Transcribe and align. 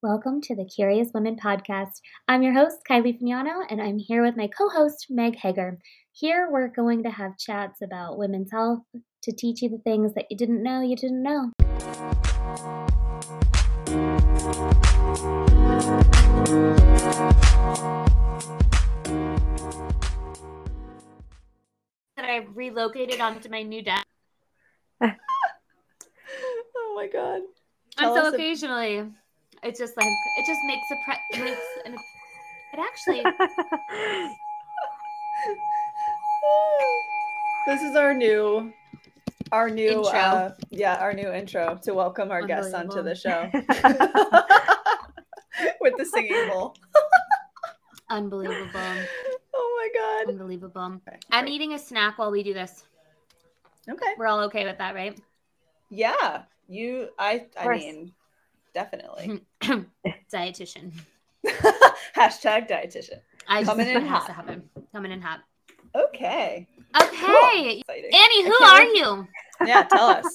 Welcome 0.00 0.40
to 0.42 0.54
the 0.54 0.64
Curious 0.64 1.08
Women 1.12 1.34
podcast. 1.34 2.00
I'm 2.28 2.44
your 2.44 2.52
host, 2.52 2.82
Kylie 2.88 3.20
Fignano, 3.20 3.64
and 3.68 3.82
I'm 3.82 3.98
here 3.98 4.22
with 4.22 4.36
my 4.36 4.46
co 4.46 4.68
host, 4.68 5.08
Meg 5.10 5.34
Hager. 5.34 5.80
Here, 6.12 6.48
we're 6.48 6.68
going 6.68 7.02
to 7.02 7.10
have 7.10 7.36
chats 7.36 7.82
about 7.82 8.16
women's 8.16 8.52
health 8.52 8.84
to 9.24 9.32
teach 9.32 9.60
you 9.60 9.68
the 9.68 9.78
things 9.78 10.14
that 10.14 10.26
you 10.30 10.36
didn't 10.36 10.62
know 10.62 10.82
you 10.82 10.94
didn't 10.94 11.20
know. 11.20 11.50
That 22.16 22.24
I 22.24 22.46
relocated 22.54 23.20
onto 23.20 23.48
my 23.48 23.62
new 23.64 23.82
desk. 23.82 24.06
oh 25.02 25.14
my 26.94 27.08
god. 27.12 27.40
and 27.98 28.14
so 28.14 28.32
occasionally 28.32 29.04
it's 29.62 29.78
just 29.78 29.96
like 29.96 30.06
it 30.06 30.46
just 30.46 30.60
makes 30.66 30.90
a 30.90 30.96
pre- 31.04 31.42
makes 31.44 31.60
an, 31.84 31.94
it 32.72 32.78
actually 32.78 33.22
this 37.66 37.82
is 37.82 37.96
our 37.96 38.14
new 38.14 38.72
our 39.52 39.68
new 39.70 39.88
Intro. 39.88 40.10
uh 40.10 40.54
yeah 40.70 40.96
our 40.96 41.12
new 41.12 41.30
intro 41.32 41.78
to 41.82 41.94
welcome 41.94 42.30
our 42.30 42.46
guests 42.46 42.74
onto 42.74 43.02
the 43.02 43.14
show. 43.14 43.48
With 45.80 45.94
the 45.96 46.04
singing 46.04 46.48
bowl. 46.48 46.76
Unbelievable. 48.10 48.94
Oh 49.54 49.76
my 49.76 49.88
god. 49.98 50.32
Unbelievable. 50.32 50.82
Okay, 51.06 51.18
i'm 51.32 51.44
great. 51.44 51.54
eating 51.54 51.74
a 51.74 51.78
snack 51.78 52.18
while 52.18 52.30
we 52.30 52.42
do 52.42 52.54
this. 52.54 52.84
Okay. 53.88 54.14
We're 54.18 54.26
all 54.26 54.40
okay 54.44 54.64
with 54.64 54.78
that 54.78 54.94
right? 54.94 55.18
Yeah. 55.90 56.42
You 56.68 57.08
i 57.18 57.46
i 57.58 57.68
mean 57.68 58.12
definitely. 58.78 59.40
Dietitian. 60.32 60.92
Hashtag 62.16 62.68
dietitian. 62.70 63.18
I 63.48 63.64
Coming 63.64 63.86
just, 63.86 63.96
in 63.96 64.04
it 64.04 64.08
has 64.08 64.22
hot. 64.22 64.26
to 64.26 64.32
happen 64.32 64.62
coming 64.92 65.10
in 65.10 65.20
hot. 65.20 65.40
Okay. 65.96 66.66
Okay. 67.00 67.80
Exciting. 67.80 68.10
annie 68.14 68.44
who 68.44 68.54
are 68.54 68.78
can't 68.78 68.96
you? 68.96 69.28
Yeah 69.66 69.82
tell 69.82 70.08
us. 70.08 70.26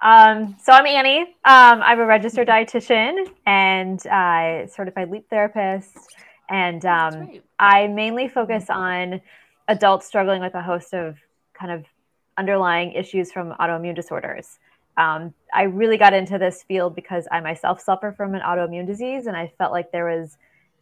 Um, 0.00 0.56
so 0.62 0.72
I'm 0.72 0.86
Annie. 0.86 1.22
Um, 1.44 1.82
I'm 1.82 1.98
a 2.00 2.06
registered 2.06 2.48
dietitian 2.48 3.26
and 3.46 4.04
uh, 4.06 4.66
certified 4.66 5.10
leap 5.10 5.28
therapist, 5.30 5.96
and 6.48 6.84
um, 6.84 7.14
right. 7.20 7.44
I 7.60 7.86
mainly 7.86 8.26
focus 8.28 8.66
on 8.68 9.20
adults 9.68 10.06
struggling 10.06 10.40
with 10.40 10.54
a 10.54 10.62
host 10.62 10.92
of 10.92 11.18
kind 11.54 11.70
of 11.70 11.84
underlying 12.36 12.92
issues 12.92 13.30
from 13.30 13.54
autoimmune 13.60 13.94
disorders. 13.94 14.58
Um, 14.96 15.32
I 15.52 15.62
really 15.62 15.96
got 15.96 16.12
into 16.12 16.38
this 16.38 16.62
field 16.62 16.94
because 16.94 17.26
I 17.32 17.40
myself 17.40 17.80
suffer 17.80 18.12
from 18.12 18.34
an 18.34 18.42
autoimmune 18.42 18.86
disease, 18.86 19.26
and 19.26 19.36
I 19.36 19.52
felt 19.58 19.72
like 19.72 19.90
there 19.90 20.06
was 20.06 20.36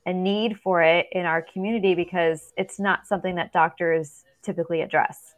a 0.06 0.12
need 0.12 0.58
for 0.58 0.82
it 0.82 1.06
in 1.12 1.26
our 1.26 1.42
community 1.42 1.94
because 1.94 2.52
it's 2.56 2.80
not 2.80 3.06
something 3.06 3.34
that 3.36 3.52
doctors 3.52 4.24
typically 4.42 4.80
address. 4.80 5.34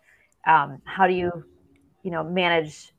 Um, 0.46 0.80
how 0.84 1.06
do 1.06 1.14
you, 1.14 1.44
you 2.02 2.10
know, 2.10 2.24
manage 2.24 2.92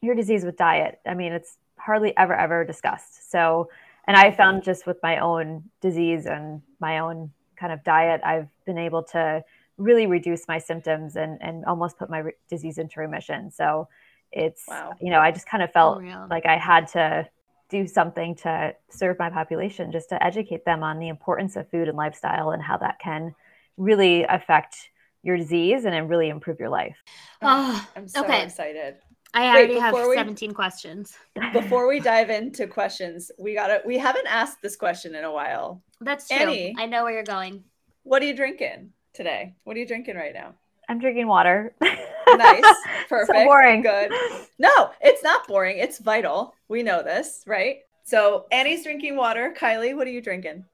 your 0.00 0.14
disease 0.14 0.44
with 0.44 0.56
diet? 0.56 1.00
I 1.06 1.14
mean, 1.14 1.32
it's 1.32 1.58
hardly 1.76 2.16
ever 2.16 2.34
ever 2.34 2.64
discussed. 2.64 3.30
So, 3.30 3.68
and 4.06 4.16
I 4.16 4.30
found 4.30 4.62
just 4.62 4.86
with 4.86 4.98
my 5.02 5.18
own 5.18 5.64
disease 5.80 6.26
and 6.26 6.62
my 6.80 6.98
own 6.98 7.30
kind 7.56 7.72
of 7.72 7.82
diet, 7.84 8.20
I've 8.24 8.48
been 8.66 8.78
able 8.78 9.02
to 9.04 9.42
really 9.78 10.06
reduce 10.06 10.46
my 10.46 10.58
symptoms 10.58 11.16
and 11.16 11.38
and 11.40 11.64
almost 11.64 11.98
put 11.98 12.10
my 12.10 12.18
re- 12.18 12.32
disease 12.48 12.78
into 12.78 13.00
remission. 13.00 13.50
So, 13.50 13.88
it's 14.32 14.62
Wow. 14.68 14.92
you 15.00 15.10
know, 15.10 15.20
I 15.20 15.30
just 15.30 15.46
kind 15.46 15.62
of 15.62 15.70
felt 15.72 15.98
Unreal. 15.98 16.26
like 16.30 16.46
I 16.46 16.56
had 16.56 16.88
to 16.88 17.28
do 17.68 17.86
something 17.86 18.34
to 18.36 18.74
serve 18.90 19.18
my 19.18 19.30
population 19.30 19.92
just 19.92 20.08
to 20.10 20.22
educate 20.22 20.64
them 20.64 20.82
on 20.82 20.98
the 20.98 21.08
importance 21.08 21.56
of 21.56 21.68
food 21.70 21.88
and 21.88 21.96
lifestyle 21.96 22.50
and 22.50 22.62
how 22.62 22.76
that 22.76 22.98
can 22.98 23.34
really 23.78 24.24
affect 24.24 24.76
your 25.22 25.36
disease 25.36 25.84
and 25.84 25.94
then 25.94 26.08
really 26.08 26.28
improve 26.28 26.58
your 26.60 26.68
life. 26.68 26.96
oh, 27.42 27.86
i'm 27.96 28.06
so 28.08 28.22
okay. 28.24 28.42
excited 28.42 28.96
i 29.34 29.42
Wait, 29.44 29.48
already 29.50 29.78
have 29.78 29.94
before 29.94 30.10
we- 30.10 30.16
17 30.16 30.52
questions 30.52 31.16
before 31.54 31.88
we 31.88 31.98
dive 32.00 32.28
into 32.28 32.66
questions 32.66 33.30
we 33.38 33.54
gotta 33.54 33.80
we 33.86 33.96
haven't 33.96 34.26
asked 34.26 34.60
this 34.60 34.76
question 34.76 35.14
in 35.14 35.24
a 35.24 35.32
while 35.32 35.82
that's 36.02 36.28
true 36.28 36.36
Annie. 36.38 36.74
i 36.78 36.84
know 36.86 37.04
where 37.04 37.12
you're 37.14 37.22
going 37.22 37.64
what 38.02 38.20
are 38.22 38.26
you 38.26 38.36
drinking 38.36 38.90
today 39.14 39.54
what 39.64 39.76
are 39.76 39.80
you 39.80 39.86
drinking 39.86 40.16
right 40.16 40.34
now 40.34 40.54
I'm 40.92 40.98
drinking 40.98 41.26
water. 41.26 41.74
nice 41.80 42.62
perfect 43.08 43.38
so 43.38 43.44
boring. 43.44 43.80
good 43.80 44.12
no 44.58 44.90
it's 45.00 45.22
not 45.22 45.46
boring 45.48 45.78
it's 45.78 45.98
vital 45.98 46.54
we 46.68 46.82
know 46.82 47.02
this 47.02 47.42
right 47.46 47.78
so 48.04 48.44
annie's 48.52 48.84
drinking 48.84 49.16
water 49.16 49.54
kylie 49.58 49.96
what 49.96 50.06
are 50.06 50.10
you 50.10 50.20
drinking 50.20 50.64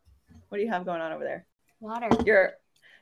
what 0.49 0.59
do 0.59 0.65
you 0.65 0.71
have 0.71 0.85
going 0.85 1.01
on 1.01 1.13
over 1.13 1.23
there 1.25 1.47
water 1.81 2.09
you're 2.27 2.53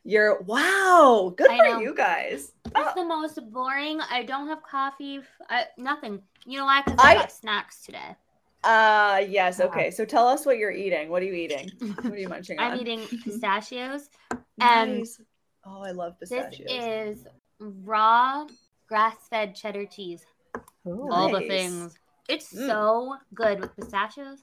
you're 0.04 0.40
wow 0.42 1.32
good 1.36 1.50
I 1.50 1.56
for 1.58 1.64
know. 1.64 1.80
you 1.80 1.94
guys 1.94 2.52
It's 2.66 2.72
Oh, 2.76 2.92
the 2.94 3.04
most 3.04 3.38
boring. 3.50 3.98
I 4.10 4.22
don't 4.22 4.46
have 4.48 4.62
coffee. 4.62 5.20
I, 5.50 5.64
nothing. 5.78 6.22
You 6.44 6.58
know 6.58 6.66
why? 6.66 6.82
Because 6.84 6.98
I, 7.00 7.10
I- 7.10 7.14
got 7.14 7.32
snacks 7.32 7.82
today. 7.84 8.14
uh 8.64 9.22
yes 9.28 9.60
okay 9.60 9.90
so 9.90 10.04
tell 10.04 10.28
us 10.28 10.46
what 10.46 10.58
you're 10.58 10.70
eating 10.72 11.08
what 11.08 11.22
are 11.22 11.26
you 11.26 11.34
eating 11.34 11.70
what 12.02 12.12
are 12.12 12.16
you 12.18 12.28
munching 12.28 12.58
on 12.60 12.72
I'm 12.72 12.78
eating 12.80 13.00
pistachios. 13.24 14.08
and 14.60 14.98
Nice. 14.98 15.20
Oh 15.66 15.82
i 15.82 15.90
love 15.90 16.18
pistachios. 16.20 16.68
This 16.68 17.18
is 17.18 17.26
raw 17.58 18.46
grass-fed 18.88 19.54
cheddar 19.56 19.86
cheese. 19.86 20.24
Ooh. 20.86 21.08
All 21.10 21.30
the 21.32 21.40
things. 21.40 21.94
It's 22.28 22.52
Mm. 22.52 22.66
so 22.66 23.16
good 23.34 23.60
with 23.60 23.74
pistachios. 23.76 24.38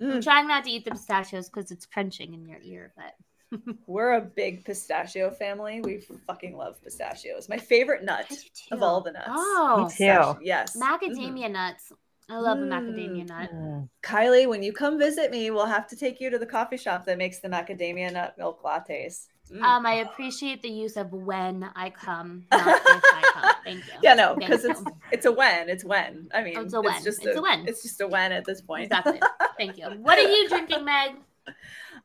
I'm 0.00 0.08
Mm. 0.20 0.22
trying 0.22 0.48
not 0.48 0.64
to 0.64 0.70
eat 0.70 0.84
the 0.84 0.90
pistachios 0.90 1.48
because 1.48 1.70
it's 1.70 1.86
crunching 1.86 2.34
in 2.34 2.46
your 2.48 2.58
ear, 2.62 2.92
but 2.96 3.14
We're 3.86 4.14
a 4.14 4.20
big 4.20 4.64
pistachio 4.64 5.30
family. 5.30 5.80
We 5.80 6.00
fucking 6.26 6.56
love 6.56 6.82
pistachios. 6.82 7.48
My 7.48 7.58
favorite 7.58 8.02
nut 8.02 8.26
of 8.72 8.82
all 8.82 9.00
the 9.00 9.12
nuts. 9.12 9.28
Oh, 9.30 9.84
Me 9.84 9.90
too. 10.06 10.38
Yes. 10.44 10.76
macadamia 10.76 11.48
nuts. 11.50 11.92
I 12.28 12.38
love 12.38 12.58
a 12.58 12.62
Mm. 12.62 12.68
macadamia 12.70 13.28
nut. 13.28 13.50
Mm. 13.52 13.88
Kylie, 14.02 14.48
when 14.48 14.64
you 14.64 14.72
come 14.72 14.98
visit 14.98 15.30
me, 15.30 15.52
we'll 15.52 15.64
have 15.66 15.86
to 15.88 15.96
take 15.96 16.20
you 16.20 16.28
to 16.30 16.38
the 16.40 16.46
coffee 16.46 16.76
shop 16.76 17.04
that 17.04 17.18
makes 17.18 17.38
the 17.38 17.48
macadamia 17.48 18.12
nut 18.12 18.36
milk 18.36 18.62
lattes. 18.64 19.28
Mm. 19.52 19.62
Um, 19.62 19.86
I 19.86 19.94
appreciate 19.94 20.62
the 20.62 20.68
use 20.68 20.96
of 20.96 21.12
when 21.12 21.70
I 21.76 21.90
come, 21.90 22.44
not 22.50 22.66
if 22.66 23.02
I 23.04 23.30
come. 23.32 23.54
Thank 23.64 23.86
you. 23.86 23.92
yeah, 24.02 24.14
no, 24.14 24.34
because 24.36 24.64
it's 24.64 24.82
it's 25.12 25.26
a 25.26 25.32
when. 25.32 25.68
It's 25.68 25.84
when. 25.84 26.28
I 26.34 26.42
mean, 26.42 26.58
It's 26.58 26.74
a 26.74 26.80
when. 26.80 26.94
It's, 26.94 27.04
just 27.04 27.24
It's 27.24 27.36
a 27.36 27.42
when. 27.42 27.68
It's 27.68 27.82
just 27.82 28.00
a 28.00 28.08
when 28.08 28.32
at 28.32 28.44
this 28.44 28.60
point. 28.60 28.84
Exactly. 28.84 29.20
Thank 29.56 29.78
you. 29.78 29.86
What 30.02 30.18
are 30.18 30.28
you 30.28 30.48
drinking, 30.48 30.84
Meg? 30.84 31.12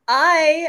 I 0.08 0.68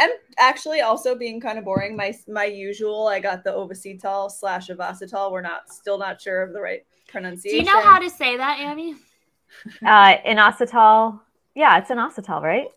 am 0.00 0.10
actually 0.38 0.80
also 0.80 1.14
being 1.14 1.40
kind 1.40 1.58
of 1.58 1.64
boring. 1.64 1.96
My 1.96 2.14
my 2.26 2.44
usual. 2.44 3.06
I 3.06 3.20
got 3.20 3.44
the 3.44 3.50
Ovasitol 3.50 4.30
slash 4.30 4.68
Avacetol. 4.68 5.30
We're 5.30 5.40
not 5.40 5.72
still 5.72 5.98
not 5.98 6.20
sure 6.20 6.42
of 6.42 6.52
the 6.52 6.60
right 6.60 6.84
pronunciation. 7.08 7.64
Do 7.64 7.70
you 7.70 7.72
know 7.72 7.82
how 7.82 7.98
to 7.98 8.10
say 8.10 8.36
that, 8.36 8.58
Annie? 8.58 8.96
Uh, 9.84 10.18
inositol. 10.26 11.20
Yeah, 11.54 11.78
it's 11.78 11.90
inositol, 11.90 12.42
right? 12.42 12.68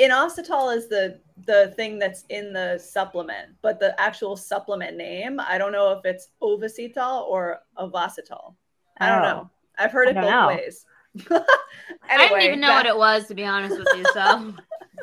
Inositol 0.00 0.74
is 0.76 0.88
the 0.88 1.20
the 1.46 1.72
thing 1.76 1.98
that's 1.98 2.24
in 2.28 2.52
the 2.52 2.78
supplement, 2.78 3.50
but 3.62 3.80
the 3.80 3.98
actual 4.00 4.36
supplement 4.36 4.96
name, 4.96 5.40
I 5.40 5.56
don't 5.58 5.72
know 5.72 5.92
if 5.92 6.04
it's 6.04 6.28
Ovasitol 6.42 7.22
or 7.28 7.60
Avacetol. 7.78 8.54
I 8.98 9.08
don't 9.08 9.18
Oh. 9.24 9.28
know. 9.28 9.50
I've 9.78 9.90
heard 9.92 10.08
it 10.08 10.14
both 10.16 10.24
know. 10.30 10.46
ways. 10.48 10.84
I 11.30 12.16
didn't 12.28 12.42
even 12.42 12.60
know 12.60 12.68
that- 12.68 12.76
what 12.76 12.86
it 12.86 12.96
was, 12.96 13.26
to 13.28 13.34
be 13.34 13.44
honest 13.44 13.78
with 13.78 13.88
you. 13.96 14.04
So 14.12 14.54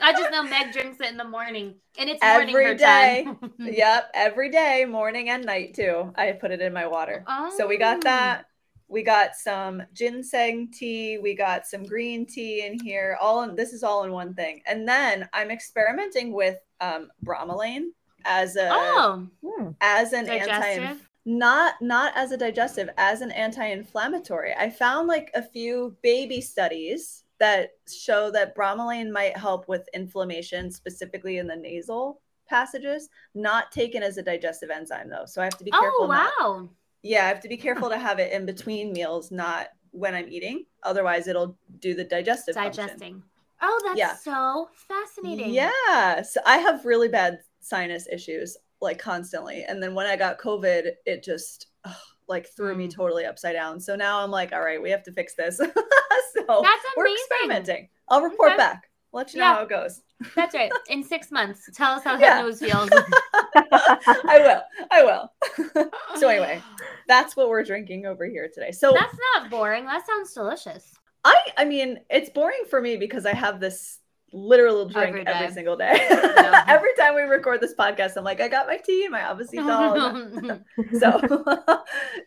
I 0.02 0.12
just 0.14 0.32
know 0.32 0.44
Meg 0.44 0.72
drinks 0.72 1.00
it 1.02 1.10
in 1.10 1.18
the 1.18 1.24
morning, 1.24 1.76
and 1.98 2.10
it's 2.10 2.22
morning 2.24 2.56
Every 2.56 2.78
time. 2.78 3.40
Yep, 3.60 4.12
every 4.14 4.50
day, 4.52 4.86
morning 4.86 5.30
and 5.30 5.44
night 5.46 5.74
too. 5.74 6.14
I 6.16 6.34
put 6.34 6.52
it 6.52 6.62
in 6.62 6.72
my 6.74 6.86
water. 6.88 7.26
So 7.58 7.66
we 7.68 7.78
got 7.78 7.98
Oh. 7.98 8.02
that. 8.02 8.46
We 8.90 9.04
got 9.04 9.36
some 9.36 9.84
ginseng 9.94 10.72
tea. 10.72 11.18
We 11.18 11.36
got 11.36 11.66
some 11.68 11.84
green 11.84 12.26
tea 12.26 12.66
in 12.66 12.80
here. 12.80 13.18
All 13.20 13.44
in 13.44 13.56
this 13.56 13.74
is 13.74 13.84
all 13.84 14.04
in 14.06 14.12
one 14.12 14.34
thing. 14.34 14.62
And 14.66 14.88
then 14.88 15.28
I'm 15.34 15.52
experimenting 15.52 16.32
with 16.32 16.58
um, 16.80 17.10
bromelain 17.26 17.88
as 18.26 18.56
a 18.56 18.70
Oh, 18.72 19.28
Hmm. 19.46 19.70
as 19.82 20.14
an 20.14 20.28
anti 20.30 20.96
not 21.26 21.74
not 21.82 22.14
as 22.16 22.32
a 22.32 22.38
digestive 22.38 22.90
as 22.98 23.20
an 23.20 23.32
anti-inflammatory 23.32 24.54
i 24.58 24.70
found 24.70 25.10
like 25.10 25.30
a 25.36 25.42
few 25.44 25.94
baby 26.02 26.40
studies 26.40 27.26
that 27.38 27.72
show 27.94 28.32
that 28.32 28.56
bromelain 28.56 29.12
might 29.12 29.36
help 29.36 29.68
with 29.68 29.90
inflammation 29.94 30.72
specifically 30.72 31.38
in 31.38 31.46
the 31.46 31.56
nasal 31.56 32.22
passages 32.48 33.10
not 33.36 33.74
taken 33.74 34.02
as 34.02 34.18
a 34.18 34.24
digestive 34.24 34.70
enzyme 34.70 35.10
though 35.10 35.26
so 35.26 35.42
i 35.42 35.44
have 35.44 35.58
to 35.58 35.66
be 35.66 35.72
careful 35.72 36.06
Oh, 36.06 36.08
not- 36.08 36.32
wow. 36.40 36.70
Yeah 37.04 37.26
i 37.26 37.28
have 37.28 37.40
to 37.42 37.48
be 37.50 37.58
careful 37.58 37.90
to 37.90 37.98
have 37.98 38.20
it 38.20 38.32
in 38.32 38.46
between 38.46 38.92
meals 38.94 39.32
not 39.32 39.68
when 39.92 40.14
i'm 40.16 40.28
eating 40.30 40.66
otherwise 40.84 41.28
it'll 41.28 41.58
do 41.80 41.94
the 41.94 42.04
digestive 42.04 42.56
function. 42.56 42.86
Digesting. 42.88 43.24
Oh, 43.62 43.82
that's 43.86 43.98
Yeah. 43.98 44.14
so 44.16 44.70
fascinating. 44.88 45.52
Yeah. 45.52 46.22
So 46.22 46.40
I 46.46 46.58
have 46.58 46.86
really 46.86 47.08
bad 47.08 47.40
sinus 47.60 48.08
issues 48.08 48.56
like 48.82 49.00
constantly. 49.00 49.64
And 49.64 49.82
then 49.82 49.96
when 49.96 50.06
I 50.06 50.16
got 50.16 50.38
COVID, 50.40 50.92
it 51.08 51.24
just 51.24 51.66
ugh, 51.84 51.96
like 52.28 52.48
threw 52.56 52.76
me 52.76 52.88
Mm. 52.88 52.94
totally 52.94 53.26
upside 53.26 53.54
down. 53.54 53.80
So 53.80 53.96
now 53.96 54.20
I'm 54.20 54.30
like, 54.30 54.54
all 54.54 54.62
right, 54.62 54.80
we 54.80 54.92
have 54.92 55.02
to 55.04 55.12
fix 55.12 55.34
this. 55.34 55.58
so 55.58 55.66
That's 55.68 56.86
we're 56.96 57.08
experimenting. 57.12 57.90
I'll 58.10 58.22
report 58.22 58.50
Okay. 58.50 58.58
back. 58.58 58.92
Let 59.12 59.34
you 59.34 59.40
know 59.40 59.46
Yeah. 59.48 59.54
how 59.56 59.62
it 59.64 59.70
goes. 59.70 60.02
That's 60.36 60.54
right. 60.54 60.72
In 60.90 61.04
six 61.04 61.32
months, 61.32 61.68
tell 61.74 61.94
us 61.94 62.04
how 62.04 62.14
Yeah. 62.20 62.36
that 62.36 62.42
nose 62.44 62.60
feels. 62.60 62.90
I 63.72 64.40
will. 64.40 64.62
I 64.92 65.04
will. 65.04 65.90
so 66.18 66.30
anyway, 66.30 66.62
that's 67.08 67.36
what 67.36 67.50
we're 67.50 67.64
drinking 67.64 68.06
over 68.06 68.26
here 68.26 68.50
today. 68.54 68.72
So 68.72 68.94
That's 68.94 69.18
not 69.36 69.50
boring. 69.50 69.86
That 69.86 70.06
sounds 70.06 70.34
delicious. 70.34 70.94
I 71.24 71.36
I 71.58 71.66
mean, 71.66 72.00
it's 72.10 72.30
boring 72.30 72.64
for 72.70 72.82
me 72.82 72.98
because 72.98 73.26
I 73.26 73.34
have 73.34 73.60
this 73.60 74.00
literal 74.34 74.88
drink 74.88 75.10
Every 75.10 75.28
every, 75.28 75.54
single 75.54 75.78
day. 75.78 76.06
Yeah. 76.10 76.64
every 76.68 76.94
time 76.98 77.16
we 77.16 77.22
record 77.22 77.62
this 77.62 77.74
podcast, 77.74 78.18
I'm 78.18 78.24
like, 78.24 78.42
I 78.42 78.48
got 78.48 78.68
my 78.68 78.78
tea 78.78 79.04
and 79.06 79.12
my 79.12 79.22
avocado. 79.22 80.62
so 81.00 81.44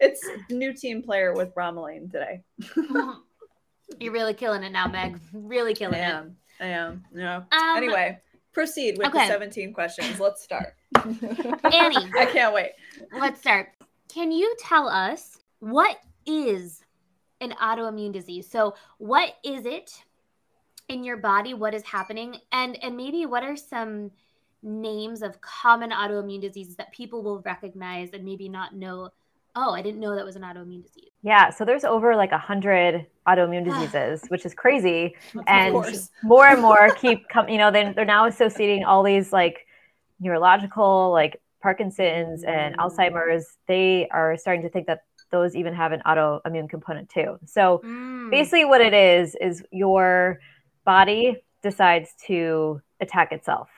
it's 0.00 0.26
new 0.50 0.72
team 0.72 1.02
player 1.02 1.34
with 1.34 1.54
bromelain 1.54 2.10
today. 2.10 2.42
You're 3.98 4.12
really 4.12 4.34
killing 4.34 4.62
it 4.62 4.70
now, 4.70 4.86
Meg. 4.86 5.20
Really 5.32 5.72
I 5.72 5.74
killing 5.74 5.98
it. 5.98 6.02
am. 6.02 6.36
I 6.60 6.66
am. 6.66 7.04
Yeah. 7.14 7.36
Um, 7.36 7.76
anyway, 7.76 8.18
proceed 8.52 8.98
with 8.98 9.08
okay. 9.08 9.20
the 9.20 9.26
17 9.26 9.72
questions. 9.72 10.20
Let's 10.20 10.42
start. 10.42 10.74
Annie. 11.04 12.10
I 12.18 12.28
can't 12.32 12.54
wait. 12.54 12.72
let's 13.18 13.40
start. 13.40 13.70
Can 14.08 14.32
you 14.32 14.54
tell 14.58 14.88
us 14.88 15.38
what 15.60 15.98
is 16.26 16.84
an 17.40 17.52
autoimmune 17.60 18.12
disease? 18.12 18.48
So, 18.48 18.74
what 18.98 19.34
is 19.44 19.66
it 19.66 20.02
in 20.88 21.04
your 21.04 21.16
body? 21.16 21.54
What 21.54 21.74
is 21.74 21.84
happening? 21.84 22.36
And 22.52 22.82
and 22.82 22.96
maybe 22.96 23.26
what 23.26 23.44
are 23.44 23.56
some 23.56 24.10
names 24.62 25.22
of 25.22 25.40
common 25.40 25.90
autoimmune 25.90 26.40
diseases 26.40 26.76
that 26.76 26.92
people 26.92 27.22
will 27.22 27.40
recognize 27.42 28.10
and 28.12 28.24
maybe 28.24 28.48
not 28.48 28.74
know? 28.74 29.10
Oh, 29.56 29.72
I 29.74 29.82
didn't 29.82 30.00
know 30.00 30.14
that 30.14 30.24
was 30.24 30.36
an 30.36 30.42
autoimmune 30.42 30.82
disease. 30.84 31.10
Yeah, 31.22 31.50
so 31.50 31.64
there's 31.64 31.84
over 31.84 32.14
like 32.16 32.32
a 32.32 32.38
hundred 32.38 33.06
autoimmune 33.26 33.64
diseases, 33.70 34.22
which 34.28 34.46
is 34.46 34.54
crazy. 34.54 35.14
and 35.46 35.74
course. 35.74 36.10
more 36.22 36.46
and 36.46 36.62
more 36.62 36.94
keep 36.94 37.28
coming 37.28 37.52
you 37.52 37.58
know 37.58 37.70
they, 37.70 37.92
they're 37.92 38.04
now 38.04 38.26
associating 38.26 38.84
all 38.84 39.02
these 39.02 39.32
like 39.32 39.66
neurological 40.20 41.10
like 41.12 41.40
parkinson's 41.62 42.42
and 42.44 42.76
alzheimer's 42.78 43.56
they 43.66 44.08
are 44.10 44.36
starting 44.36 44.62
to 44.62 44.68
think 44.68 44.86
that 44.86 45.00
those 45.30 45.54
even 45.56 45.72
have 45.74 45.92
an 45.92 46.02
autoimmune 46.06 46.68
component 46.68 47.08
too 47.08 47.38
so 47.46 47.80
Mm. 47.84 48.30
basically 48.30 48.64
what 48.64 48.80
it 48.80 48.94
is 48.94 49.34
is 49.40 49.62
your 49.70 50.38
body 50.84 51.36
decides 51.62 52.10
to 52.26 52.80
attack 53.00 53.32
itself 53.32 53.68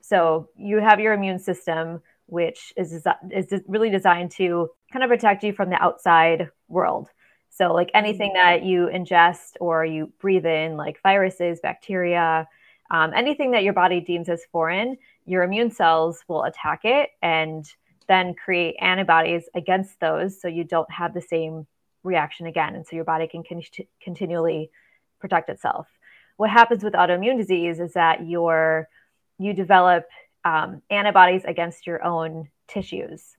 so 0.00 0.48
you 0.56 0.78
have 0.80 1.00
your 1.00 1.12
immune 1.12 1.38
system 1.38 2.00
which 2.26 2.72
is 2.76 3.06
is 3.30 3.60
really 3.66 3.90
designed 3.90 4.30
to 4.32 4.68
kind 4.92 5.04
of 5.04 5.10
protect 5.10 5.44
you 5.44 5.52
from 5.52 5.70
the 5.70 5.82
outside 5.82 6.48
world. 6.68 7.08
So 7.50 7.72
like 7.72 7.90
anything 7.94 8.32
that 8.34 8.64
you 8.64 8.88
ingest 8.92 9.52
or 9.60 9.84
you 9.84 10.12
breathe 10.20 10.46
in 10.46 10.76
like 10.76 11.00
viruses 11.02 11.60
bacteria 11.60 12.48
um, 12.90 13.12
anything 13.14 13.52
that 13.52 13.62
your 13.62 13.72
body 13.72 14.00
deems 14.00 14.28
as 14.28 14.42
foreign 14.50 14.96
your 15.24 15.42
immune 15.42 15.70
cells 15.70 16.22
will 16.28 16.44
attack 16.44 16.80
it 16.84 17.10
and 17.22 17.64
then 18.06 18.34
create 18.34 18.76
antibodies 18.80 19.48
against 19.54 19.98
those 20.00 20.40
so 20.40 20.48
you 20.48 20.64
don't 20.64 20.90
have 20.90 21.14
the 21.14 21.20
same 21.20 21.66
reaction 22.02 22.46
again. 22.46 22.74
And 22.74 22.86
so 22.86 22.96
your 22.96 23.04
body 23.04 23.26
can 23.26 23.42
con- 23.42 23.62
continually 24.02 24.70
protect 25.20 25.48
itself. 25.48 25.88
What 26.36 26.50
happens 26.50 26.84
with 26.84 26.92
autoimmune 26.92 27.38
disease 27.38 27.80
is 27.80 27.94
that 27.94 28.26
your 28.26 28.88
you 29.38 29.52
develop 29.52 30.04
um, 30.44 30.82
antibodies 30.90 31.42
against 31.44 31.86
your 31.86 32.04
own 32.04 32.48
tissues. 32.68 33.36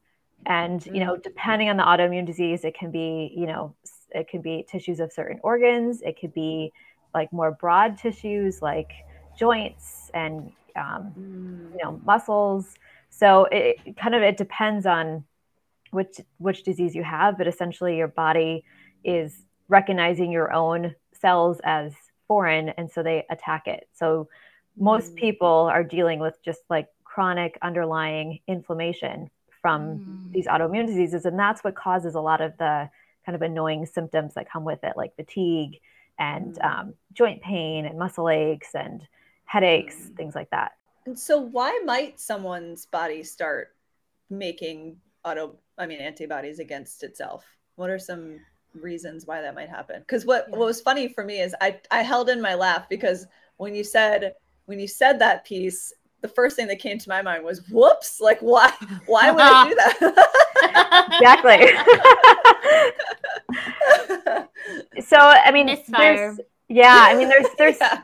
And 0.48 0.86
you 0.86 1.04
know 1.04 1.18
depending 1.18 1.70
on 1.70 1.78
the 1.78 1.84
autoimmune 1.84 2.26
disease 2.26 2.64
it 2.66 2.76
can 2.78 2.92
be 2.92 3.34
you 3.36 3.48
know 3.48 3.76
it 4.12 4.28
can 4.28 4.42
be 4.42 4.66
tissues 4.70 5.00
of 5.00 5.12
certain 5.12 5.40
organs. 5.44 6.02
It 6.02 6.20
could 6.20 6.34
be 6.34 6.72
like 7.14 7.32
more 7.34 7.52
broad 7.52 7.98
tissues 7.98 8.62
like 8.62 8.92
joints 9.38 10.10
and 10.14 10.52
um, 10.76 11.14
Mm. 11.18 11.72
you 11.72 11.80
know 11.84 12.00
muscles. 12.06 12.76
So 13.10 13.46
it, 13.46 13.78
it 13.86 13.98
kind 13.98 14.14
of 14.16 14.22
it 14.22 14.38
depends 14.38 14.86
on 14.86 15.24
which 15.92 16.20
which 16.38 16.64
disease 16.64 16.96
you 16.96 17.04
have 17.04 17.38
but 17.38 17.48
essentially 17.48 17.98
your 17.98 18.08
body 18.10 18.64
is 19.04 19.44
recognizing 19.70 20.32
your 20.32 20.52
own 20.52 20.94
cells 21.14 21.60
as 21.64 21.94
foreign 22.28 22.70
and 22.70 22.92
so 22.92 23.02
they 23.04 23.26
attack 23.30 23.68
it. 23.68 23.88
So 23.94 24.28
most 24.78 25.14
Mm. 25.14 25.16
people 25.16 25.70
are 25.72 25.84
dealing 25.84 26.20
with 26.20 26.36
just 26.44 26.62
like 26.70 26.88
chronic 27.16 27.58
underlying 27.62 28.40
inflammation 28.46 29.30
from 29.62 29.82
Mm. 30.00 30.34
these 30.34 30.48
autoimmune 30.48 30.86
diseases 30.86 31.26
and 31.26 31.40
that's 31.40 31.64
what 31.64 31.74
causes 31.76 32.14
a 32.16 32.20
lot 32.20 32.42
of 32.42 32.52
the 32.58 32.90
kind 33.26 33.36
of 33.38 33.42
annoying 33.42 33.86
symptoms 33.86 34.34
that 34.34 34.50
come 34.50 34.66
with 34.66 34.84
it 34.84 34.98
like 34.98 35.16
fatigue 35.16 35.80
and 36.20 36.56
Mm. 36.56 36.66
um, 36.70 36.94
joint 37.14 37.42
pain 37.42 37.86
and 37.86 37.98
muscle 37.98 38.30
aches 38.30 38.76
and 38.76 39.08
headaches 39.46 39.96
Mm. 39.96 40.18
things 40.18 40.36
like 40.36 40.50
that 40.50 40.74
And 41.06 41.18
so 41.18 41.40
why 41.40 41.72
might 41.86 42.20
someone's 42.20 42.86
body 42.88 43.24
start 43.24 43.76
making 44.30 45.00
auto 45.24 45.56
I 45.78 45.86
mean 45.88 46.00
antibodies 46.02 46.60
against 46.60 47.04
itself? 47.04 47.46
What 47.76 47.90
are 47.90 48.00
some 48.00 48.40
reasons 48.74 49.26
why 49.26 49.40
that 49.42 49.56
might 49.56 49.70
happen? 49.70 50.00
Because 50.02 50.26
what, 50.26 50.48
Yeah. 50.50 50.58
what 50.58 50.66
was 50.66 50.82
funny 50.82 51.08
for 51.08 51.24
me 51.24 51.40
is 51.40 51.56
I, 51.62 51.80
I 51.92 52.02
held 52.02 52.28
in 52.30 52.42
my 52.42 52.56
laugh 52.56 52.90
because 52.90 53.26
when 53.58 53.74
you 53.74 53.84
said 53.86 54.34
when 54.66 54.80
you 54.80 54.88
said 54.88 55.20
that 55.20 55.46
piece, 55.46 55.94
the 56.26 56.34
first 56.34 56.56
thing 56.56 56.66
that 56.68 56.80
came 56.80 56.98
to 56.98 57.10
my 57.10 57.22
mind 57.22 57.44
was 57.44 57.62
whoops, 57.70 58.20
like 58.20 58.40
why 58.40 58.72
why 59.06 59.30
would 59.30 59.42
I 59.42 59.70
do 59.70 59.76
that? 59.76 60.26
exactly 61.22 61.60
so 65.02 65.18
i 65.18 65.52
mean 65.52 65.68
Misfire. 65.68 66.00
there's 66.00 66.40
yeah 66.70 67.06
i 67.08 67.16
mean 67.16 67.30
there's 67.30 67.46
there's 67.58 67.78
Yeah. 67.80 68.02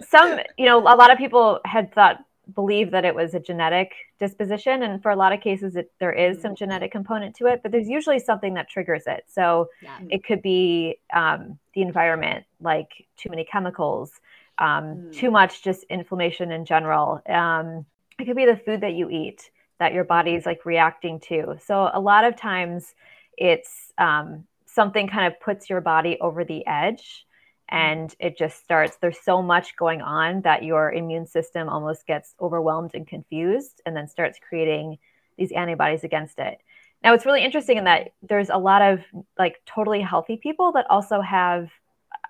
some 0.00 0.38
you 0.56 0.64
know 0.64 0.78
a 0.78 0.96
lot 0.96 1.10
of 1.10 1.18
people 1.18 1.60
had 1.64 1.92
thought 1.92 2.24
believe 2.54 2.90
that 2.92 3.04
it 3.04 3.14
was 3.14 3.34
a 3.34 3.40
genetic 3.40 3.92
disposition 4.18 4.82
and 4.82 5.02
for 5.02 5.10
a 5.10 5.16
lot 5.16 5.32
of 5.32 5.40
cases 5.42 5.76
it, 5.76 5.92
there 6.00 6.12
is 6.12 6.40
some 6.40 6.54
genetic 6.54 6.90
component 6.90 7.36
to 7.36 7.46
it 7.46 7.60
but 7.62 7.70
there's 7.70 7.88
usually 7.88 8.18
something 8.18 8.54
that 8.54 8.68
triggers 8.70 9.02
it 9.06 9.24
so 9.28 9.68
yeah. 9.82 9.98
it 10.08 10.24
could 10.24 10.40
be 10.40 10.98
um, 11.12 11.58
the 11.74 11.82
environment 11.82 12.44
like 12.62 13.06
too 13.18 13.28
many 13.28 13.44
chemicals 13.44 14.12
Mm. 14.58 15.12
too 15.12 15.30
much 15.30 15.62
just 15.62 15.84
inflammation 15.84 16.50
in 16.50 16.64
general. 16.64 17.22
Um, 17.28 17.86
it 18.18 18.24
could 18.24 18.36
be 18.36 18.46
the 18.46 18.56
food 18.56 18.80
that 18.80 18.94
you 18.94 19.08
eat 19.10 19.50
that 19.78 19.92
your 19.92 20.04
body's 20.04 20.44
like 20.44 20.66
reacting 20.66 21.20
to. 21.20 21.56
So 21.64 21.90
a 21.92 22.00
lot 22.00 22.24
of 22.24 22.36
times 22.36 22.94
it's 23.36 23.92
um, 23.98 24.44
something 24.66 25.08
kind 25.08 25.32
of 25.32 25.40
puts 25.40 25.70
your 25.70 25.80
body 25.80 26.18
over 26.20 26.44
the 26.44 26.66
edge 26.66 27.24
and 27.68 28.14
it 28.18 28.36
just 28.38 28.62
starts 28.62 28.96
there's 28.96 29.20
so 29.20 29.42
much 29.42 29.76
going 29.76 30.00
on 30.00 30.40
that 30.42 30.64
your 30.64 30.92
immune 30.92 31.26
system 31.26 31.68
almost 31.68 32.06
gets 32.06 32.34
overwhelmed 32.40 32.92
and 32.94 33.06
confused 33.06 33.82
and 33.84 33.96
then 33.96 34.08
starts 34.08 34.38
creating 34.48 34.98
these 35.36 35.52
antibodies 35.52 36.02
against 36.02 36.38
it. 36.38 36.58
Now 37.04 37.14
it's 37.14 37.26
really 37.26 37.44
interesting 37.44 37.78
in 37.78 37.84
that 37.84 38.12
there's 38.22 38.50
a 38.50 38.56
lot 38.56 38.82
of 38.82 39.00
like 39.38 39.60
totally 39.66 40.00
healthy 40.00 40.36
people 40.36 40.72
that 40.72 40.86
also 40.90 41.20
have 41.20 41.70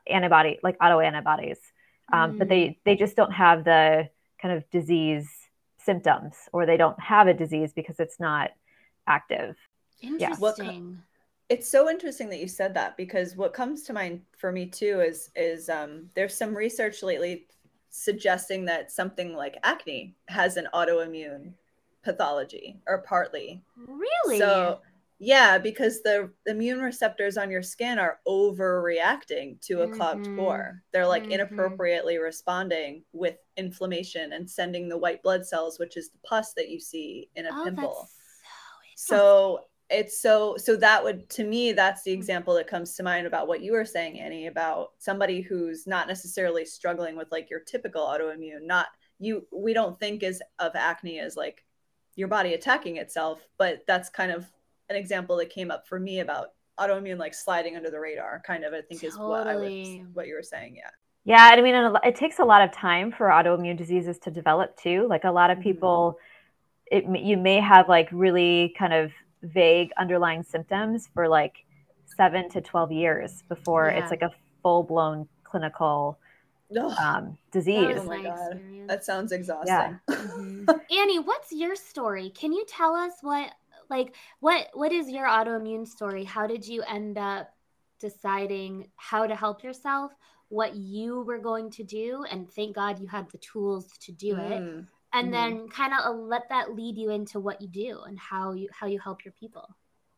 antibody 0.06 0.58
like 0.62 0.78
autoantibodies 0.78 1.58
um, 2.12 2.38
but 2.38 2.48
they 2.48 2.78
they 2.84 2.96
just 2.96 3.16
don't 3.16 3.32
have 3.32 3.64
the 3.64 4.08
kind 4.40 4.56
of 4.56 4.68
disease 4.70 5.28
symptoms 5.78 6.34
or 6.52 6.66
they 6.66 6.76
don't 6.76 6.98
have 7.00 7.26
a 7.28 7.34
disease 7.34 7.72
because 7.72 7.98
it's 8.00 8.20
not 8.20 8.50
active 9.06 9.56
Yeah. 10.00 10.30
Interesting. 10.30 11.02
it's 11.48 11.68
so 11.68 11.88
interesting 11.88 12.28
that 12.30 12.40
you 12.40 12.48
said 12.48 12.74
that 12.74 12.96
because 12.96 13.36
what 13.36 13.54
comes 13.54 13.82
to 13.84 13.92
mind 13.92 14.20
for 14.36 14.52
me 14.52 14.66
too 14.66 15.00
is 15.00 15.30
is 15.34 15.68
um, 15.68 16.10
there's 16.14 16.34
some 16.36 16.54
research 16.54 17.02
lately 17.02 17.46
suggesting 17.90 18.64
that 18.66 18.90
something 18.92 19.34
like 19.34 19.56
acne 19.62 20.14
has 20.28 20.56
an 20.58 20.68
autoimmune 20.74 21.52
pathology 22.02 22.76
or 22.86 22.98
partly 22.98 23.62
Really? 23.76 24.38
so 24.38 24.80
yeah 25.18 25.58
because 25.58 26.02
the 26.02 26.30
immune 26.46 26.80
receptors 26.80 27.36
on 27.36 27.50
your 27.50 27.62
skin 27.62 27.98
are 27.98 28.20
overreacting 28.26 29.60
to 29.60 29.82
a 29.82 29.88
clogged 29.88 30.28
Mhm. 30.28 30.34
pore 30.36 30.82
they're 30.92 31.06
like 31.06 31.26
Mhm. 31.26 31.32
inappropriately 31.32 32.18
responding 32.18 33.04
with 33.12 33.36
inflammation 33.56 34.32
and 34.32 34.48
sending 34.48 34.88
the 34.88 34.98
white 34.98 35.22
blood 35.22 35.44
cells 35.46 35.78
which 35.78 35.96
is 35.96 36.10
the 36.10 36.18
pus 36.18 36.52
that 36.54 36.68
you 36.68 36.78
see 36.78 37.30
in 37.34 37.46
a 37.46 37.50
oh, 37.52 37.64
pimple 37.64 38.08
so 38.94 39.66
it's 39.90 40.20
so 40.20 40.56
so 40.56 40.76
that 40.76 41.02
would 41.02 41.28
to 41.30 41.44
me 41.44 41.72
that's 41.72 42.02
the 42.02 42.12
example 42.12 42.54
that 42.54 42.66
comes 42.66 42.94
to 42.94 43.02
mind 43.02 43.26
about 43.26 43.48
what 43.48 43.62
you 43.62 43.72
were 43.72 43.84
saying 43.84 44.20
annie 44.20 44.46
about 44.46 44.92
somebody 44.98 45.40
who's 45.40 45.86
not 45.86 46.06
necessarily 46.08 46.64
struggling 46.64 47.16
with 47.16 47.30
like 47.32 47.48
your 47.50 47.60
typical 47.60 48.02
autoimmune 48.06 48.62
not 48.62 48.86
you 49.18 49.46
we 49.50 49.72
don't 49.72 49.98
think 49.98 50.22
as 50.22 50.42
of 50.58 50.72
acne 50.76 51.18
as 51.18 51.36
like 51.36 51.64
your 52.16 52.28
body 52.28 52.54
attacking 52.54 52.96
itself 52.98 53.48
but 53.56 53.82
that's 53.86 54.10
kind 54.10 54.30
of 54.30 54.46
an 54.90 54.96
example 54.96 55.36
that 55.36 55.50
came 55.50 55.70
up 55.70 55.86
for 55.86 55.98
me 56.00 56.20
about 56.20 56.52
autoimmune 56.78 57.18
like 57.18 57.34
sliding 57.34 57.76
under 57.76 57.90
the 57.90 57.98
radar 57.98 58.40
kind 58.46 58.64
of 58.64 58.72
i 58.72 58.80
think 58.80 59.02
is 59.02 59.16
what 59.18 59.46
i 59.46 59.56
was 59.56 59.88
what 60.14 60.26
you 60.28 60.34
were 60.34 60.42
saying 60.42 60.76
yeah 60.76 60.90
Yeah, 61.24 61.50
and 61.50 61.60
I 61.60 61.62
mean, 61.62 61.74
and 61.74 61.86
a 61.86 61.90
lo- 61.90 62.00
it 62.04 62.14
takes 62.14 62.38
a 62.38 62.44
lot 62.44 62.62
of 62.62 62.70
time 62.72 63.12
for 63.12 63.26
autoimmune 63.28 63.76
diseases 63.76 64.18
to 64.20 64.30
develop 64.30 64.76
too. 64.78 65.06
Like 65.08 65.24
a 65.24 65.30
lot 65.30 65.50
of 65.50 65.58
Mhm. 65.58 65.62
people, 65.68 66.18
it 66.90 67.04
you 67.30 67.36
may 67.36 67.60
have 67.60 67.86
like 67.88 68.08
really 68.12 68.74
kind 68.78 68.94
of 68.94 69.10
vague 69.42 69.90
underlying 69.98 70.42
symptoms 70.42 71.08
for 71.12 71.28
like 71.28 71.54
seven 72.16 72.48
to 72.50 72.60
12 72.62 72.92
years 72.92 73.42
before 73.48 73.88
Yeah. 73.90 73.98
it's 73.98 74.10
like 74.10 74.22
a 74.22 74.32
full 74.62 74.84
blown 74.84 75.28
clinical 75.44 76.16
Ugh. 76.74 76.92
um, 76.98 77.36
disease. 77.50 77.98
oh 78.00 78.04
my 78.04 78.16
my 78.18 78.22
god, 78.22 78.52
experience. 78.52 78.88
that 78.88 79.04
sounds 79.04 79.32
exhausting. 79.32 80.00
Mhm. 80.08 80.80
Annie, 81.00 81.18
what's 81.18 81.52
your 81.52 81.74
story? 81.76 82.30
Can 82.30 82.52
you 82.52 82.64
tell 82.66 82.94
us 82.94 83.14
what 83.22 83.52
like 83.90 84.14
what 84.40 84.68
what 84.74 84.92
is 84.92 85.08
your 85.08 85.26
autoimmune 85.26 85.86
story? 85.86 86.24
How 86.24 86.46
did 86.46 86.66
you 86.66 86.82
end 86.82 87.18
up 87.18 87.50
deciding 88.00 88.88
how 88.96 89.26
to 89.26 89.34
help 89.34 89.62
yourself, 89.64 90.12
what 90.48 90.76
you 90.76 91.22
were 91.22 91.38
going 91.38 91.70
to 91.70 91.82
do, 91.84 92.24
and 92.30 92.48
thank 92.50 92.74
God 92.74 93.00
you 93.00 93.06
had 93.06 93.28
the 93.30 93.38
tools 93.38 93.86
to 94.02 94.12
do 94.12 94.36
it. 94.36 94.60
Mm. 94.62 94.86
And 95.12 95.28
Mhm. 95.28 95.32
then 95.32 95.68
kind 95.68 95.92
of 95.94 96.16
let 96.16 96.48
that 96.50 96.74
lead 96.74 96.98
you 96.98 97.10
into 97.10 97.40
what 97.40 97.60
you 97.62 97.68
do 97.68 98.00
and 98.06 98.18
how 98.18 98.52
you 98.52 98.68
how 98.72 98.86
you 98.86 98.98
help 99.00 99.24
your 99.24 99.32
people. 99.32 99.74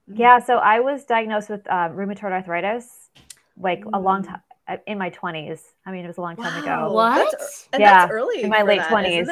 Yeah, 0.09 0.41
so 0.41 0.57
I 0.57 0.81
was 0.81 1.05
diagnosed 1.05 1.49
with 1.49 1.67
uh, 1.69 1.89
rheumatoid 1.91 2.33
arthritis 2.33 3.11
like 3.57 3.85
a 3.93 4.01
long 4.01 4.23
Mm. 4.23 4.27
time 4.27 4.43
in 4.87 4.99
my 4.99 5.11
20s. 5.11 5.63
I 5.87 5.93
mean, 5.93 6.05
it 6.05 6.09
was 6.09 6.19
a 6.19 6.21
long 6.21 6.37
time 6.37 6.65
Wow. 6.65 6.89
ago. 6.89 6.95
What? 6.95 7.31
That's, 7.31 7.69
Yeah, 7.73 7.91
that's 7.93 8.13
early 8.13 8.43
in 8.43 8.51
my 8.51 8.63
late 8.63 8.79
that, 8.79 8.91
20s. 8.91 9.29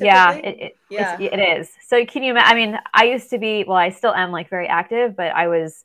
Isn't? 0.00 0.06
Yeah, 0.06 0.32
it, 0.34 0.56
it, 0.60 0.78
Yeah. 0.90 1.18
It's, 1.20 1.34
it 1.34 1.38
is. 1.60 1.70
So 1.86 2.04
can 2.04 2.22
you 2.22 2.30
imagine? 2.32 2.50
I 2.50 2.54
mean, 2.54 2.78
I 2.92 3.04
used 3.04 3.30
to 3.30 3.38
be, 3.38 3.64
well, 3.66 3.76
I 3.76 3.90
still 3.90 4.14
am 4.14 4.32
like 4.32 4.50
very 4.50 4.66
active, 4.68 5.16
but 5.16 5.32
I 5.34 5.48
was, 5.48 5.84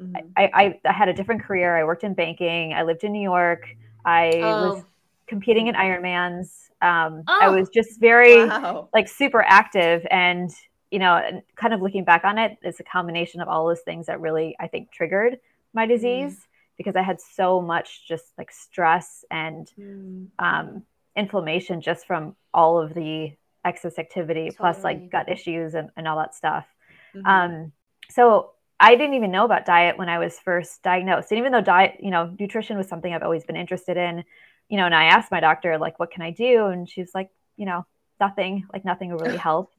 Mhm. 0.00 0.34
I, 0.36 0.50
I, 0.54 0.80
I 0.84 0.92
had 0.92 1.08
a 1.08 1.12
different 1.12 1.42
career. 1.44 1.76
I 1.76 1.84
worked 1.84 2.04
in 2.04 2.14
banking. 2.14 2.72
I 2.74 2.82
lived 2.82 3.04
in 3.04 3.12
New 3.12 3.22
York. 3.22 3.62
I 4.04 4.54
was 4.58 4.76
Oh. 4.76 4.84
competing 5.26 5.66
in 5.68 5.74
Ironmans. 5.74 6.48
Um, 6.82 7.28
I 7.40 7.48
Oh. 7.48 7.54
was 7.58 7.68
just 7.70 8.00
very 8.00 8.36
Wow. 8.36 8.88
like 8.92 9.08
super 9.08 9.42
active 9.42 10.06
and 10.10 10.50
you 10.90 10.98
know 10.98 11.14
and 11.16 11.42
kind 11.56 11.74
of 11.74 11.82
looking 11.82 12.04
back 12.04 12.24
on 12.24 12.38
it 12.38 12.56
it's 12.62 12.78
a 12.78 12.84
combination 12.84 13.40
of 13.40 13.48
all 13.48 13.66
those 13.66 13.80
things 13.80 14.06
that 14.06 14.20
really 14.20 14.54
i 14.60 14.68
think 14.68 14.92
triggered 14.92 15.38
my 15.72 15.86
disease 15.86 16.36
because 16.76 16.94
i 16.94 17.02
had 17.02 17.20
so 17.20 17.60
much 17.60 18.06
just 18.06 18.26
like 18.38 18.52
stress 18.52 19.24
and 19.30 19.72
Mm. 19.78 20.28
um, 20.38 20.82
inflammation 21.16 21.80
just 21.80 22.06
from 22.06 22.36
all 22.52 22.78
of 22.80 22.94
the 22.94 23.32
excess 23.64 23.98
activity 23.98 24.50
plus 24.56 24.84
like 24.84 25.10
gut 25.10 25.28
issues 25.28 25.74
and, 25.74 25.90
and 25.96 26.06
all 26.08 26.18
that 26.18 26.34
stuff 26.34 26.66
Mhm. 27.14 27.24
um, 27.24 27.72
so 28.10 28.50
I 28.80 28.96
didn't 28.96 29.14
even 29.14 29.30
know 29.30 29.44
about 29.44 29.64
diet 29.64 29.96
when 29.98 30.08
I 30.08 30.18
was 30.18 30.38
first 30.38 30.82
diagnosed. 30.82 31.30
And 31.30 31.38
even 31.38 31.52
though 31.52 31.60
diet, 31.60 31.96
you 32.00 32.10
know, 32.10 32.34
nutrition 32.38 32.76
was 32.76 32.88
something 32.88 33.12
I've 33.14 33.22
always 33.22 33.44
been 33.44 33.56
interested 33.56 33.96
in, 33.96 34.24
you 34.68 34.76
know, 34.76 34.84
and 34.86 34.94
I 34.94 35.04
asked 35.04 35.30
my 35.30 35.40
doctor, 35.40 35.78
like, 35.78 35.98
what 35.98 36.10
can 36.10 36.22
I 36.22 36.30
do? 36.30 36.66
And 36.66 36.88
she 36.88 37.00
was 37.00 37.10
like, 37.14 37.30
you 37.56 37.66
know, 37.66 37.86
nothing, 38.20 38.66
like 38.72 38.84
nothing 38.84 39.10
will 39.10 39.18
really 39.18 39.36
help. 39.36 39.70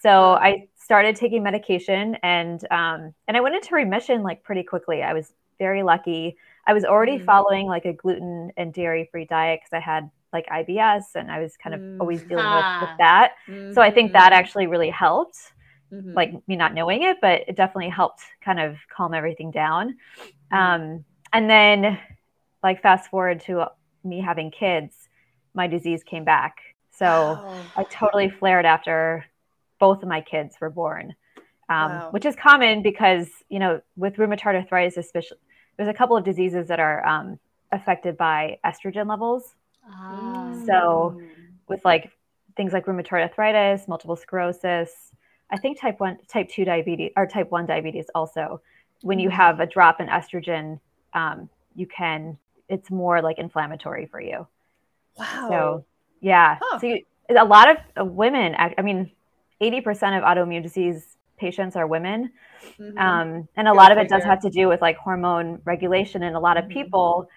So 0.00 0.34
I 0.34 0.68
started 0.76 1.16
taking 1.16 1.42
medication 1.42 2.16
and 2.22 2.60
um, 2.70 3.14
and 3.26 3.36
I 3.36 3.40
went 3.40 3.54
into 3.54 3.74
remission 3.74 4.22
like 4.22 4.42
pretty 4.42 4.62
quickly. 4.62 5.02
I 5.02 5.14
was 5.14 5.32
very 5.58 5.82
lucky. 5.82 6.36
I 6.66 6.74
was 6.74 6.84
already 6.84 7.18
Mhm. 7.18 7.26
following 7.26 7.66
like 7.66 7.86
a 7.86 7.92
gluten 7.92 8.50
and 8.56 8.72
dairy 8.72 9.08
free 9.10 9.24
diet 9.24 9.60
because 9.60 9.72
I 9.76 9.80
had 9.80 10.10
like 10.34 10.46
IBS 10.48 11.14
and 11.14 11.30
I 11.30 11.38
was 11.40 11.56
kind 11.56 11.74
of 11.74 11.80
Mm. 11.80 12.00
always 12.00 12.22
dealing 12.24 12.50
with, 12.50 12.66
Ah. 12.66 12.78
with 12.82 12.90
that. 12.98 13.32
So 13.72 13.80
I 13.80 13.90
think 13.90 14.12
that 14.12 14.32
Mhm. 14.32 14.36
actually 14.36 14.66
really 14.66 14.90
helped 14.90 15.38
Mhm. 15.92 16.14
like 16.14 16.32
me 16.48 16.56
not 16.56 16.74
knowing 16.74 17.02
it, 17.04 17.18
but 17.22 17.42
it 17.48 17.56
definitely 17.56 17.88
helped 17.88 18.20
kind 18.44 18.60
of 18.60 18.76
calm 18.94 19.14
everything 19.14 19.50
down. 19.50 19.96
Mm-hmm. 20.52 20.56
Um, 20.56 21.04
and 21.32 21.48
then, 21.48 21.98
like, 22.62 22.82
fast 22.82 23.10
forward 23.10 23.40
to 23.42 23.66
me 24.02 24.20
having 24.20 24.50
kids, 24.50 25.08
my 25.54 25.66
disease 25.66 26.02
came 26.04 26.24
back. 26.24 26.56
So 26.90 27.06
Wow. 27.08 27.72
I 27.76 27.84
totally 27.84 28.28
flared 28.28 28.66
after 28.66 29.24
both 29.78 30.02
of 30.02 30.08
my 30.08 30.20
kids 30.20 30.56
were 30.60 30.70
born, 30.70 31.14
um, 31.68 31.90
Wow. 31.92 32.08
which 32.10 32.24
is 32.24 32.36
common 32.36 32.82
because, 32.82 33.28
you 33.48 33.58
know, 33.58 33.80
with 33.96 34.16
rheumatoid 34.16 34.54
arthritis, 34.54 34.96
especially, 34.96 35.38
there's 35.76 35.88
a 35.88 35.94
couple 35.94 36.16
of 36.16 36.24
diseases 36.24 36.68
that 36.68 36.78
are 36.80 37.04
um, 37.06 37.38
affected 37.72 38.16
by 38.16 38.58
estrogen 38.64 39.08
levels. 39.08 39.54
Ah. 39.88 40.52
So- 40.66 41.16
Mm. 41.16 41.28
with 41.68 41.84
like 41.84 42.10
things 42.56 42.72
like 42.72 42.84
rheumatoid 42.86 43.22
arthritis, 43.22 43.88
multiple 43.88 44.16
sclerosis. 44.16 45.12
I 45.50 45.56
think 45.56 45.80
type 45.80 45.98
one, 46.00 46.18
type 46.28 46.48
two 46.48 46.64
diabetes, 46.64 47.12
or 47.16 47.26
type 47.26 47.50
one 47.50 47.66
diabetes 47.66 48.06
also. 48.14 48.60
When 49.02 49.18
you 49.18 49.28
Mhm. 49.28 49.32
have 49.32 49.60
a 49.60 49.66
drop 49.66 50.00
in 50.00 50.08
estrogen, 50.08 50.78
um, 51.14 51.48
you 51.74 51.86
can. 51.86 52.38
It's 52.68 52.90
more 52.90 53.20
like 53.22 53.38
inflammatory 53.38 54.06
for 54.06 54.20
you. 54.20 54.46
wow. 55.16 55.46
So 55.48 55.84
yeah. 56.20 56.58
Huh. 56.60 56.78
So 56.80 56.86
you, 56.88 57.04
a 57.30 57.44
lot 57.44 57.70
of 57.70 57.76
uh, 58.00 58.04
women. 58.04 58.54
I 58.58 58.82
mean, 58.82 59.10
eighty 59.60 59.80
percent 59.80 60.14
of 60.16 60.22
autoimmune 60.24 60.62
disease 60.62 61.16
patients 61.36 61.76
are 61.76 61.86
women, 61.86 62.30
Mhm. 62.78 62.98
um, 62.98 63.48
and 63.56 63.68
a 63.68 63.70
Go 63.72 63.76
lot 63.76 63.92
of 63.92 63.98
it 63.98 64.08
does 64.08 64.24
have 64.24 64.40
to 64.42 64.50
do 64.50 64.68
with 64.68 64.80
like 64.82 64.96
hormone 64.96 65.60
regulation. 65.64 66.22
And 66.22 66.34
a 66.36 66.40
lot 66.40 66.56
of 66.56 66.64
Mhm. 66.66 66.70
people, 66.70 67.28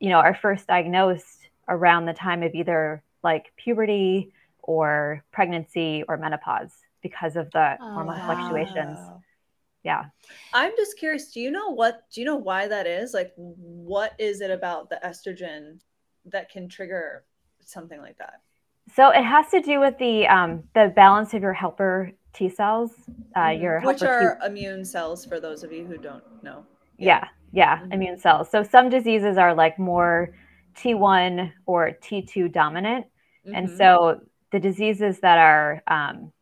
you 0.00 0.08
know, 0.10 0.18
are 0.18 0.34
first 0.34 0.66
diagnosed 0.66 1.43
around 1.68 2.06
the 2.06 2.12
time 2.12 2.42
of 2.42 2.54
either 2.54 3.02
like 3.22 3.52
puberty 3.56 4.32
or 4.62 5.24
pregnancy 5.32 6.04
or 6.08 6.16
menopause 6.16 6.70
because 7.02 7.36
of 7.36 7.50
the 7.52 7.76
Oh, 7.80 7.94
hormone 7.94 8.20
fluctuations. 8.24 8.98
Yeah. 9.82 10.04
I'm 10.54 10.72
just 10.76 10.98
curious. 10.98 11.30
Do 11.30 11.40
you 11.40 11.50
know 11.50 11.68
what? 11.70 12.02
Do 12.10 12.20
you 12.20 12.26
know 12.26 12.36
why 12.36 12.66
that 12.68 12.86
is? 12.86 13.12
Like, 13.12 13.32
what 13.36 14.12
is 14.18 14.40
it 14.40 14.50
about 14.50 14.88
the 14.88 14.98
estrogen 15.04 15.78
that 16.26 16.50
can 16.50 16.68
trigger 16.68 17.24
something 17.64 18.00
like 18.00 18.16
that? 18.18 18.40
So 18.94 19.10
it 19.10 19.22
has 19.22 19.50
to 19.50 19.60
do 19.60 19.80
with 19.80 19.98
the 19.98 20.26
um, 20.26 20.62
the 20.74 20.92
balance 20.96 21.34
of 21.34 21.42
your 21.42 21.52
helper 21.52 22.12
T 22.32 22.48
cells. 22.48 22.92
Uh, 23.36 23.40
Mhm. 23.40 23.60
Your 23.60 23.80
which 23.80 24.00
helper 24.00 24.18
T- 24.20 24.24
are 24.26 24.46
immune 24.46 24.84
cells 24.84 25.24
for 25.26 25.38
those 25.40 25.62
of 25.64 25.72
you 25.72 25.84
who 25.84 25.98
don't 25.98 26.24
know. 26.42 26.64
yeah 26.98 27.26
yeah 27.52 27.78
Mhm. 27.80 27.92
immune 27.94 28.18
cells 28.18 28.48
so 28.50 28.62
some 28.62 28.88
diseases 28.88 29.36
are 29.36 29.52
like 29.54 29.78
more 29.78 30.30
t1 30.74 31.52
or 31.66 31.92
t2 32.02 32.52
dominant 32.52 33.06
and 33.52 33.68
Mhm. 33.68 33.76
so 33.78 34.20
the 34.52 34.60
diseases 34.60 35.20
that 35.20 35.38
are 35.38 35.82
um, 35.88 36.32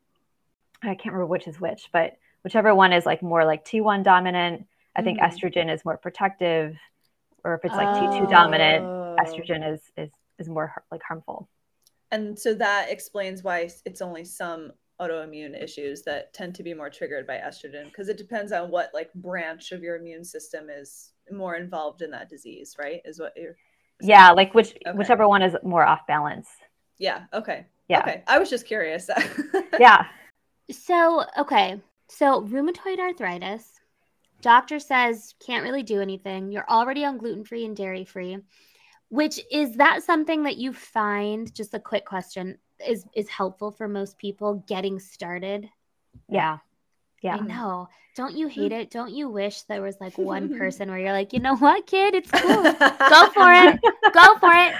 i 0.82 0.94
can't 0.94 1.06
remember 1.06 1.26
which 1.26 1.46
is 1.46 1.60
which 1.60 1.88
but 1.92 2.16
whichever 2.44 2.74
one 2.74 2.92
is 2.92 3.06
like 3.06 3.22
more 3.22 3.44
like 3.44 3.64
t1 3.64 4.02
dominant 4.02 4.66
i 4.96 5.02
think 5.02 5.18
Mhm. 5.18 5.24
estrogen 5.28 5.72
is 5.72 5.84
more 5.84 5.96
protective 5.96 6.76
or 7.44 7.54
if 7.54 7.64
it's 7.64 7.76
like 7.76 7.88
t2 7.90 8.28
dominant 8.28 8.84
Oh. 8.84 9.16
estrogen 9.20 9.72
is 9.72 9.80
is 9.96 10.10
is 10.38 10.48
more 10.48 10.72
like 10.90 11.02
harmful 11.06 11.48
And 12.10 12.38
so 12.38 12.52
that 12.54 12.90
explains 12.90 13.42
why 13.42 13.70
it's 13.86 14.02
only 14.02 14.24
some 14.24 14.72
autoimmune 15.00 15.60
issues 15.60 16.02
that 16.02 16.32
tend 16.34 16.54
to 16.54 16.62
be 16.62 16.74
more 16.74 16.90
triggered 16.90 17.26
by 17.26 17.38
estrogen 17.38 17.86
because 17.86 18.08
it 18.08 18.18
depends 18.18 18.52
on 18.52 18.70
what 18.70 18.90
like 18.92 19.12
branch 19.14 19.72
of 19.72 19.82
your 19.82 19.96
immune 19.96 20.24
system 20.24 20.68
is 20.70 21.12
more 21.30 21.56
involved 21.56 22.02
in 22.02 22.10
that 22.10 22.28
disease, 22.28 22.76
right? 22.78 23.00
Is 23.04 23.18
what 23.18 23.32
you're 23.36 23.56
yeah 24.02 24.30
like 24.32 24.54
which 24.54 24.76
Okay. 24.86 24.96
whichever 24.96 25.26
one 25.28 25.42
is 25.42 25.56
more 25.62 25.84
off 25.84 26.06
balance 26.06 26.48
Yeah, 26.98 27.24
okay. 27.32 27.66
yeah 27.88 28.00
Okay. 28.00 28.22
I 28.26 28.38
was 28.38 28.50
just 28.50 28.66
curious. 28.66 29.08
yeah 29.78 30.06
So, 30.70 31.24
okay. 31.38 31.80
So, 32.08 32.42
rheumatoid 32.42 32.98
arthritis, 32.98 33.64
doctor 34.40 34.78
says 34.78 35.34
can't 35.44 35.64
really 35.64 35.82
do 35.82 36.00
anything. 36.00 36.50
You're 36.52 36.68
already 36.68 37.04
on 37.04 37.18
gluten 37.18 37.44
free 37.44 37.64
and 37.64 37.76
dairy 37.76 38.04
free, 38.04 38.38
which 39.08 39.40
is 39.50 39.76
that 39.76 40.02
something 40.02 40.44
that 40.44 40.56
you 40.56 40.72
find, 40.72 41.52
just 41.54 41.74
a 41.74 41.80
quick 41.80 42.04
question, 42.06 42.58
is, 42.86 43.04
is 43.14 43.28
helpful 43.28 43.70
for 43.70 43.88
most 43.88 44.18
people 44.18 44.64
getting 44.68 44.98
started? 44.98 45.68
yeah 46.28 46.58
yeah 47.22 47.36
I 47.36 47.40
know. 47.40 47.88
Don't 48.14 48.36
you 48.36 48.48
hate 48.48 48.72
it? 48.72 48.90
Don't 48.90 49.12
you 49.14 49.28
wish 49.28 49.62
there 49.62 49.82
was 49.82 49.96
like 50.00 50.18
one 50.18 50.50
person 50.50 50.90
where 50.90 50.98
you're 50.98 51.12
like, 51.12 51.32
you 51.32 51.40
know 51.40 51.56
what, 51.56 51.86
kid, 51.86 52.14
it's 52.14 52.30
cool. 52.32 52.68
Go 53.08 53.26
for 53.34 53.50
it. 53.52 53.76
Go 54.12 54.36
for 54.38 54.52
it. 54.52 54.74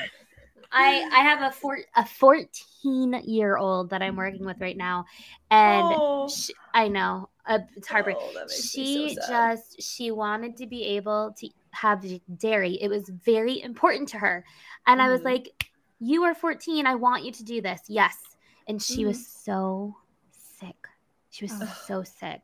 I 0.72 1.02
I 1.12 1.20
have 1.20 1.42
a 1.42 1.50
four 1.54 1.78
a 1.94 2.04
14 2.06 3.20
year 3.24 3.56
old 3.56 3.90
that 3.90 4.02
I'm 4.02 4.16
working 4.16 4.44
with 4.44 4.60
right 4.60 4.76
now, 4.76 5.04
and 5.50 5.92
Oh. 5.92 6.28
she, 6.28 6.54
I 6.72 6.88
know 6.88 7.28
uh, 7.46 7.60
it's 7.76 7.88
heartbreaking. 7.88 8.22
Oh, 8.24 8.46
she 8.48 9.14
so 9.14 9.20
just 9.28 9.82
she 9.82 10.10
wanted 10.10 10.56
to 10.58 10.66
be 10.66 10.84
able 10.96 11.34
to 11.38 11.48
have 11.72 12.04
dairy. 12.38 12.78
It 12.80 12.88
was 12.88 13.08
very 13.08 13.60
important 13.60 14.08
to 14.10 14.18
her, 14.18 14.44
and 14.86 15.02
I 15.02 15.10
was 15.10 15.20
Mhm. 15.20 15.24
like, 15.24 15.48
"You 16.00 16.24
are 16.24 16.34
14. 16.34 16.86
I 16.86 16.94
want 16.94 17.24
you 17.24 17.32
to 17.32 17.44
do 17.44 17.60
this." 17.60 17.80
Yes, 17.88 18.16
and 18.66 18.80
she 18.82 19.04
Mm-hmm. 19.04 19.06
was 19.06 19.26
so 19.26 19.96
sick. 20.60 20.76
She 21.32 21.44
was 21.46 21.52
Ugh. 21.52 21.68
so 21.86 22.04
sick. 22.04 22.42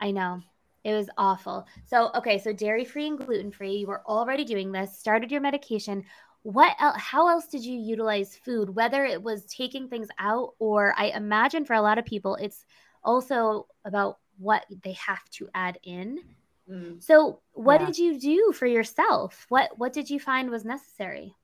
I 0.00 0.12
know. 0.12 0.42
It 0.84 0.94
was 0.94 1.10
awful. 1.18 1.66
So, 1.86 2.10
okay, 2.16 2.38
so 2.38 2.52
dairy 2.52 2.84
free 2.84 3.08
and 3.08 3.18
gluten 3.18 3.50
free. 3.52 3.76
You 3.78 3.88
were 3.88 4.02
already 4.06 4.44
doing 4.44 4.72
this, 4.72 4.98
started 4.98 5.32
your 5.32 5.40
medication. 5.42 6.04
What 6.42 6.76
else, 6.80 6.96
how 6.98 7.28
else 7.28 7.48
did 7.48 7.64
you 7.64 7.78
utilize 7.78 8.36
food, 8.36 8.70
whether 8.76 9.04
it 9.04 9.22
was 9.22 9.46
taking 9.46 9.88
things 9.88 10.08
out 10.18 10.54
or 10.60 10.94
I 10.96 11.08
imagine 11.08 11.64
for 11.66 11.74
a 11.74 11.82
lot 11.82 11.98
of 11.98 12.06
people, 12.06 12.36
it's 12.36 12.64
also 13.04 13.66
about 13.84 14.18
what 14.38 14.66
they 14.84 14.92
have 14.92 15.28
to 15.32 15.48
add 15.54 15.78
in. 15.82 16.20
Mm. 16.70 17.02
So, 17.02 17.42
what 17.52 17.80
Yeah. 17.80 17.86
did 17.86 17.98
you 17.98 18.20
do 18.20 18.52
for 18.52 18.66
yourself? 18.66 19.46
What 19.50 19.78
what 19.78 19.92
did 19.94 20.10
you 20.10 20.20
find 20.20 20.50
was 20.50 20.64
necessary? 20.64 21.36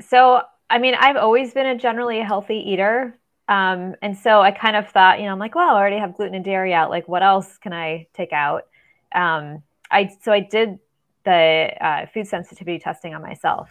So, 0.00 0.42
I 0.70 0.78
mean, 0.78 0.94
I've 0.94 1.16
always 1.16 1.52
been 1.54 1.66
a 1.66 1.76
generally 1.76 2.20
healthy 2.20 2.56
eater. 2.56 3.19
Um, 3.50 3.96
and 4.02 4.16
so 4.18 4.40
I 4.42 4.52
kind 4.52 4.76
of 4.76 4.90
thought, 4.90 5.20
you 5.20 5.26
know, 5.26 5.32
I'm 5.32 5.40
like, 5.40 5.56
well, 5.56 5.76
I 5.76 5.78
already 5.80 5.98
have 5.98 6.16
gluten 6.16 6.36
and 6.36 6.44
dairy 6.44 6.74
out. 6.74 6.90
Like, 6.90 7.08
what 7.08 7.24
else 7.24 7.58
can 7.58 7.74
I 7.74 8.08
take 8.14 8.32
out? 8.32 8.64
Um, 9.14 9.62
I 9.90 10.10
so 10.22 10.32
I 10.32 10.40
did 10.40 10.80
the 11.24 11.70
uh, 11.80 12.06
food 12.14 12.28
sensitivity 12.28 12.78
testing 12.80 13.14
on 13.14 13.22
myself, 13.22 13.70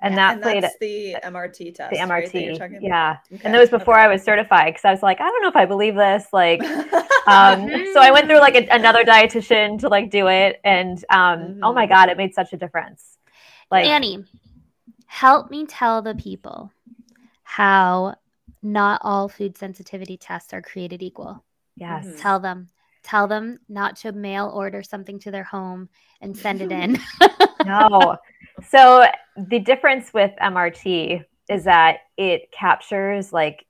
and 0.00 0.16
Yeah, 0.16 0.18
that 0.18 0.42
played 0.42 0.64
that's 0.64 0.76
the 0.76 1.16
MRT 1.22 1.70
test. 1.72 1.90
the 1.90 1.98
right, 2.08 2.32
that 2.32 2.42
you're 2.42 2.52
MRT. 2.52 2.52
talking 2.52 2.78
yeah, 2.80 3.18
about? 3.18 3.18
and 3.44 3.54
that 3.54 3.60
was 3.60 3.70
before 3.70 3.94
Okay, 3.94 3.98
I 3.98 4.08
was 4.08 4.22
certified 4.22 4.74
because 4.74 4.84
I 4.84 4.90
was 4.92 5.02
like, 5.02 5.20
I 5.20 5.28
don't 5.28 5.42
know 5.42 5.48
if 5.48 5.56
I 5.56 5.66
believe 5.66 5.94
this. 5.94 6.26
Like, 6.32 6.60
um, 7.26 7.86
so 7.86 8.00
I 8.00 8.10
went 8.12 8.26
through 8.26 8.40
like 8.40 8.56
a, 8.56 8.66
another 8.70 9.04
dietitian 9.04 9.80
to 9.80 9.88
like 9.88 10.10
do 10.10 10.28
it, 10.28 10.60
and 10.64 11.02
um, 11.10 11.56
oh 11.62 11.72
my 11.72 11.86
Mhm. 11.86 11.88
god, 11.88 12.08
it 12.10 12.16
made 12.16 12.34
such 12.34 12.52
a 12.52 12.56
difference. 12.56 13.18
Like, 13.70 13.84
Annie, 13.84 14.24
help 15.06 15.50
me 15.50 15.66
tell 15.66 16.02
the 16.02 16.14
people 16.14 16.72
how 17.44 18.16
not 18.62 19.00
all 19.04 19.28
food 19.28 19.56
sensitivity 19.56 20.16
tests 20.16 20.52
are 20.52 20.62
created 20.62 21.02
equal. 21.02 21.44
yes, 21.76 22.06
Mhm. 22.06 22.20
Tell 22.20 22.40
them. 22.40 22.68
Tell 23.04 23.28
them 23.28 23.60
not 23.68 23.96
to 23.98 24.12
mail 24.12 24.50
order 24.52 24.82
something 24.82 25.18
to 25.20 25.30
their 25.30 25.44
home 25.44 25.88
and 26.20 26.36
send 26.36 26.60
it 26.60 26.72
in. 26.72 26.98
no. 27.64 28.16
So 28.66 29.06
the 29.36 29.60
difference 29.60 30.12
with 30.12 30.32
MRT 30.40 31.24
is 31.48 31.64
that 31.64 31.98
it 32.16 32.50
captures 32.52 33.32
like 33.32 33.64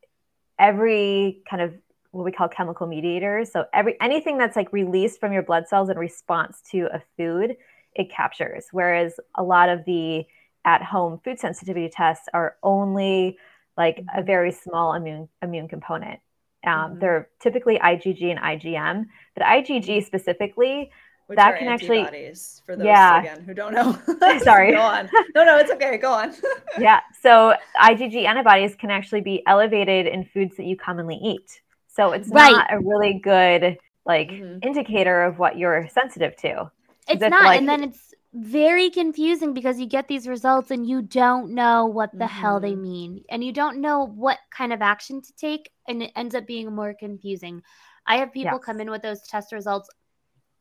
every 0.58 1.42
kind 1.48 1.62
of 1.62 1.74
what 2.10 2.24
we 2.24 2.32
call 2.32 2.48
chemical 2.48 2.86
mediators. 2.86 3.52
So 3.52 3.66
every 3.74 3.96
anything 4.00 4.38
that's 4.38 4.56
like 4.56 4.72
released 4.72 5.20
from 5.20 5.32
your 5.32 5.42
blood 5.42 5.68
cells 5.68 5.90
in 5.90 5.98
response 5.98 6.62
to 6.70 6.88
a 6.92 7.02
food, 7.16 7.56
it 7.94 8.10
captures. 8.10 8.66
Whereas 8.72 9.20
a 9.34 9.42
lot 9.42 9.68
of 9.68 9.84
the 9.84 10.24
at-home 10.64 11.20
food 11.22 11.38
sensitivity 11.38 11.88
tests 11.88 12.26
are 12.32 12.56
only 12.62 13.38
like 13.78 13.98
a 14.14 14.20
Mhm. 14.20 14.26
very 14.26 14.50
small 14.52 14.92
immune 14.94 15.28
immune 15.40 15.68
component. 15.68 16.20
Um, 16.66 16.96
Mhm. 16.96 17.00
They're 17.00 17.28
typically 17.40 17.78
IgG 17.78 18.30
and 18.30 18.38
IgM, 18.40 19.06
but 19.34 19.44
IgG 19.44 20.00
specifically 20.04 20.90
Which 21.28 21.36
that 21.36 21.54
are 21.54 21.56
can 21.58 21.68
actually- 21.68 22.00
antibodies 22.00 22.62
for 22.66 22.74
those 22.76 22.84
Yeah. 22.86 23.20
again 23.20 23.42
who 23.44 23.54
don't 23.54 23.72
know. 23.72 23.92
Sorry. 24.42 24.72
go 24.72 24.80
on. 24.82 25.08
No, 25.36 25.44
no, 25.44 25.56
it's 25.58 25.70
okay. 25.70 25.96
Go 25.96 26.12
on. 26.12 26.34
yeah. 26.78 27.00
So 27.20 27.54
IgG 27.80 28.26
antibodies 28.26 28.74
can 28.74 28.90
actually 28.90 29.20
be 29.20 29.42
elevated 29.46 30.06
in 30.06 30.24
foods 30.24 30.56
that 30.56 30.64
you 30.66 30.76
commonly 30.76 31.16
eat. 31.16 31.62
So 31.86 32.12
it's 32.12 32.28
Right. 32.28 32.50
not 32.52 32.72
a 32.72 32.78
really 32.80 33.14
good 33.20 33.78
like 34.04 34.30
Mhm. 34.30 34.64
indicator 34.64 35.22
of 35.22 35.38
what 35.38 35.56
you're 35.58 35.86
sensitive 35.88 36.34
to. 36.36 36.70
It's 37.08 37.20
not. 37.20 37.42
like- 37.44 37.58
and 37.58 37.68
then 37.68 37.82
it's 37.84 38.07
very 38.38 38.88
confusing 38.90 39.52
because 39.52 39.80
you 39.80 39.86
get 39.86 40.06
these 40.08 40.28
results 40.28 40.70
and 40.70 40.86
you 40.88 41.02
don't 41.02 41.54
know 41.54 41.86
what 41.86 42.10
the 42.16 42.26
hell 42.26 42.60
they 42.60 42.72
Mhm. 42.74 42.80
mean. 42.80 43.24
And 43.30 43.42
you 43.42 43.52
don't 43.52 43.80
know 43.80 44.06
what 44.06 44.38
kind 44.50 44.72
of 44.72 44.80
action 44.80 45.20
to 45.22 45.32
take. 45.34 45.70
And 45.88 46.02
it 46.02 46.12
ends 46.14 46.34
up 46.34 46.46
being 46.46 46.72
more 46.74 46.94
confusing. 46.94 47.62
I 48.06 48.18
have 48.18 48.32
people 48.32 48.58
come 48.58 48.80
in 48.80 48.90
with 48.90 49.02
those 49.02 49.22
test 49.22 49.52
results 49.52 49.90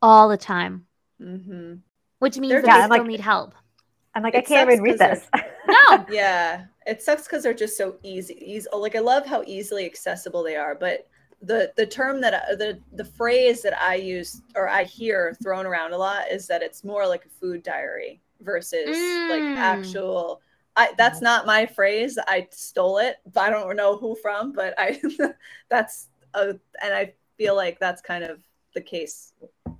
all 0.01 0.27
the 0.27 0.38
time, 0.38 0.88
hmm 1.19 1.75
which 2.19 2.38
means 2.39 2.51
They're 2.51 2.62
they 2.63 2.69
I'm 2.69 2.89
still 2.89 2.98
like- 2.98 3.07
need 3.07 3.19
help. 3.19 3.53
I'm 4.15 4.24
like, 4.24 4.34
It 4.34 4.39
I 4.39 4.41
can't 4.41 4.67
sucks 4.67 4.74
even 4.74 4.84
read 4.84 5.00
'cause 5.00 5.27
this. 5.29 5.29
No. 5.67 6.05
Yeah, 6.10 6.65
it 6.88 7.01
sucks 7.03 7.24
because 7.25 7.43
they're 7.43 7.53
just 7.53 7.77
so 7.77 7.98
easy. 8.01 8.34
easy. 8.43 8.67
Like 8.74 8.96
I 8.96 9.00
love 9.00 9.25
how 9.27 9.43
easily 9.46 9.86
accessible 9.86 10.41
they 10.41 10.55
are, 10.55 10.74
but 10.74 11.07
the 11.41 11.72
the 11.75 11.86
term 11.86 12.20
that 12.22 12.34
I, 12.34 12.56
the 12.56 12.79
the 12.94 13.06
phrase 13.06 13.62
that 13.62 13.79
I 13.79 13.96
use 13.96 14.41
or 14.56 14.67
I 14.67 14.84
hear 14.84 15.36
thrown 15.44 15.65
around 15.65 15.94
a 15.94 15.98
lot 15.98 16.32
is 16.32 16.48
that 16.48 16.63
it's 16.63 16.84
more 16.84 17.08
like 17.08 17.25
a 17.25 17.29
food 17.29 17.63
diary 17.63 18.22
versus 18.41 18.88
like 18.88 19.41
Mm. 19.41 19.56
actual. 19.58 20.41
I 20.75 20.94
that's 20.98 21.22
not 21.22 21.46
my 21.46 21.65
phrase. 21.65 22.17
I 22.27 22.48
stole 22.51 22.98
it. 23.00 23.17
But 23.34 23.41
I 23.46 23.50
don't 23.50 23.75
know 23.75 23.98
who 23.98 24.15
from, 24.15 24.51
but 24.51 24.74
I 24.77 25.00
that's 25.70 26.10
a, 26.34 26.50
and 26.82 26.94
I 26.94 27.13
feel 27.38 27.56
like 27.56 27.79
that's 27.79 28.01
kind 28.01 28.24
of 28.24 28.39
the 28.74 28.82
case 28.82 29.34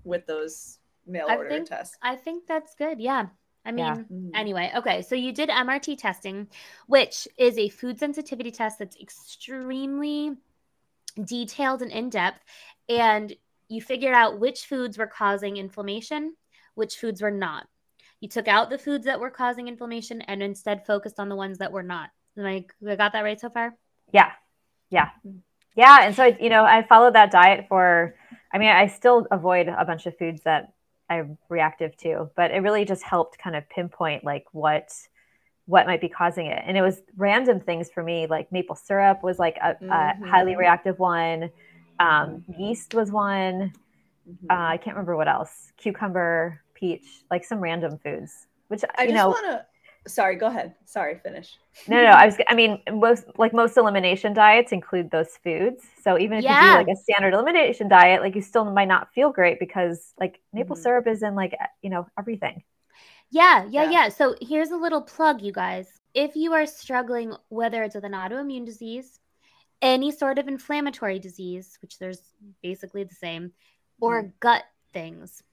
with 0.04 0.26
those 0.28 0.80
mail 1.06 1.26
I 1.30 1.36
order 1.38 1.50
think- 1.50 1.70
tests. 1.70 1.98
I 2.02 2.16
think 2.16 2.46
that's 2.48 2.76
good. 2.76 3.00
Yeah. 3.00 3.28
I 3.66 3.72
mean, 3.72 3.86
Yeah. 3.86 3.96
Mhm. 4.12 4.32
Anyway, 4.34 4.72
okay, 4.78 5.02
so 5.02 5.14
you 5.14 5.34
did 5.34 5.50
MRT 5.50 5.98
testing, 5.98 6.48
which 6.88 7.28
is 7.38 7.58
a 7.58 7.68
food 7.70 8.00
sensitivity 8.00 8.50
test 8.50 8.80
that's 8.80 8.96
extremely 8.98 10.38
detailed 11.24 11.82
and 11.82 11.92
in 11.92 12.10
depth. 12.10 12.40
And 12.90 13.34
you 13.68 13.82
figured 13.82 14.14
out 14.14 14.40
which 14.40 14.66
foods 14.66 14.98
were 14.98 15.08
causing 15.08 15.58
inflammation, 15.58 16.36
which 16.76 16.96
foods 16.96 17.22
were 17.22 17.32
not. 17.32 17.68
You 18.22 18.30
took 18.30 18.48
out 18.48 18.70
the 18.70 18.78
foods 18.78 19.06
that 19.06 19.20
were 19.20 19.30
causing 19.30 19.68
inflammation 19.68 20.22
and 20.22 20.42
instead 20.42 20.86
focused 20.86 21.20
on 21.20 21.30
the 21.30 21.36
ones 21.36 21.60
that 21.60 21.72
were 21.72 21.84
not. 21.84 22.10
Am 22.38 22.46
I, 22.46 22.66
I 22.88 22.96
got 22.96 23.14
that 23.14 23.22
right 23.22 23.40
so 23.40 23.50
far? 23.50 23.76
yeah. 24.12 24.32
Yeah. 24.90 25.10
Yeah. 25.76 26.06
And 26.06 26.16
so, 26.16 26.24
I, 26.24 26.38
you 26.40 26.50
know, 26.50 26.64
I 26.64 26.82
followed 26.88 27.16
that 27.16 27.32
diet 27.32 27.66
for, 27.68 28.16
I 28.54 28.58
mean, 28.58 28.70
I 28.70 28.88
still 28.88 29.28
avoid 29.32 29.68
a 29.68 29.86
bunch 29.86 30.06
of 30.06 30.18
foods 30.18 30.42
that 30.44 30.74
I'm 31.10 31.38
reactive 31.50 31.96
to, 31.98 32.30
but 32.36 32.52
it 32.52 32.60
really 32.60 32.86
just 32.86 33.04
helped 33.04 33.38
kind 33.38 33.56
of 33.56 33.70
pinpoint 33.70 34.24
like 34.24 34.46
what, 34.54 34.92
what 35.68 35.86
might 35.86 36.02
be 36.02 36.10
causing 36.10 36.48
it. 36.48 36.64
And 36.66 36.78
it 36.78 36.82
was 36.82 37.02
random 37.16 37.60
things 37.60 37.90
for 37.90 38.02
me, 38.02 38.26
like 38.26 38.52
maple 38.52 38.76
syrup 38.76 39.22
was 39.22 39.38
like 39.38 39.58
a, 39.62 39.76
Mhm. 39.84 39.92
a 39.92 40.26
highly 40.26 40.56
reactive 40.56 40.98
one. 40.98 41.50
Um, 42.00 42.44
yeast 42.58 42.94
was 42.96 43.12
one. 43.12 43.74
Mhm. 44.28 44.50
Uh, 44.50 44.70
I 44.74 44.78
can't 44.78 44.96
remember 44.96 45.16
what 45.18 45.28
else. 45.28 45.72
Cucumber, 45.78 46.62
peach, 46.74 47.06
like 47.30 47.44
some 47.44 47.60
random 47.60 47.98
foods, 48.00 48.48
which 48.70 48.84
I 48.98 49.04
you 49.04 49.10
just 49.10 49.16
know, 49.16 49.30
want 49.30 49.46
to. 49.46 49.66
Sorry, 50.10 50.38
go 50.38 50.48
ahead. 50.48 50.74
Sorry, 50.86 51.20
finish. 51.22 51.58
no, 51.90 51.98
no, 51.98 52.04
no. 52.04 52.12
I 52.12 52.26
was, 52.26 52.38
I 52.48 52.56
mean, 52.56 52.82
most 52.94 53.26
like 53.38 53.54
most 53.54 53.76
elimination 53.76 54.34
diets 54.34 54.72
include 54.72 55.12
those 55.12 55.36
foods. 55.44 55.84
So 56.02 56.18
even 56.18 56.38
if 56.38 56.44
you 56.46 56.50
do 56.50 56.56
like 56.78 56.88
a 56.88 56.96
standard 56.96 57.34
elimination 57.34 57.90
diet, 57.90 58.22
like 58.22 58.36
you 58.36 58.42
still 58.42 58.64
might 58.72 58.88
not 58.88 59.14
feel 59.14 59.32
great 59.32 59.60
because 59.60 60.14
like 60.18 60.40
maple 60.54 60.78
Mhm. 60.78 60.82
syrup 60.82 61.08
is 61.08 61.24
in 61.24 61.36
like 61.36 61.54
you 61.82 61.90
know 61.90 62.08
everything. 62.18 62.64
Yeah, 63.30 63.66
yeah, 63.70 63.84
Yeah. 63.84 63.92
yeah. 63.92 64.10
So 64.10 64.36
here's 64.42 64.72
a 64.72 64.78
little 64.78 65.02
plug, 65.02 65.42
you 65.42 65.52
guys. 65.52 66.00
If 66.14 66.36
you 66.36 66.54
are 66.54 66.66
struggling, 66.66 67.34
whether 67.50 67.84
it's 67.84 67.96
with 67.96 68.06
an 68.06 68.14
autoimmune 68.14 68.66
disease, 68.66 69.20
any 69.82 70.12
sort 70.12 70.40
of 70.40 70.48
inflammatory 70.48 71.20
disease, 71.20 71.78
which 71.82 72.00
there's 72.00 72.34
basically 72.64 73.04
the 73.04 73.16
same, 73.16 73.54
or 74.02 74.34
gut 74.40 74.64
things, 74.94 75.44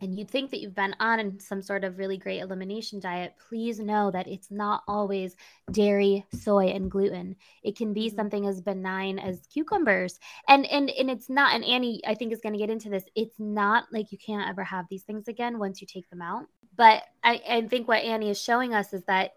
and 0.00 0.16
you 0.16 0.24
think 0.24 0.50
that 0.50 0.60
you've 0.60 0.74
been 0.76 0.94
on 1.00 1.40
some 1.40 1.60
sort 1.60 1.82
of 1.82 1.98
really 1.98 2.18
great 2.18 2.40
elimination 2.40 3.00
diet, 3.00 3.34
please 3.48 3.80
know 3.80 4.10
that 4.12 4.28
it's 4.28 4.50
not 4.50 4.82
always 4.86 5.34
dairy, 5.72 6.24
soy, 6.32 6.66
and 6.68 6.90
gluten. 6.90 7.34
It 7.64 7.76
can 7.76 7.92
be 7.92 8.08
Mhm. 8.08 8.14
something 8.14 8.46
as 8.46 8.60
benign 8.60 9.18
as 9.18 9.46
cucumbers. 9.48 10.20
And 10.46 10.66
and 10.66 10.90
and 10.90 11.10
it's 11.10 11.28
not, 11.28 11.54
and 11.54 11.64
Annie, 11.64 12.00
I 12.06 12.14
think 12.14 12.32
is 12.32 12.40
gonna 12.40 12.58
get 12.58 12.70
into 12.70 12.90
this. 12.90 13.04
It's 13.16 13.40
not 13.40 13.92
like 13.92 14.12
you 14.12 14.18
can't 14.18 14.48
ever 14.48 14.62
have 14.64 14.86
these 14.88 15.02
things 15.04 15.26
again 15.28 15.58
once 15.58 15.80
you 15.80 15.86
take 15.86 16.08
them 16.10 16.22
out. 16.22 16.46
But 16.78 17.02
I, 17.22 17.42
I 17.46 17.62
think 17.62 17.88
what 17.88 18.02
Annie 18.02 18.30
is 18.30 18.40
showing 18.40 18.72
us 18.72 18.94
is 18.94 19.02
that 19.04 19.32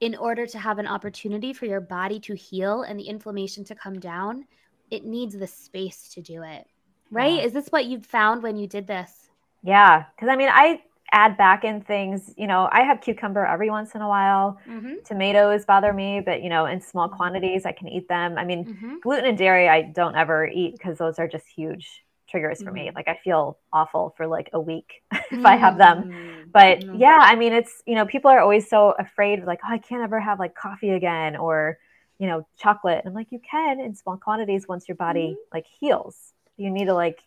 in 0.00 0.14
order 0.14 0.46
to 0.46 0.58
have 0.58 0.78
an 0.78 0.86
opportunity 0.86 1.52
for 1.52 1.66
your 1.66 1.80
body 1.80 2.20
to 2.20 2.34
heal 2.34 2.82
and 2.82 2.98
the 2.98 3.08
inflammation 3.08 3.64
to 3.64 3.74
come 3.74 3.98
down, 3.98 4.46
it 4.90 5.04
needs 5.04 5.36
the 5.36 5.46
space 5.46 6.08
to 6.14 6.22
do 6.22 6.42
it. 6.42 6.66
Right? 7.10 7.34
Yeah. 7.34 7.42
Is 7.42 7.52
this 7.52 7.68
what 7.68 7.86
you 7.86 8.00
found 8.00 8.42
when 8.42 8.56
you 8.56 8.66
did 8.66 8.86
this? 8.86 9.30
Yeah, 9.62 10.04
because 10.14 10.28
I 10.28 10.36
mean, 10.36 10.48
I 10.50 10.82
add 11.12 11.36
back 11.36 11.64
in 11.64 11.80
things. 11.80 12.32
You 12.36 12.46
know, 12.46 12.68
I 12.70 12.82
have 12.82 13.00
cucumber 13.00 13.44
every 13.44 13.70
once 13.70 13.94
in 13.94 14.00
a 14.00 14.08
while. 14.08 14.58
Mm-hmm. 14.68 14.94
Tomatoes 15.04 15.64
bother 15.64 15.92
me, 15.92 16.20
but 16.20 16.42
you 16.42 16.48
know, 16.48 16.66
in 16.66 16.80
small 16.80 17.08
quantities, 17.08 17.66
I 17.66 17.72
can 17.72 17.88
eat 17.88 18.08
them. 18.08 18.38
I 18.38 18.44
mean, 18.44 18.64
Mm-hmm. 18.64 18.94
gluten 19.02 19.26
and 19.26 19.38
dairy, 19.38 19.68
I 19.68 19.82
don't 19.82 20.14
ever 20.14 20.46
eat 20.46 20.72
because 20.72 20.98
those 20.98 21.18
are 21.18 21.26
just 21.26 21.46
huge 21.48 22.04
triggers 22.28 22.62
for 22.62 22.72
me. 22.72 22.90
Mhm. 22.90 22.94
Like 22.94 23.08
I 23.08 23.18
feel 23.24 23.58
awful 23.72 24.14
for 24.16 24.26
like 24.26 24.50
a 24.52 24.60
week 24.60 25.02
if 25.32 25.44
I 25.44 25.56
have 25.56 25.78
them. 25.78 26.04
Mm, 26.04 26.52
But 26.52 26.84
mm. 26.84 26.92
yeah, 26.92 27.18
I 27.20 27.36
mean, 27.36 27.52
it's 27.52 27.82
you 27.86 27.94
know, 27.94 28.06
people 28.06 28.30
are 28.30 28.40
always 28.40 28.68
so 28.68 28.94
afraid, 28.98 29.44
like, 29.44 29.60
oh, 29.64 29.72
I 29.72 29.78
can't 29.78 30.02
ever 30.02 30.20
have 30.20 30.38
like 30.38 30.54
coffee 30.54 30.90
again 30.90 31.36
or 31.36 31.78
you 32.18 32.26
know, 32.26 32.46
chocolate. 32.58 32.98
And 33.00 33.08
I'm 33.08 33.14
like, 33.14 33.30
you 33.30 33.40
can 33.40 33.78
in 33.78 33.94
small 33.94 34.16
quantities 34.16 34.66
once 34.66 34.88
your 34.88 34.96
body 34.96 35.36
like 35.52 35.66
heals. 35.80 36.32
You 36.56 36.70
need 36.70 36.86
to 36.86 36.94
like 36.94 37.20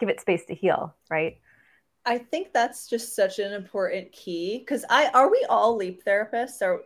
give 0.00 0.08
it 0.08 0.20
space 0.20 0.44
to 0.46 0.54
heal, 0.54 0.94
right? 1.10 1.38
I 2.04 2.18
think 2.18 2.52
that's 2.52 2.86
just 2.88 3.14
such 3.16 3.38
an 3.38 3.52
important 3.52 4.12
key 4.12 4.58
because 4.58 4.84
I 4.88 5.08
are 5.08 5.30
we 5.30 5.44
all 5.48 5.76
leap 5.76 6.04
therapists? 6.04 6.62
Or 6.62 6.82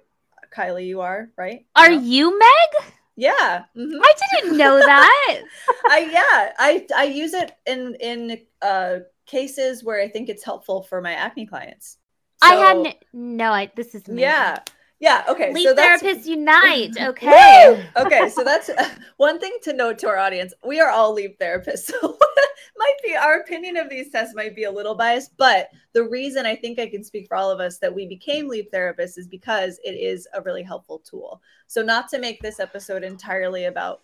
Kylie, 0.55 0.87
you 0.87 1.01
are 1.03 1.31
right? 1.37 1.67
Are 1.75 1.91
No? 1.91 1.93
you 1.93 2.39
Meg? 2.39 2.93
Yeah. 3.21 3.65
mhm. 3.77 4.01
I 4.03 4.15
didn't 4.33 4.57
know 4.57 4.79
that. 4.79 5.43
I 5.91 5.99
yeah. 6.11 6.53
I 6.59 6.87
I 6.97 7.05
use 7.05 7.35
it 7.35 7.53
in 7.67 7.95
in 8.01 8.41
uh 8.63 9.01
cases 9.27 9.85
where 9.85 10.01
I 10.01 10.09
think 10.09 10.29
it's 10.29 10.43
helpful 10.43 10.83
for 10.83 11.03
my 11.03 11.13
acne 11.13 11.47
clients. 11.47 11.99
I 12.43 12.55
had 12.55 12.97
no. 13.13 13.53
I 13.53 13.71
this 13.77 13.95
is 13.95 14.09
amazing. 14.09 14.21
Yeah. 14.21 14.59
Yeah. 15.01 15.25
Okay. 15.29 15.53
Leap 15.53 15.67
so 15.67 15.75
that's 15.75 16.03
therapists 16.03 16.27
unite. 16.27 16.97
Okay. 17.01 17.91
okay, 17.97 18.29
so 18.29 18.45
that's 18.45 18.71
one 19.17 19.41
thing 19.41 19.57
to 19.63 19.73
note 19.73 19.99
to 20.01 20.09
our 20.09 20.19
audience. 20.19 20.53
We 20.65 20.79
are 20.81 20.91
all 20.91 21.13
leap 21.13 21.39
therapists. 21.39 21.91
So 22.01 22.19
might 22.79 22.97
be 23.03 23.15
our 23.15 23.41
opinion 23.41 23.77
of 23.77 23.91
these 23.91 24.11
tests 24.11 24.35
might 24.35 24.57
be 24.57 24.65
a 24.65 24.71
little 24.71 24.95
biased, 24.95 25.37
but 25.37 25.69
the 25.93 26.09
reason 26.09 26.47
I 26.47 26.57
think 26.57 26.79
I 26.79 26.87
can 26.87 27.05
speak 27.05 27.29
for 27.29 27.37
all 27.37 27.51
of 27.51 27.61
us 27.61 27.79
that 27.79 27.95
we 27.95 28.07
became 28.07 28.49
leap 28.49 28.73
therapists 28.73 29.19
is 29.19 29.27
because 29.27 29.79
it 29.85 29.91
is 29.91 30.27
a 30.33 30.41
really 30.41 30.63
helpful 30.63 30.99
tool. 30.99 31.43
So 31.67 31.83
not 31.83 32.09
to 32.09 32.19
make 32.19 32.41
this 32.41 32.59
episode 32.59 33.05
entirely 33.05 33.67
about 33.67 34.01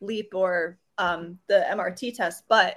leap 0.00 0.32
or 0.34 0.78
um, 0.98 1.38
the 1.48 1.64
mrt 1.70 2.14
test 2.14 2.44
but 2.48 2.76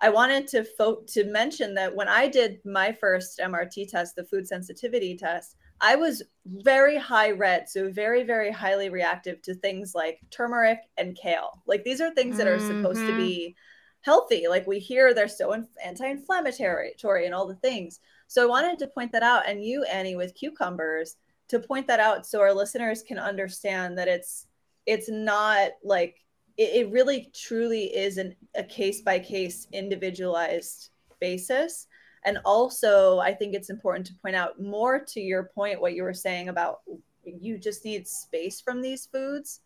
i 0.00 0.08
wanted 0.08 0.46
to 0.46 0.64
fo- 0.64 1.02
to 1.06 1.24
mention 1.24 1.74
that 1.74 1.94
when 1.94 2.08
i 2.08 2.28
did 2.28 2.60
my 2.64 2.92
first 2.92 3.40
mrt 3.40 3.88
test 3.88 4.14
the 4.14 4.24
food 4.24 4.46
sensitivity 4.46 5.16
test 5.16 5.56
I 5.80 5.96
was 5.96 6.22
very 6.46 6.96
high 6.96 7.32
red, 7.32 7.68
so 7.68 7.90
very, 7.90 8.22
very 8.22 8.50
highly 8.50 8.88
reactive 8.88 9.42
to 9.42 9.54
things 9.54 9.94
like 9.94 10.20
turmeric 10.30 10.80
and 10.96 11.16
kale. 11.16 11.62
Like 11.66 11.84
these 11.84 12.00
are 12.00 12.14
things 12.14 12.38
that 12.38 12.46
are 12.46 12.58
supposed 12.58 13.00
to 13.06 13.12
Mhm. 13.12 13.16
be 13.16 13.56
healthy. 14.02 14.46
Like 14.48 14.66
we 14.66 14.78
hear 14.78 15.12
they're 15.12 15.28
so 15.28 15.52
in- 15.52 15.68
anti-inflammatory 15.84 17.26
and 17.26 17.34
all 17.34 17.46
the 17.46 17.56
things. 17.56 18.00
So 18.28 18.42
I 18.42 18.46
wanted 18.46 18.78
to 18.78 18.88
point 18.88 19.12
that 19.12 19.22
out, 19.22 19.48
and 19.48 19.64
you, 19.64 19.84
Annie, 19.84 20.16
with 20.16 20.34
cucumbers, 20.34 21.16
to 21.48 21.60
point 21.60 21.86
that 21.88 22.00
out 22.00 22.26
so 22.26 22.40
our 22.40 22.52
listeners 22.52 23.02
can 23.02 23.18
understand 23.18 23.98
that 23.98 24.08
it's 24.08 24.46
it's 24.86 25.08
not 25.08 25.72
like 25.82 26.24
it, 26.56 26.86
it 26.86 26.90
really 26.90 27.30
truly 27.34 27.84
is 27.94 28.18
an, 28.18 28.34
a 28.54 28.62
case 28.62 29.02
by 29.02 29.18
case 29.18 29.66
individualized 29.72 30.90
basis 31.20 31.86
and 32.26 32.38
also 32.44 33.18
i 33.20 33.32
think 33.32 33.54
it's 33.54 33.70
important 33.70 34.06
to 34.06 34.14
point 34.22 34.36
out 34.36 34.60
more 34.60 35.02
to 35.02 35.20
your 35.20 35.44
point 35.54 35.80
what 35.80 35.94
you 35.94 36.02
were 36.02 36.12
saying 36.12 36.50
about 36.50 36.80
you 37.24 37.58
just 37.58 37.84
need 37.84 38.06
space 38.06 38.60
from 38.60 38.80
these 38.80 39.06
foods. 39.06 39.60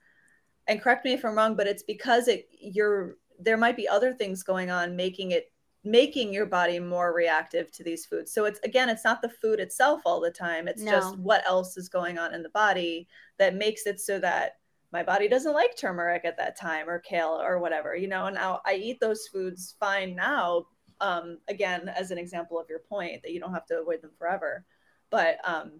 And 0.67 0.81
correct 0.81 1.05
me 1.05 1.13
if 1.13 1.25
i'm 1.25 1.35
wrong 1.35 1.57
but 1.57 1.67
it's 1.67 1.83
because 1.83 2.29
it 2.29 2.49
you're 2.61 3.17
there 3.41 3.57
might 3.57 3.77
be 3.77 3.89
other 3.89 4.13
things 4.13 4.43
going 4.43 4.71
on 4.71 4.95
making 4.95 5.33
it 5.33 5.51
making 5.83 6.31
your 6.33 6.45
body 6.45 6.79
more 6.79 7.15
reactive 7.15 7.73
to 7.73 7.83
these 7.83 8.05
foods. 8.05 8.31
So 8.33 8.45
it's 8.45 8.61
again 8.61 8.91
it's 8.91 9.05
not 9.05 9.23
the 9.23 9.31
food 9.31 9.61
itself 9.61 10.03
all 10.05 10.21
the 10.21 10.31
time. 10.31 10.69
It's 10.69 10.85
just 10.85 11.17
what 11.19 11.43
else 11.47 11.79
is 11.79 11.89
going 11.89 12.19
on 12.19 12.35
in 12.35 12.43
the 12.43 12.51
body 12.51 13.09
that 13.39 13.55
makes 13.55 13.87
it 13.87 13.99
so 13.99 14.19
that 14.19 14.59
my 14.93 15.03
body 15.03 15.27
doesn't 15.27 15.55
like 15.55 15.77
turmeric 15.77 16.27
at 16.27 16.37
that 16.37 16.59
time 16.59 16.89
or 16.89 16.99
kale 16.99 17.41
or 17.43 17.59
whatever 17.61 17.97
you 17.97 18.09
know? 18.09 18.27
And 18.27 18.37
now 18.37 18.61
i 18.67 18.75
eat 18.75 19.01
those 19.01 19.27
foods 19.29 19.75
fine 19.81 20.15
now 20.15 20.67
um, 21.01 21.39
again 21.49 21.89
as 21.89 22.11
an 22.11 22.19
example 22.19 22.59
of 22.59 22.69
your 22.69 22.81
point 22.81 23.23
that 23.23 23.33
you 23.33 23.41
don't 23.41 23.55
have 23.55 23.67
to 23.67 23.79
avoid 23.81 24.03
them 24.03 24.11
forever 24.19 24.65
but 25.11 25.39
um, 25.45 25.73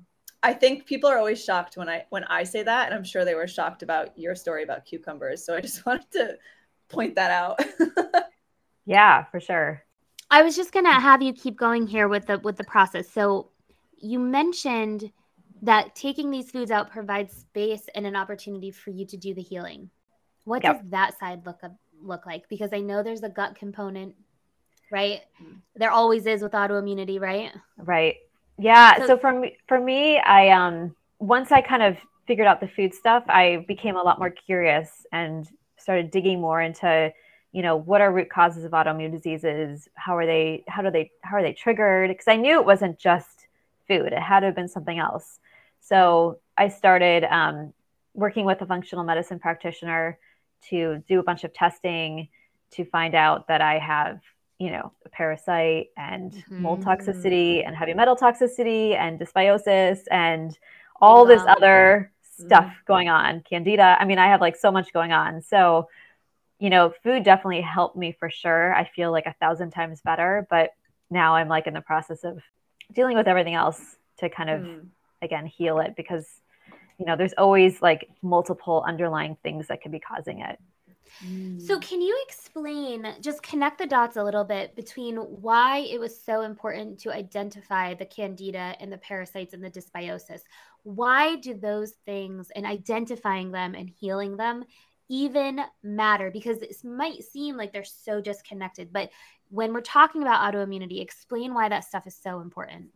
i 0.43 0.53
think 0.53 0.87
people 0.87 1.09
are 1.11 1.19
always 1.19 1.43
shocked 1.43 1.77
when 1.77 1.89
i 1.89 2.05
when 2.11 2.25
i 2.25 2.43
say 2.43 2.63
that 2.63 2.87
and 2.87 2.95
i'm 2.95 3.05
sure 3.05 3.25
they 3.25 3.35
were 3.35 3.47
shocked 3.49 3.83
about 3.83 4.17
your 4.19 4.35
story 4.35 4.63
about 4.63 4.85
cucumbers 4.85 5.45
so 5.45 5.55
i 5.55 5.61
just 5.61 5.85
wanted 5.87 6.11
to 6.11 6.37
point 6.89 7.15
that 7.15 7.31
out 7.31 7.61
Yeah, 8.87 9.25
for 9.25 9.41
sure. 9.41 9.83
I 10.31 10.43
was 10.43 10.57
just 10.57 10.73
gonna 10.73 10.99
have 11.01 11.23
you 11.23 11.33
keep 11.33 11.57
going 11.59 11.87
here 11.87 12.09
with 12.09 12.27
the 12.27 12.39
with 12.39 12.57
the 12.57 12.65
process. 12.65 13.11
So 13.11 13.51
you 13.97 14.19
mentioned 14.19 15.13
that 15.63 15.95
taking 15.95 16.31
these 16.31 16.51
foods 16.51 16.71
out 16.71 16.91
provides 16.91 17.35
space 17.37 17.83
and 17.95 18.07
an 18.07 18.17
opportunity 18.17 18.71
for 18.71 18.91
you 18.91 19.07
to 19.07 19.17
do 19.17 19.35
the 19.35 19.43
healing. 19.43 19.91
What 20.45 20.63
Yep. 20.63 20.83
does 20.83 20.91
that 20.91 21.19
side 21.19 21.45
look 21.47 21.61
look 22.01 22.27
like? 22.27 22.49
Because 22.49 22.71
I 22.73 22.81
know 22.81 23.03
there's 23.03 23.23
a 23.23 23.29
gut 23.29 23.57
component, 23.57 24.15
right? 24.91 25.21
There 25.77 25.91
always 25.91 26.27
is 26.27 26.43
with 26.43 26.53
autoimmunity, 26.53 27.21
right? 27.21 27.53
Right. 27.79 28.17
Yeah. 28.59 28.99
So- 28.99 29.07
So, 29.07 29.19
for 29.19 29.33
me, 29.33 29.57
for 29.67 29.81
me, 29.81 30.19
I 30.19 30.51
um 30.51 30.95
once 31.19 31.53
I 31.53 31.61
kind 31.61 31.83
of 31.83 31.97
figured 32.27 32.47
out 32.47 32.61
the 32.61 32.69
food 32.69 32.95
stuff, 32.95 33.25
I 33.29 33.65
became 33.69 33.97
a 33.97 34.03
lot 34.03 34.19
more 34.19 34.31
curious 34.31 35.05
and 35.13 35.49
started 35.77 36.11
digging 36.11 36.41
more 36.41 36.61
into, 36.63 37.13
you 37.53 37.63
know, 37.63 37.77
what 37.77 38.01
are 38.01 38.13
root 38.13 38.31
causes 38.31 38.65
of 38.65 38.73
autoimmune 38.73 39.11
diseases? 39.11 39.89
How 39.95 40.17
are 40.17 40.27
they? 40.27 40.65
How 40.69 40.83
do 40.83 40.91
they? 40.91 41.11
How 41.23 41.37
are 41.37 41.43
they 41.43 41.53
triggered? 41.53 42.09
Because 42.09 42.29
I 42.29 42.37
knew 42.37 42.61
it 42.61 42.67
wasn't 42.67 42.99
just 42.99 43.47
food; 43.89 44.13
it 44.13 44.19
had 44.19 44.41
to 44.41 44.47
have 44.47 44.55
been 44.55 44.69
something 44.69 44.99
else. 44.99 45.39
So 45.81 46.39
I 46.59 46.69
started 46.69 47.25
um, 47.25 47.73
working 48.15 48.45
with 48.45 48.61
a 48.61 48.67
functional 48.67 49.05
medicine 49.05 49.39
practitioner 49.39 50.19
to 50.69 51.03
do 51.09 51.21
a 51.21 51.23
bunch 51.23 51.43
of 51.45 51.55
testing 51.55 52.29
to 52.73 52.85
find 52.85 53.15
out 53.15 53.49
that 53.49 53.63
I 53.63 53.79
have 53.79 54.21
you 54.61 54.71
know, 54.73 54.93
a 55.07 55.11
parasite 55.11 55.89
and 55.99 56.37
mold 56.59 56.83
Mhm. 56.83 56.85
toxicity 56.85 57.67
and 57.67 57.77
heavy 57.77 57.95
metal 57.95 58.17
toxicity 58.17 58.97
and 58.97 59.21
dysbiosis 59.21 60.01
and 60.13 60.59
all 61.01 61.27
this 61.27 61.45
other 61.49 62.13
stuff 62.23 62.71
going 62.87 63.09
on, 63.11 63.43
candida. 63.43 63.97
I 64.01 64.07
mean, 64.07 64.19
I 64.21 64.29
have 64.29 64.43
like 64.43 64.57
so 64.57 64.73
much 64.73 64.93
going 64.95 65.13
on. 65.13 65.43
So, 65.43 65.89
you 66.59 66.71
know, 66.71 66.93
food 67.03 67.25
definitely 67.25 67.63
helped 67.63 67.97
me 67.97 68.13
for 68.13 68.31
sure. 68.31 68.75
I 68.75 68.85
feel 68.85 69.13
like 69.13 69.27
a 69.27 69.35
thousand 69.41 69.73
times 69.73 70.03
better, 70.03 70.47
but 70.51 70.71
now 71.11 71.37
I'm 71.37 71.49
like 71.49 71.67
in 71.69 71.75
the 71.75 71.81
process 71.83 72.25
of 72.25 72.43
dealing 72.93 73.17
with 73.17 73.29
everything 73.29 73.55
else 73.55 73.97
to 74.19 74.29
kind 74.31 74.51
of 74.51 74.63
Mm. 74.63 74.91
again 75.23 75.47
heal 75.47 75.81
it 75.81 75.97
because 75.97 76.27
you 76.99 77.07
know, 77.07 77.17
there's 77.17 77.35
always 77.39 77.83
like 77.83 78.09
multiple 78.23 78.85
underlying 78.87 79.37
things 79.43 79.69
that 79.69 79.83
could 79.83 79.93
be 79.93 80.01
causing 80.01 80.41
it. 80.41 80.59
So, 81.19 81.27
mm. 81.27 81.83
can 81.83 82.01
you 82.01 82.19
explain, 82.27 83.07
just 83.21 83.43
connect 83.43 83.79
the 83.79 83.87
dots 83.87 84.17
a 84.17 84.25
little 84.25 84.45
bit 84.45 84.75
between 84.75 85.17
why 85.17 85.79
it 85.79 86.01
was 86.01 86.19
so 86.19 86.43
important 86.43 86.99
to 87.01 87.13
identify 87.13 87.95
the 87.95 88.07
candida 88.07 88.75
and 88.81 88.91
the 88.93 88.99
parasites 88.99 89.53
and 89.53 89.63
the 89.63 89.71
dysbiosis? 89.71 90.41
Why 90.83 91.37
do 91.37 91.55
those 91.55 91.93
things 92.07 92.51
and 92.57 92.65
identifying 92.65 93.51
them 93.53 93.75
and 93.75 93.91
healing 93.91 94.37
them 94.37 94.65
even 95.09 95.61
matter? 95.83 96.31
Because 96.31 96.59
it 96.59 96.75
might 96.85 97.23
seem 97.23 97.57
like 97.57 97.73
they're 97.73 97.85
so 97.85 98.21
disconnected, 98.21 98.93
but 98.93 99.11
when 99.49 99.73
we're 99.75 99.81
talking 99.81 100.23
about 100.23 100.55
autoimmunity, 100.55 101.03
explain 101.03 101.53
why 101.53 101.69
that 101.69 101.85
stuff 101.85 102.07
is 102.07 102.17
so 102.17 102.41
important. 102.41 102.91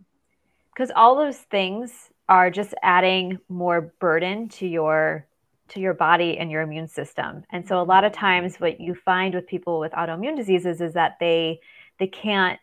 because 0.72 0.90
all 0.94 1.16
those 1.16 1.38
things 1.38 2.11
are 2.29 2.50
just 2.50 2.74
adding 2.83 3.38
more 3.48 3.92
burden 4.00 4.48
to 4.48 4.66
your 4.66 5.27
to 5.68 5.81
your 5.81 5.94
body 5.94 6.38
and 6.38 6.50
your 6.50 6.62
immune 6.62 6.88
system. 6.88 7.44
And 7.50 7.66
so 7.66 7.81
a 7.81 7.83
lot 7.83 8.05
of 8.05 8.12
times 8.12 8.57
what 8.61 8.81
you 8.81 8.94
find 8.94 9.35
with 9.35 9.46
people 9.46 9.79
with 9.81 9.92
autoimmune 9.92 10.37
diseases 10.37 10.81
is 10.81 10.92
that 10.94 11.16
they 11.20 11.61
they 11.98 12.07
can't 12.07 12.59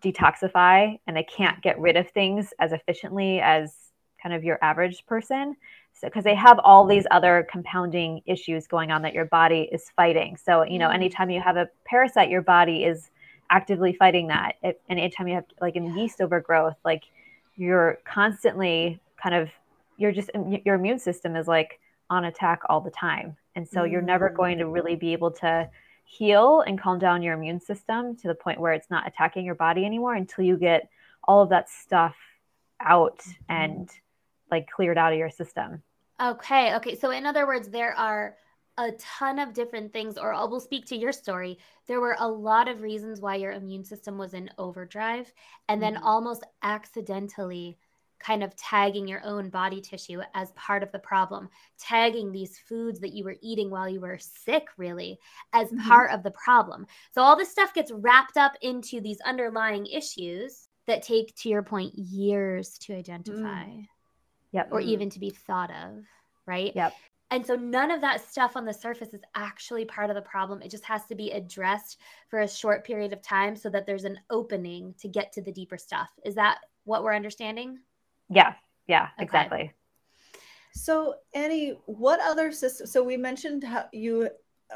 detoxify 0.00 0.98
and 1.06 1.16
they 1.16 1.22
can't 1.22 1.62
get 1.62 1.78
rid 1.80 1.96
of 1.96 2.10
things 2.10 2.52
as 2.58 2.72
efficiently 2.72 3.40
as 3.40 3.74
kind 4.22 4.34
of 4.34 4.44
your 4.44 4.58
average 4.62 5.06
person. 5.06 5.56
So 5.94 6.08
because 6.08 6.24
they 6.24 6.34
have 6.34 6.58
all 6.62 6.84
these 6.86 7.06
other 7.10 7.46
compounding 7.50 8.20
issues 8.26 8.66
going 8.66 8.90
on 8.90 9.00
that 9.02 9.14
your 9.14 9.24
body 9.24 9.68
is 9.72 9.90
fighting. 9.96 10.36
So 10.36 10.62
you 10.64 10.78
know 10.78 10.88
Mm. 10.88 10.94
anytime 10.94 11.30
you 11.30 11.40
have 11.40 11.56
a 11.56 11.68
parasite 11.86 12.28
your 12.28 12.42
body 12.42 12.84
is 12.84 13.10
actively 13.48 13.92
fighting 13.94 14.26
that. 14.28 14.56
It- 14.62 14.80
and 14.88 14.98
anytime 14.98 15.28
you 15.28 15.34
have 15.36 15.44
like 15.60 15.76
an 15.76 15.96
yeast 15.96 16.20
overgrowth 16.20 16.76
like 16.84 17.04
you're 17.56 17.98
constantly 18.04 19.00
kind 19.16 19.34
of 19.34 19.48
you're 19.96 20.12
just 20.12 20.30
your 20.64 20.74
immune 20.74 20.98
system 20.98 21.36
is 21.36 21.48
like 21.48 21.80
on 22.10 22.24
attack 22.24 22.60
all 22.68 22.80
the 22.80 22.90
time 22.90 23.36
and 23.54 23.68
so 23.68 23.84
you're 23.84 24.02
never 24.02 24.30
Mm. 24.30 24.34
going 24.36 24.58
to 24.58 24.66
really 24.66 24.96
be 24.96 25.12
able 25.12 25.30
to 25.30 25.68
heal 26.04 26.60
and 26.60 26.80
calm 26.80 26.98
down 26.98 27.22
your 27.22 27.34
immune 27.34 27.60
system 27.60 28.16
to 28.16 28.28
the 28.28 28.34
point 28.34 28.60
where 28.60 28.72
it's 28.72 28.90
not 28.90 29.06
attacking 29.06 29.44
your 29.44 29.54
body 29.56 29.84
anymore 29.84 30.14
until 30.14 30.44
you 30.44 30.56
get 30.56 30.88
all 31.24 31.42
of 31.42 31.48
that 31.50 31.68
stuff 31.68 32.16
out 32.80 33.20
and 33.48 33.90
like 34.50 34.70
cleared 34.70 34.98
out 34.98 35.12
of 35.12 35.18
your 35.18 35.30
system 35.30 35.82
Okay. 36.20 36.74
Okay. 36.76 36.94
So, 36.96 37.10
in 37.10 37.26
other 37.26 37.46
words, 37.46 37.68
there 37.68 37.94
are 37.94 38.36
a 38.78 38.92
ton 38.92 39.38
of 39.38 39.52
different 39.54 39.92
things, 39.92 40.18
or 40.18 40.32
I 40.32 40.44
will 40.44 40.60
speak 40.60 40.86
to 40.86 40.96
your 40.96 41.12
story. 41.12 41.58
There 41.86 42.00
were 42.00 42.16
a 42.18 42.28
lot 42.28 42.68
of 42.68 42.82
reasons 42.82 43.20
why 43.20 43.36
your 43.36 43.52
immune 43.52 43.84
system 43.84 44.18
was 44.18 44.34
in 44.34 44.50
overdrive, 44.58 45.32
and 45.68 45.82
then 45.82 45.96
Mhm. 45.96 46.02
almost 46.02 46.44
accidentally 46.62 47.78
kind 48.18 48.42
of 48.42 48.54
tagging 48.56 49.06
your 49.08 49.22
own 49.24 49.50
body 49.50 49.80
tissue 49.80 50.20
as 50.34 50.52
part 50.52 50.82
of 50.82 50.92
the 50.92 50.98
problem, 50.98 51.48
tagging 51.78 52.32
these 52.32 52.58
foods 52.58 53.00
that 53.00 53.12
you 53.12 53.24
were 53.24 53.36
eating 53.42 53.70
while 53.70 53.88
you 53.88 54.00
were 54.00 54.18
sick, 54.18 54.68
really, 54.76 55.18
as 55.52 55.72
Mhm. 55.72 55.86
part 55.86 56.10
of 56.10 56.22
the 56.22 56.30
problem. 56.32 56.86
So, 57.12 57.22
all 57.22 57.36
this 57.36 57.50
stuff 57.50 57.74
gets 57.74 57.90
wrapped 57.92 58.36
up 58.36 58.52
into 58.62 59.00
these 59.00 59.20
underlying 59.22 59.86
issues 59.86 60.68
that 60.86 61.02
take, 61.02 61.34
to 61.36 61.48
your 61.48 61.62
point, 61.62 61.94
years 61.96 62.78
to 62.78 62.94
identify 62.94 63.66
yep 64.52 64.68
or 64.72 64.80
Mm. 64.80 64.84
even 64.84 65.10
to 65.10 65.20
be 65.20 65.30
thought 65.30 65.70
of, 65.70 66.04
right? 66.46 66.74
Yep. 66.74 67.00
And 67.30 67.44
so 67.44 67.56
none 67.56 67.90
of 67.90 68.00
that 68.02 68.20
stuff 68.20 68.56
on 68.56 68.64
the 68.64 68.72
surface 68.72 69.12
is 69.12 69.22
actually 69.34 69.84
part 69.84 70.10
of 70.10 70.16
the 70.16 70.22
problem. 70.22 70.62
It 70.62 70.70
just 70.70 70.84
has 70.84 71.06
to 71.06 71.16
be 71.16 71.32
addressed 71.32 71.98
for 72.28 72.40
a 72.40 72.48
short 72.48 72.84
period 72.84 73.12
of 73.12 73.20
time 73.22 73.56
so 73.56 73.68
that 73.70 73.84
there's 73.86 74.04
an 74.04 74.20
opening 74.30 74.94
to 75.00 75.08
get 75.08 75.32
to 75.32 75.42
the 75.42 75.52
deeper 75.52 75.76
stuff. 75.76 76.08
Is 76.24 76.36
that 76.36 76.60
what 76.84 77.02
we're 77.02 77.14
understanding? 77.14 77.80
Yeah 78.28 78.54
yeah 78.86 79.08
Okay. 79.18 79.24
exactly 79.24 79.72
So, 80.76 81.14
Annie, 81.32 81.78
what 81.86 82.20
other 82.20 82.52
systems? 82.52 82.92
So, 82.92 83.02
we 83.02 83.16
mentioned 83.16 83.64
how 83.64 83.86
you, 83.92 84.28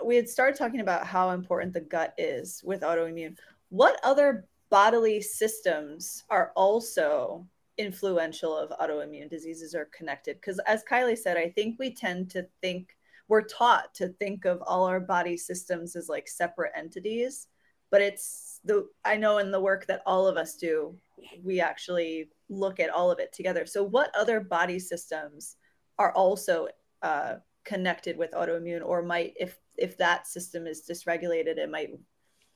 we 0.03 0.17
had 0.17 0.31
started 0.31 0.57
talking 0.57 0.81
about 0.81 1.07
how 1.07 1.31
important 1.31 1.75
the 1.75 1.83
gut 1.83 2.15
is 2.17 2.63
with 2.65 2.81
autoimmune. 2.81 3.37
What 3.69 4.01
other 4.03 4.47
bodily 4.71 5.21
systems 5.21 6.25
are 6.31 6.53
also 6.57 7.47
influential 7.77 8.57
of 8.57 8.71
autoimmune 8.81 9.29
diseases 9.29 9.75
or 9.75 9.91
connected? 9.93 10.37
Because, 10.37 10.59
as 10.61 10.83
Kylie 10.91 11.19
said, 11.19 11.37
I 11.37 11.51
think 11.51 11.79
we 11.79 11.95
tend 11.95 12.31
to 12.31 12.47
think, 12.63 12.97
we're 13.29 13.43
taught 13.43 13.93
to 13.97 14.09
think 14.09 14.47
of 14.47 14.63
all 14.63 14.85
our 14.85 15.01
body 15.01 15.37
systems 15.37 15.97
as 15.97 16.09
like 16.09 16.29
separate 16.29 16.73
entities. 16.75 17.49
But 17.91 18.01
it's 18.01 18.61
the, 18.65 18.89
I 19.05 19.17
know 19.17 19.37
in 19.37 19.51
the 19.51 19.61
work 19.61 19.87
that 19.87 20.03
all 20.07 20.27
of 20.27 20.39
us 20.39 20.57
do, 20.57 20.97
we 21.45 21.61
actually 21.61 22.31
look 22.51 22.81
at 22.81 22.91
all 22.91 23.11
of 23.11 23.19
it 23.19 23.33
together. 23.33 23.65
So, 23.65 23.83
what 23.83 24.15
other 24.15 24.41
body 24.41 24.79
systems 24.79 25.57
are 25.99 26.13
also 26.13 26.69
uh, 27.03 27.37
connected 27.65 28.17
with 28.17 28.33
autoimmune 28.33 28.85
or 28.85 29.03
might 29.03 29.35
if 29.39 29.59
if 29.77 29.97
that 29.99 30.27
system 30.27 30.67
is 30.67 30.83
dysregulated 30.89 31.59
it 31.59 31.71
might 31.71 31.91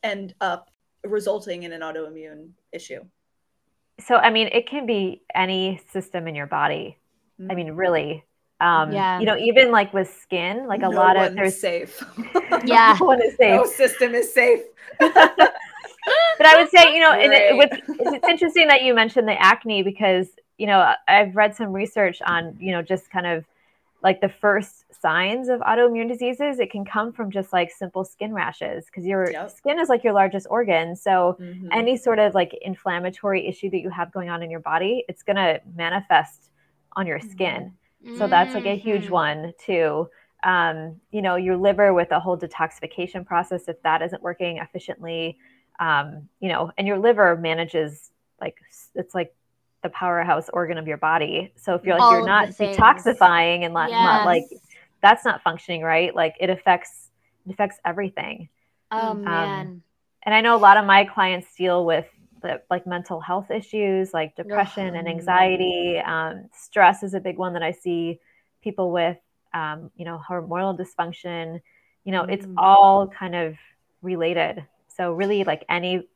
end 0.03 0.35
up 0.41 0.71
resulting 1.05 1.63
in 1.63 1.73
an 1.73 1.83
autoimmune 1.83 2.49
issue 2.73 3.01
so 4.01 4.17
i 4.17 4.31
mean 4.31 4.49
it 4.53 4.67
can 4.67 4.87
be 4.87 5.23
any 5.35 5.81
system 5.93 6.27
in 6.27 6.35
your 6.35 6.47
body 6.47 6.99
mm-hmm. 7.41 7.51
i 7.51 7.55
mean 7.55 7.69
mm. 7.69 7.77
really 7.77 8.25
um 8.61 8.93
yeah 8.93 9.21
you 9.21 9.27
know 9.27 9.37
even 9.37 9.71
like 9.71 9.93
with 9.93 10.13
skin 10.23 10.67
like 10.67 10.81
a 10.81 10.89
no 10.89 10.91
lot 10.91 11.17
of 11.17 11.35
there's 11.35 11.61
safe 11.61 12.03
yeah 12.65 12.97
no 12.99 13.07
one 13.07 13.23
is 13.23 13.37
safe 13.37 13.55
no 13.55 13.65
system 13.67 14.15
is 14.15 14.33
safe 14.33 14.63
but 16.38 16.47
i 16.47 16.61
would 16.61 16.71
say 16.71 16.95
you 16.95 17.01
know 17.01 17.12
it, 17.12 17.57
with, 17.57 17.71
it's 17.88 18.29
interesting 18.29 18.69
that 18.69 18.83
you 18.83 18.95
mentioned 18.95 19.29
the 19.29 19.40
acne 19.40 19.83
because 19.83 20.29
you 20.59 20.67
know 20.67 20.95
i've 21.09 21.35
read 21.35 21.55
some 21.55 21.73
research 21.73 22.21
on 22.27 22.57
you 22.61 22.73
know 22.73 22.83
just 22.83 23.11
kind 23.11 23.27
of 23.27 23.45
like 24.05 24.21
the 24.21 24.29
first 24.29 24.85
signs 25.01 25.49
of 25.49 25.61
autoimmune 25.61 26.07
diseases, 26.09 26.59
it 26.59 26.71
can 26.71 26.85
come 26.85 27.11
from 27.11 27.31
just 27.31 27.55
like 27.55 27.71
simple 27.71 28.05
skin 28.05 28.35
rashes 28.35 28.85
because 28.85 29.07
your 29.07 29.31
yep. 29.31 29.51
skin 29.51 29.81
is 29.81 29.88
like 29.88 30.05
your 30.05 30.12
largest 30.12 30.47
organ. 30.51 30.95
So 30.95 31.38
mm-hmm. 31.40 31.69
any 31.73 31.97
sort 31.97 32.19
of 32.19 32.35
like 32.35 32.53
inflammatory 32.61 33.47
issue 33.47 33.71
that 33.71 33.79
you 33.81 33.88
have 33.88 34.12
going 34.12 34.29
on 34.29 34.43
in 34.43 34.51
your 34.51 34.61
body, 34.61 35.05
it's 35.09 35.23
going 35.23 35.37
to 35.37 35.59
manifest 35.75 36.51
on 36.97 37.07
your 37.07 37.19
skin. 37.19 37.73
Mm-hmm. 38.05 38.19
So 38.19 38.29
that's 38.29 38.53
like 38.53 38.67
a 38.67 38.77
huge 38.77 39.05
mm-hmm. 39.05 39.12
one 39.12 39.53
too. 39.59 40.09
Um, 40.43 41.01
you 41.11 41.23
know, 41.23 41.37
your 41.37 41.57
liver 41.57 41.95
with 41.95 42.11
a 42.12 42.21
whole 42.21 42.37
detoxification 42.37 43.25
process, 43.25 43.69
if 43.69 43.81
that 43.85 44.03
isn't 44.03 44.23
working 44.23 44.59
efficiently, 44.59 45.38
um, 45.79 46.29
you 46.41 46.49
know, 46.49 46.71
and 46.79 46.87
your 46.87 46.99
liver 46.99 47.37
manages 47.37 48.11
like 48.41 48.57
it's 48.95 49.15
like 49.15 49.35
the 49.83 49.89
powerhouse 49.91 50.49
organ 50.53 50.79
of 50.79 50.87
your 50.87 50.97
body. 50.97 51.53
So 51.57 51.75
if 51.75 51.85
you're 51.85 51.95
like 51.95 52.03
All 52.03 52.13
you're 52.13 52.27
not 52.27 52.49
detoxifying 52.49 53.65
and 53.65 53.75
not, 53.75 53.91
yes. 53.91 54.03
not, 54.03 54.27
like 54.27 54.45
that's 55.03 55.25
not 55.25 55.43
functioning 55.43 55.83
right, 55.83 56.15
like 56.15 56.37
it 56.41 56.51
affects 56.51 57.11
it 57.47 57.53
affects 57.53 57.79
everything. 57.85 58.49
Oh 58.91 59.11
um, 59.11 59.25
man. 59.25 59.83
And 60.23 60.35
I 60.35 60.41
know 60.41 60.57
a 60.57 60.59
lot 60.59 60.79
of 60.79 60.87
my 60.87 61.05
clients 61.05 61.55
deal 61.55 61.85
with 61.85 62.07
the, 62.41 62.63
like 62.71 62.87
mental 62.87 63.21
health 63.21 63.51
issues, 63.51 64.15
like 64.15 64.35
depression 64.37 64.95
oh. 64.95 64.99
and 64.99 65.09
anxiety. 65.09 65.99
Um, 65.99 66.49
stress 66.55 67.03
is 67.03 67.13
a 67.15 67.21
big 67.21 67.37
one 67.37 67.53
that 67.53 67.63
I 67.63 67.73
see 67.73 68.21
people 68.63 68.91
with. 68.91 69.19
Um, 69.53 69.91
you 69.97 70.05
know, 70.05 70.21
hormonal 70.29 70.77
dysfunction. 70.77 71.61
You 72.05 72.13
know, 72.13 72.23
mm. 72.23 72.33
it's 72.33 72.47
all 72.57 73.07
kind 73.07 73.35
of 73.35 73.57
related. 74.03 74.65
So 74.97 75.13
really, 75.13 75.45
like 75.45 75.65
any 75.69 76.09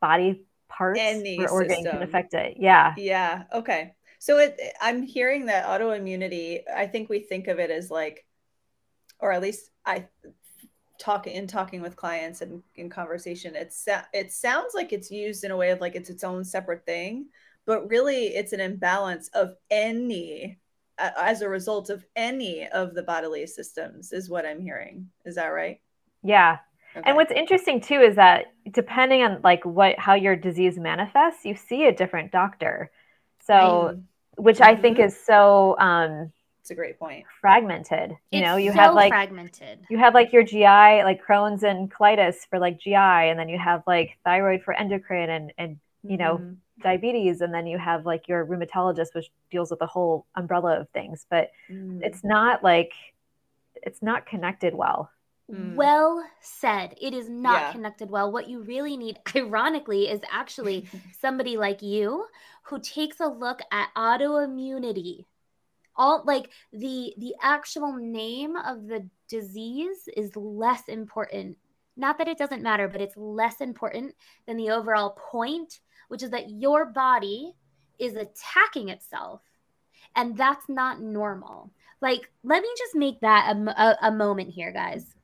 body 0.00 0.44
parts 0.68 1.00
Any 1.00 1.38
or 1.38 1.48
organ 1.48 1.70
system. 1.70 1.92
can 1.92 2.02
affect 2.02 2.34
it. 2.34 2.56
Yeah. 2.58 2.94
Yeah. 2.96 3.44
Okay. 3.52 3.94
So 4.18 4.38
it, 4.38 4.58
I'm 4.80 5.02
hearing 5.02 5.46
that 5.46 5.66
autoimmunity, 5.66 6.60
I 6.74 6.86
think 6.86 7.08
we 7.08 7.20
think 7.20 7.46
of 7.48 7.58
it 7.58 7.70
as 7.70 7.90
like, 7.90 8.26
or 9.20 9.32
at 9.32 9.42
least 9.42 9.70
I 9.86 10.06
talk 10.98 11.26
in 11.26 11.46
talking 11.46 11.80
with 11.80 11.96
clients 11.96 12.40
and 12.40 12.62
in 12.74 12.90
conversation, 12.90 13.54
it's 13.54 13.86
it 14.12 14.32
sounds 14.32 14.74
like 14.74 14.92
it's 14.92 15.10
used 15.10 15.44
in 15.44 15.52
a 15.52 15.56
way 15.56 15.70
of 15.70 15.80
like 15.80 15.94
it's 15.94 16.10
its 16.10 16.24
own 16.24 16.44
separate 16.44 16.84
thing, 16.84 17.26
but 17.64 17.88
really 17.88 18.26
it's 18.28 18.52
an 18.52 18.60
imbalance 18.60 19.28
of 19.28 19.54
any 19.70 20.58
as 20.98 21.42
a 21.42 21.48
result 21.48 21.90
of 21.90 22.04
any 22.16 22.66
of 22.68 22.94
the 22.94 23.02
bodily 23.04 23.46
systems 23.46 24.12
is 24.12 24.28
what 24.28 24.44
I'm 24.44 24.60
hearing. 24.60 25.08
Is 25.24 25.36
that 25.36 25.46
right? 25.48 25.80
Yeah. 26.24 26.58
Okay. 26.96 27.08
And 27.08 27.16
what's 27.16 27.32
interesting 27.32 27.80
too 27.80 28.00
is 28.00 28.16
that 28.16 28.52
depending 28.70 29.22
on 29.22 29.40
like 29.42 29.64
what 29.64 29.98
how 29.98 30.14
your 30.14 30.36
disease 30.36 30.78
manifests, 30.78 31.44
you 31.44 31.54
see 31.54 31.84
a 31.84 31.92
different 31.92 32.32
doctor. 32.32 32.90
So, 33.40 33.94
mm. 33.94 34.02
which 34.36 34.56
mm-hmm. 34.56 34.64
I 34.64 34.76
think 34.76 34.98
mm-hmm. 34.98 35.06
is 35.06 35.18
so 35.18 35.78
um 35.78 36.32
it's 36.68 36.70
a 36.70 36.74
great 36.74 36.98
point. 36.98 37.24
Fragmented. 37.40 38.10
You 38.10 38.40
it's 38.40 38.44
know, 38.44 38.56
you 38.56 38.72
so 38.72 38.78
have 38.78 38.94
like 38.94 39.10
fragmented. 39.10 39.86
You 39.88 39.96
have 39.96 40.12
like 40.12 40.34
your 40.34 40.42
GI, 40.42 41.02
like 41.02 41.24
Crohn's 41.24 41.62
and 41.62 41.90
colitis 41.90 42.46
for 42.50 42.58
like 42.58 42.78
GI, 42.78 42.94
and 42.94 43.38
then 43.38 43.48
you 43.48 43.58
have 43.58 43.82
like 43.86 44.18
thyroid 44.22 44.62
for 44.62 44.74
endocrine 44.74 45.30
and 45.30 45.52
and 45.56 45.78
you 46.02 46.18
know 46.18 46.36
mm-hmm. 46.36 46.52
diabetes, 46.82 47.40
and 47.40 47.54
then 47.54 47.66
you 47.66 47.78
have 47.78 48.04
like 48.04 48.28
your 48.28 48.44
rheumatologist, 48.44 49.14
which 49.14 49.30
deals 49.50 49.70
with 49.70 49.78
the 49.78 49.86
whole 49.86 50.26
umbrella 50.34 50.80
of 50.80 50.90
things. 50.90 51.24
But 51.30 51.52
mm. 51.70 52.02
it's 52.02 52.22
not 52.22 52.62
like 52.62 52.92
it's 53.74 54.02
not 54.02 54.26
connected 54.26 54.74
well. 54.74 55.10
Mm. 55.50 55.76
Well 55.76 56.22
said. 56.40 56.94
It 57.00 57.14
is 57.14 57.28
not 57.28 57.60
yeah. 57.60 57.72
connected 57.72 58.10
well. 58.10 58.30
What 58.30 58.48
you 58.48 58.62
really 58.62 58.96
need, 58.96 59.18
ironically, 59.36 60.08
is 60.08 60.20
actually 60.30 60.86
somebody 61.20 61.56
like 61.56 61.82
you 61.82 62.26
who 62.64 62.78
takes 62.80 63.20
a 63.20 63.26
look 63.26 63.60
at 63.72 63.88
autoimmunity. 63.96 65.24
All 65.96 66.22
like 66.24 66.50
the 66.72 67.14
the 67.18 67.34
actual 67.42 67.92
name 67.94 68.56
of 68.56 68.86
the 68.86 69.08
disease 69.28 70.08
is 70.16 70.36
less 70.36 70.82
important. 70.86 71.56
Not 71.96 72.18
that 72.18 72.28
it 72.28 72.38
doesn't 72.38 72.62
matter, 72.62 72.86
but 72.86 73.00
it's 73.00 73.16
less 73.16 73.60
important 73.60 74.14
than 74.46 74.56
the 74.56 74.70
overall 74.70 75.18
point, 75.30 75.80
which 76.06 76.22
is 76.22 76.30
that 76.30 76.50
your 76.50 76.86
body 76.86 77.54
is 77.98 78.14
attacking 78.14 78.90
itself. 78.90 79.40
And 80.14 80.36
that's 80.36 80.68
not 80.68 81.00
normal. 81.00 81.72
Like, 82.00 82.30
let 82.44 82.62
me 82.62 82.68
just 82.78 82.94
make 82.94 83.20
that 83.20 83.56
a, 83.56 83.82
a, 83.82 84.08
a 84.08 84.12
moment 84.12 84.50
here, 84.50 84.70
guys 84.70 85.16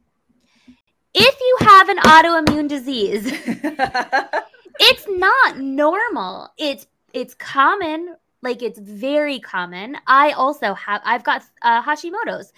if 1.14 1.40
you 1.40 1.56
have 1.60 1.88
an 1.88 1.98
autoimmune 1.98 2.68
disease, 2.68 3.26
it's 4.80 5.06
not 5.08 5.58
normal. 5.58 6.48
It's 6.58 6.86
it's 7.12 7.34
common, 7.34 8.16
like 8.42 8.62
it's 8.62 8.78
very 8.78 9.38
common. 9.38 9.96
I 10.06 10.32
also 10.32 10.74
have 10.74 11.00
I've 11.04 11.24
got 11.24 11.42
uh, 11.62 11.82
Hashimoto's. 11.82 12.52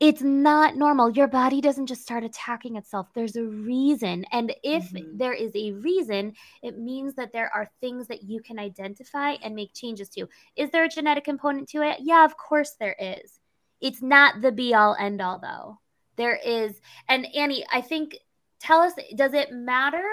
It's 0.00 0.22
not 0.22 0.76
normal. 0.76 1.10
Your 1.10 1.26
body 1.26 1.60
doesn't 1.60 1.86
just 1.86 2.02
start 2.02 2.22
attacking 2.22 2.76
itself. 2.76 3.08
There's 3.14 3.34
a 3.34 3.42
reason. 3.42 4.24
And 4.30 4.54
if 4.62 4.92
mm-hmm. 4.92 5.16
there 5.18 5.32
is 5.32 5.50
a 5.56 5.72
reason, 5.72 6.34
it 6.62 6.78
means 6.78 7.14
that 7.14 7.32
there 7.32 7.52
are 7.52 7.68
things 7.80 8.06
that 8.06 8.22
you 8.22 8.40
can 8.40 8.60
identify 8.60 9.32
and 9.42 9.56
make 9.56 9.74
changes 9.74 10.08
to. 10.10 10.28
Is 10.54 10.70
there 10.70 10.84
a 10.84 10.88
genetic 10.88 11.24
component 11.24 11.68
to 11.70 11.82
it? 11.82 11.98
Yeah, 12.00 12.24
of 12.24 12.36
course 12.36 12.76
there 12.78 12.94
is. 12.96 13.40
It's 13.80 14.00
not 14.00 14.40
the 14.40 14.52
be 14.52 14.72
all 14.72 14.94
end 14.94 15.20
all 15.20 15.40
though. 15.40 15.78
There 16.18 16.36
is, 16.36 16.80
and 17.08 17.26
Annie, 17.34 17.64
I 17.72 17.80
think, 17.80 18.16
tell 18.60 18.80
us, 18.80 18.92
does 19.16 19.32
it 19.32 19.52
matter 19.52 20.04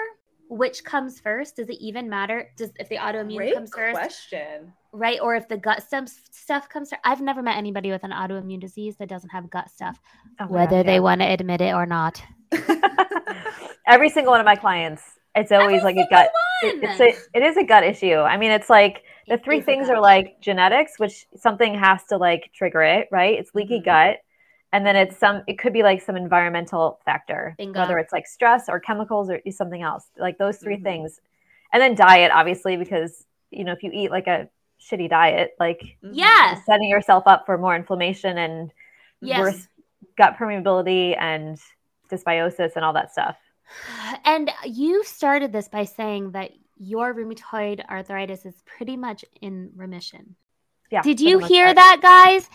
which 0.48 0.84
comes 0.84 1.20
first? 1.20 1.56
Does 1.56 1.68
it 1.68 1.78
even 1.80 2.08
matter? 2.08 2.48
Does 2.56 2.70
if 2.76 2.88
the 2.88 2.96
autoimmune 2.96 3.36
Great 3.36 3.54
comes 3.54 3.70
first? 3.74 3.94
Question. 3.94 4.72
Right, 4.92 5.20
or 5.20 5.34
if 5.34 5.48
the 5.48 5.56
gut 5.56 5.82
stuff 5.82 6.08
stuff 6.30 6.68
comes 6.68 6.90
first? 6.90 7.00
I've 7.04 7.20
never 7.20 7.42
met 7.42 7.56
anybody 7.56 7.90
with 7.90 8.04
an 8.04 8.12
autoimmune 8.12 8.60
disease 8.60 8.96
that 8.98 9.08
doesn't 9.08 9.30
have 9.30 9.50
gut 9.50 9.70
stuff, 9.70 10.00
oh, 10.40 10.46
whether 10.46 10.76
yeah. 10.76 10.82
they 10.84 11.00
want 11.00 11.20
to 11.20 11.26
admit 11.26 11.60
it 11.60 11.74
or 11.74 11.86
not. 11.86 12.22
Every 13.86 14.08
single 14.08 14.32
one 14.32 14.40
of 14.40 14.46
my 14.46 14.56
clients, 14.56 15.02
it's 15.34 15.52
always 15.52 15.82
Every 15.82 15.94
like 15.94 16.06
a 16.06 16.10
gut. 16.10 16.30
It, 16.62 16.82
it's 16.82 17.00
a, 17.00 17.38
it 17.38 17.42
is 17.42 17.56
a 17.56 17.64
gut 17.64 17.84
issue. 17.84 18.14
I 18.14 18.36
mean, 18.36 18.50
it's 18.50 18.70
like 18.70 19.02
the 19.28 19.38
three 19.38 19.60
things 19.60 19.88
are 19.88 20.00
like 20.00 20.40
genetics, 20.40 20.98
which 20.98 21.26
something 21.36 21.74
has 21.74 22.04
to 22.04 22.16
like 22.16 22.50
trigger 22.54 22.82
it, 22.82 23.08
right? 23.10 23.38
It's 23.38 23.54
leaky 23.54 23.78
mm-hmm. 23.78 23.84
gut 23.84 24.16
and 24.72 24.86
then 24.86 24.96
it's 24.96 25.16
some 25.16 25.42
it 25.46 25.58
could 25.58 25.72
be 25.72 25.82
like 25.82 26.02
some 26.02 26.16
environmental 26.16 27.00
factor 27.04 27.54
Bingo. 27.58 27.80
whether 27.80 27.98
it's 27.98 28.12
like 28.12 28.26
stress 28.26 28.68
or 28.68 28.80
chemicals 28.80 29.30
or 29.30 29.40
something 29.50 29.82
else 29.82 30.04
like 30.18 30.38
those 30.38 30.58
3 30.58 30.74
mm-hmm. 30.74 30.84
things 30.84 31.20
and 31.72 31.80
then 31.80 31.94
diet 31.94 32.30
obviously 32.32 32.76
because 32.76 33.24
you 33.50 33.64
know 33.64 33.72
if 33.72 33.82
you 33.82 33.90
eat 33.92 34.10
like 34.10 34.26
a 34.26 34.48
shitty 34.80 35.08
diet 35.08 35.52
like 35.58 35.96
yeah 36.02 36.60
setting 36.64 36.88
yourself 36.88 37.24
up 37.26 37.46
for 37.46 37.56
more 37.56 37.74
inflammation 37.74 38.38
and 38.38 38.72
yes. 39.20 39.40
worse 39.40 39.68
gut 40.16 40.36
permeability 40.38 41.16
and 41.18 41.58
dysbiosis 42.10 42.76
and 42.76 42.84
all 42.84 42.92
that 42.92 43.10
stuff 43.10 43.36
and 44.24 44.50
you 44.64 45.02
started 45.04 45.52
this 45.52 45.68
by 45.68 45.84
saying 45.84 46.30
that 46.32 46.50
your 46.78 47.14
rheumatoid 47.14 47.84
arthritis 47.88 48.44
is 48.44 48.62
pretty 48.66 48.96
much 48.96 49.24
in 49.40 49.70
remission 49.74 50.36
yeah. 50.90 51.02
Did 51.02 51.20
you 51.20 51.38
hear 51.38 51.72
that, 51.72 51.98
guys? 52.02 52.48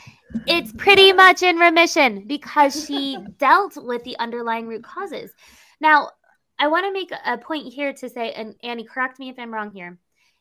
It's 0.48 0.72
pretty 0.74 1.12
much 1.12 1.44
in 1.44 1.58
remission 1.58 2.26
because 2.28 2.86
she 2.86 3.17
dealt 3.38 3.74
with 3.76 4.04
the 4.04 4.17
underlying 4.20 4.67
root 4.67 4.84
causes. 4.84 5.32
Now, 5.80 6.12
I 6.58 6.67
want 6.67 6.86
to 6.86 6.94
make 6.94 7.12
a 7.26 7.38
point 7.38 7.74
here 7.74 7.91
to 7.94 8.10
say, 8.10 8.32
and 8.32 8.56
Annie, 8.63 8.86
correct 8.86 9.20
me 9.20 9.30
if 9.30 9.38
I'm 9.38 9.54
wrong 9.54 9.72
here. 9.72 9.98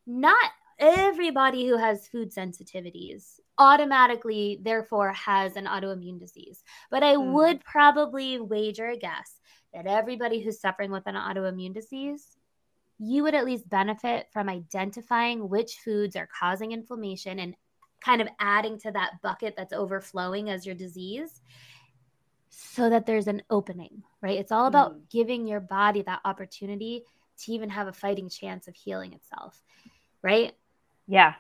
Not 0.07 0.51
everybody 0.79 1.67
who 1.67 1.77
has 1.77 2.09
food 2.09 2.33
sensitivities 2.33 3.41
automatically, 3.59 4.61
therefore, 4.63 5.13
has 5.13 5.57
an 5.57 5.67
autoimmune 5.67 6.21
disease. 6.21 6.63
But 6.91 7.03
I 7.03 7.17
mm. 7.17 7.33
would 7.33 7.65
probably 7.65 8.39
wager 8.39 8.89
a 8.89 8.97
guess 8.97 9.37
that 9.75 9.87
everybody 9.87 10.41
who's 10.41 10.61
suffering 10.61 10.91
with 10.91 11.07
an 11.07 11.15
autoimmune 11.15 11.75
disease 11.75 12.37
you 13.03 13.23
would 13.23 13.35
at 13.35 13.47
least 13.47 13.69
benefit 13.69 14.27
from 14.31 14.51
identifying 14.51 15.49
which 15.49 15.79
foods 15.83 16.17
are 16.17 16.29
causing 16.39 16.73
inflammation 16.73 17.39
and 17.39 17.55
kind 18.01 18.21
of 18.21 18.29
adding 18.39 18.79
to 18.81 18.91
that 18.93 19.21
bucket 19.23 19.55
that's 19.57 19.73
overflowing 19.73 20.51
as 20.51 20.67
your 20.67 20.75
disease 20.75 21.41
so 22.49 22.91
that 22.91 23.07
there's 23.07 23.27
an 23.27 23.43
opening, 23.51 24.03
right? 24.21 24.39
It's 24.39 24.53
all 24.53 24.67
about 24.67 24.95
mm. 24.95 25.01
giving 25.11 25.47
your 25.47 25.61
body 25.61 26.03
that 26.03 26.21
opportunity 26.25 27.05
to 27.39 27.53
even 27.53 27.71
have 27.71 27.87
a 27.87 27.93
fighting 27.93 28.29
chance 28.29 28.69
of 28.69 28.75
healing 28.75 29.13
itself, 29.13 29.63
right? 30.23 30.53
Yeah. 31.07 31.35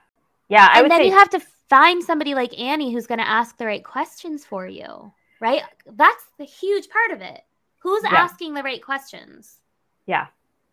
Yeah. 0.49 0.68
I 0.70 0.81
and 0.83 0.90
then 0.90 1.01
say- 1.01 1.07
you 1.07 1.12
have 1.12 1.31
to 1.31 1.40
find 1.68 2.03
somebody 2.03 2.35
like 2.35 2.59
Annie 2.59 2.92
who's 2.92 3.07
going 3.07 3.18
to 3.20 3.29
ask 3.29 3.57
the 3.57 3.66
right 3.66 3.85
questions 3.85 4.44
for 4.44 4.66
you, 4.66 5.12
right? 5.40 5.62
That's 5.87 6.25
the 6.38 6.44
huge 6.44 6.88
part 6.88 7.12
of 7.12 7.20
it. 7.20 7.42
Who's 7.79 8.03
yeah. 8.05 8.14
asking 8.14 8.55
the 8.55 8.62
right 8.62 8.83
questions? 8.83 9.61
Yeah. 10.07 10.27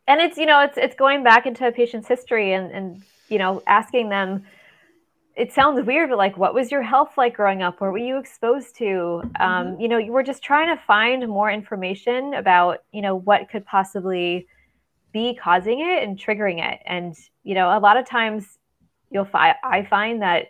And 0.08 0.22
it's, 0.22 0.38
you 0.38 0.46
know, 0.46 0.62
it's 0.62 0.78
it's 0.78 0.96
going 0.96 1.24
back 1.24 1.46
into 1.46 1.68
a 1.68 1.72
patient's 1.72 2.08
history 2.08 2.54
and 2.54 2.72
and 2.72 3.04
you 3.30 3.38
know, 3.38 3.62
asking 3.68 4.10
them 4.10 4.44
it 5.38 5.54
sounds 5.54 5.86
weird, 5.86 6.10
but 6.10 6.18
like, 6.18 6.36
what 6.36 6.56
was 6.56 6.72
your 6.72 6.82
health 6.82 7.12
like 7.16 7.36
growing 7.36 7.62
up? 7.62 7.80
What 7.80 7.92
were 7.92 8.00
you 8.00 8.18
exposed 8.18 8.76
to? 8.78 9.22
Um, 9.40 9.68
mm-hmm. 9.68 9.82
You 9.82 9.88
know, 9.88 9.98
you 10.00 10.12
were 10.12 10.24
just 10.24 10.42
trying 10.42 10.76
to 10.76 10.82
find 10.82 11.28
more 11.28 11.52
information 11.52 12.34
about, 12.34 12.80
you 12.92 13.04
know, 13.04 13.16
what 13.16 13.48
could 13.48 13.64
possibly 13.64 14.48
be 15.14 15.36
causing 15.36 15.80
it 15.80 16.02
and 16.02 16.18
triggering 16.18 16.60
it. 16.60 16.82
And, 16.88 17.16
you 17.44 17.54
know, 17.54 17.70
a 17.70 17.80
lot 17.80 17.98
of 17.98 18.08
times 18.08 18.58
you'll 19.12 19.26
find, 19.26 19.56
I 19.64 19.84
find 19.84 20.24
that 20.24 20.48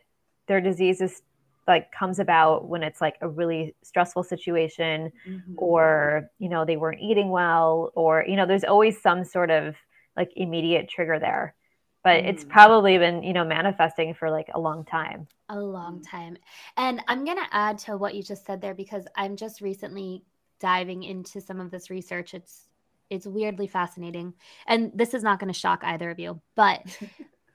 their 0.48 0.62
disease 0.62 1.02
is 1.02 1.22
like 1.68 1.92
comes 1.92 2.18
about 2.18 2.70
when 2.70 2.82
it's 2.82 3.02
like 3.02 3.18
a 3.20 3.28
really 3.28 3.76
stressful 3.84 4.24
situation 4.24 5.12
mm-hmm. 5.28 5.54
or, 5.58 6.30
you 6.40 6.48
know, 6.48 6.64
they 6.64 6.78
weren't 6.78 7.02
eating 7.02 7.30
well 7.30 7.92
or, 7.94 8.24
you 8.26 8.38
know, 8.38 8.46
there's 8.46 8.64
always 8.64 9.02
some 9.02 9.26
sort 9.26 9.52
of 9.52 9.76
like 10.16 10.32
immediate 10.38 10.88
trigger 10.88 11.20
there 11.20 11.56
but 12.04 12.24
mm. 12.24 12.28
it's 12.28 12.44
probably 12.44 12.98
been 12.98 13.24
you 13.24 13.34
know 13.34 13.46
manifesting 13.46 14.14
for 14.14 14.30
like 14.30 14.48
a 14.54 14.60
long 14.60 14.84
time 14.86 15.28
a 15.50 15.60
long 15.60 16.02
time 16.02 16.38
and 16.78 17.02
i'm 17.08 17.26
going 17.26 17.38
to 17.38 17.48
add 17.52 17.78
to 17.78 17.98
what 17.98 18.16
you 18.16 18.24
just 18.24 18.46
said 18.46 18.62
there 18.62 18.74
because 18.74 19.06
i'm 19.16 19.36
just 19.36 19.62
recently 19.62 20.24
diving 20.60 21.04
into 21.04 21.40
some 21.40 21.60
of 21.60 21.72
this 21.72 21.90
research 21.90 22.34
it's 22.34 22.68
it's 23.10 23.26
weirdly 23.26 23.68
fascinating 23.68 24.34
and 24.68 24.92
this 24.94 25.14
is 25.14 25.24
not 25.24 25.40
going 25.40 25.52
to 25.52 25.58
shock 25.58 25.82
either 25.84 26.10
of 26.10 26.20
you 26.20 26.40
but 26.56 26.82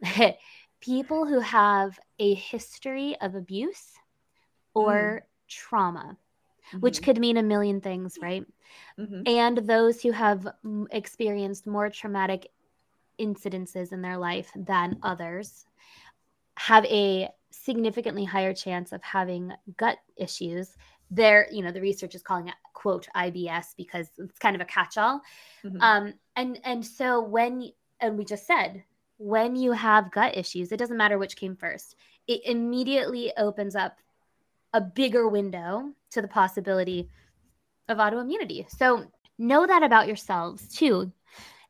people 0.80 1.26
who 1.26 1.40
have 1.40 1.98
a 2.18 2.34
history 2.34 3.16
of 3.20 3.34
abuse 3.34 3.92
or 4.74 5.22
mm. 5.22 5.48
trauma 5.48 6.16
mm-hmm. 6.68 6.78
which 6.80 7.02
could 7.02 7.18
mean 7.18 7.36
a 7.36 7.42
million 7.42 7.80
things 7.80 8.18
right 8.20 8.44
mm-hmm. 8.98 9.22
and 9.26 9.58
those 9.58 10.00
who 10.00 10.12
have 10.12 10.46
experienced 10.90 11.66
more 11.66 11.90
traumatic 11.90 12.50
incidences 13.20 13.92
in 13.92 14.02
their 14.02 14.16
life 14.16 14.50
than 14.54 14.98
others 15.02 15.64
have 16.58 16.84
a 16.86 17.28
significantly 17.50 18.24
higher 18.24 18.54
chance 18.54 18.92
of 18.92 19.02
having 19.02 19.52
gut 19.76 19.98
issues. 20.16 20.76
There 21.10 21.46
you 21.52 21.62
know 21.62 21.72
the 21.72 21.80
research 21.80 22.14
is 22.14 22.22
calling 22.22 22.48
it 22.48 22.54
quote 22.72 23.06
ibs 23.14 23.74
because 23.76 24.08
it's 24.18 24.38
kind 24.38 24.56
of 24.56 24.62
a 24.62 24.66
catch-all. 24.66 25.20
Mm-hmm. 25.64 25.80
um, 25.80 26.14
and 26.36 26.58
and 26.64 26.84
so 26.84 27.22
when 27.22 27.70
and 28.00 28.16
we 28.16 28.24
just 28.24 28.46
said 28.46 28.82
when 29.18 29.54
you 29.54 29.72
have 29.72 30.10
gut 30.10 30.36
issues 30.36 30.72
it 30.72 30.78
doesn't 30.78 30.96
matter 30.96 31.18
which 31.18 31.36
came 31.36 31.54
first 31.54 31.94
it 32.26 32.40
immediately 32.44 33.32
opens 33.36 33.76
up 33.76 33.98
a 34.72 34.80
bigger 34.80 35.28
window 35.28 35.92
to 36.10 36.22
the 36.22 36.28
possibility 36.28 37.10
of 37.88 37.98
autoimmunity. 37.98 38.68
So 38.70 39.04
know 39.38 39.66
that 39.66 39.82
about 39.82 40.06
yourselves 40.06 40.68
too 40.68 41.12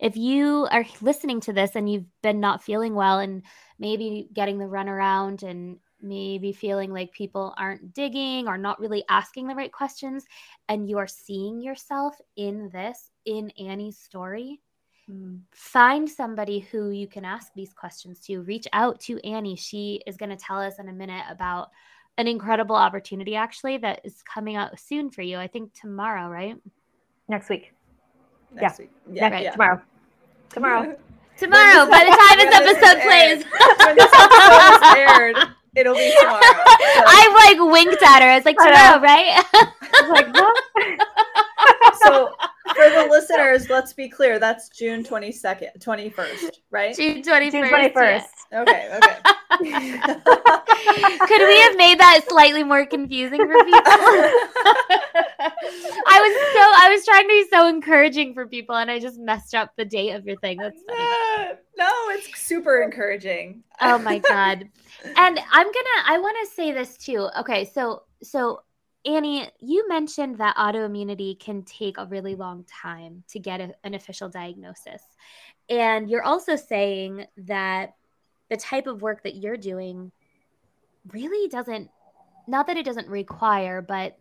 if 0.02 0.16
you 0.16 0.66
are 0.72 0.84
listening 1.00 1.40
to 1.42 1.52
this 1.52 1.76
and 1.76 1.90
you've 1.90 2.04
been 2.22 2.40
not 2.40 2.62
feeling 2.62 2.94
well 2.94 3.20
and 3.20 3.42
maybe 3.78 4.28
getting 4.34 4.58
the 4.58 4.64
runaround 4.64 5.44
and 5.44 5.78
maybe 6.00 6.52
feeling 6.52 6.92
like 6.92 7.12
people 7.12 7.54
aren't 7.56 7.94
digging 7.94 8.48
or 8.48 8.58
not 8.58 8.80
really 8.80 9.04
asking 9.08 9.46
the 9.46 9.54
right 9.54 9.72
questions, 9.72 10.24
and 10.68 10.90
you 10.90 10.98
are 10.98 11.06
seeing 11.06 11.62
yourself 11.62 12.16
in 12.36 12.68
this, 12.70 13.10
in 13.26 13.50
Annie's 13.50 13.96
story, 13.96 14.60
mm. 15.08 15.38
find 15.52 16.10
somebody 16.10 16.58
who 16.58 16.90
you 16.90 17.06
can 17.06 17.24
ask 17.24 17.52
these 17.54 17.72
questions 17.72 18.18
to. 18.22 18.42
Reach 18.42 18.66
out 18.72 18.98
to 19.02 19.24
Annie. 19.24 19.54
She 19.54 20.02
is 20.04 20.16
going 20.16 20.30
to 20.30 20.36
tell 20.36 20.60
us 20.60 20.80
in 20.80 20.88
a 20.88 20.92
minute 20.92 21.24
about 21.30 21.70
an 22.18 22.26
incredible 22.26 22.74
opportunity, 22.74 23.36
actually, 23.36 23.78
that 23.78 24.00
is 24.02 24.20
coming 24.22 24.56
out 24.56 24.76
soon 24.80 25.10
for 25.10 25.22
you. 25.22 25.38
I 25.38 25.46
think 25.46 25.72
tomorrow, 25.72 26.28
right? 26.28 26.56
Next 27.28 27.48
week. 27.48 27.72
Next 28.52 28.80
yeah. 28.80 28.84
week. 28.84 28.90
Yeah, 29.12 29.38
yeah. 29.38 29.52
tomorrow. 29.52 29.80
Tomorrow. 30.52 30.96
tomorrow, 31.38 31.90
by 31.90 32.04
the 32.04 32.12
time 32.12 32.38
this 32.38 32.54
episode 32.54 33.02
plays. 33.02 33.44
when 33.84 33.96
this 33.96 34.12
episode 34.12 34.74
is 34.74 34.82
aired, 34.96 35.36
it'll 35.74 35.94
be 35.94 36.14
tomorrow. 36.20 36.40
So. 36.92 37.02
I 37.06 37.56
like 37.56 37.72
winked 37.72 38.02
at 38.02 38.22
her. 38.22 38.36
It's 38.36 38.44
like 38.44 38.56
tomorrow, 38.58 39.00
right? 39.00 39.42
like, 40.10 40.34
what? 40.34 40.56
so 42.02 42.34
for 42.74 42.90
the 42.90 43.08
listeners, 43.10 43.70
let's 43.70 43.92
be 43.92 44.08
clear. 44.08 44.38
That's 44.38 44.68
June 44.68 45.02
22nd, 45.02 45.78
21st, 45.78 46.50
right? 46.70 46.94
June 46.94 47.22
21st. 47.22 47.50
June 47.50 47.64
21st. 47.64 48.22
Okay, 48.52 48.90
okay. 48.96 49.32
Could 49.58 51.42
we 51.46 51.60
have 51.60 51.76
made 51.76 51.98
that 52.00 52.20
slightly 52.28 52.64
more 52.64 52.86
confusing 52.86 53.40
for 53.40 53.64
people? 53.64 53.82
I 56.06 56.20
was 56.20 56.34
so 56.52 56.60
I 56.76 56.90
was 56.94 57.04
trying 57.04 57.24
to 57.24 57.28
be 57.28 57.46
so 57.50 57.68
encouraging 57.68 58.34
for 58.34 58.46
people 58.46 58.76
and 58.76 58.90
I 58.90 58.98
just 58.98 59.18
messed 59.18 59.54
up 59.54 59.72
the 59.76 59.84
date 59.84 60.12
of 60.12 60.26
your 60.26 60.36
thing. 60.38 60.58
That's 60.58 60.80
funny. 60.82 61.58
No, 61.76 61.90
it's 62.10 62.40
super 62.40 62.82
encouraging. 62.82 63.62
Oh 63.80 63.98
my 63.98 64.18
god. 64.18 64.68
And 65.04 65.38
I'm 65.52 65.66
going 65.66 65.72
to 65.72 66.02
I 66.06 66.18
want 66.18 66.36
to 66.42 66.54
say 66.54 66.72
this 66.72 66.96
too. 66.96 67.28
Okay, 67.38 67.64
so 67.64 68.04
so 68.22 68.62
Annie, 69.04 69.48
you 69.58 69.88
mentioned 69.88 70.38
that 70.38 70.56
autoimmunity 70.56 71.38
can 71.38 71.64
take 71.64 71.98
a 71.98 72.06
really 72.06 72.36
long 72.36 72.64
time 72.64 73.24
to 73.30 73.40
get 73.40 73.60
a, 73.60 73.74
an 73.82 73.94
official 73.94 74.28
diagnosis. 74.28 75.02
And 75.68 76.08
you're 76.08 76.22
also 76.22 76.54
saying 76.54 77.26
that 77.38 77.94
the 78.52 78.58
type 78.58 78.86
of 78.86 79.00
work 79.00 79.22
that 79.22 79.36
you're 79.36 79.56
doing 79.56 80.12
really 81.10 81.48
doesn't, 81.48 81.88
not 82.46 82.66
that 82.66 82.76
it 82.76 82.84
doesn't 82.84 83.08
require, 83.08 83.80
but 83.80 84.18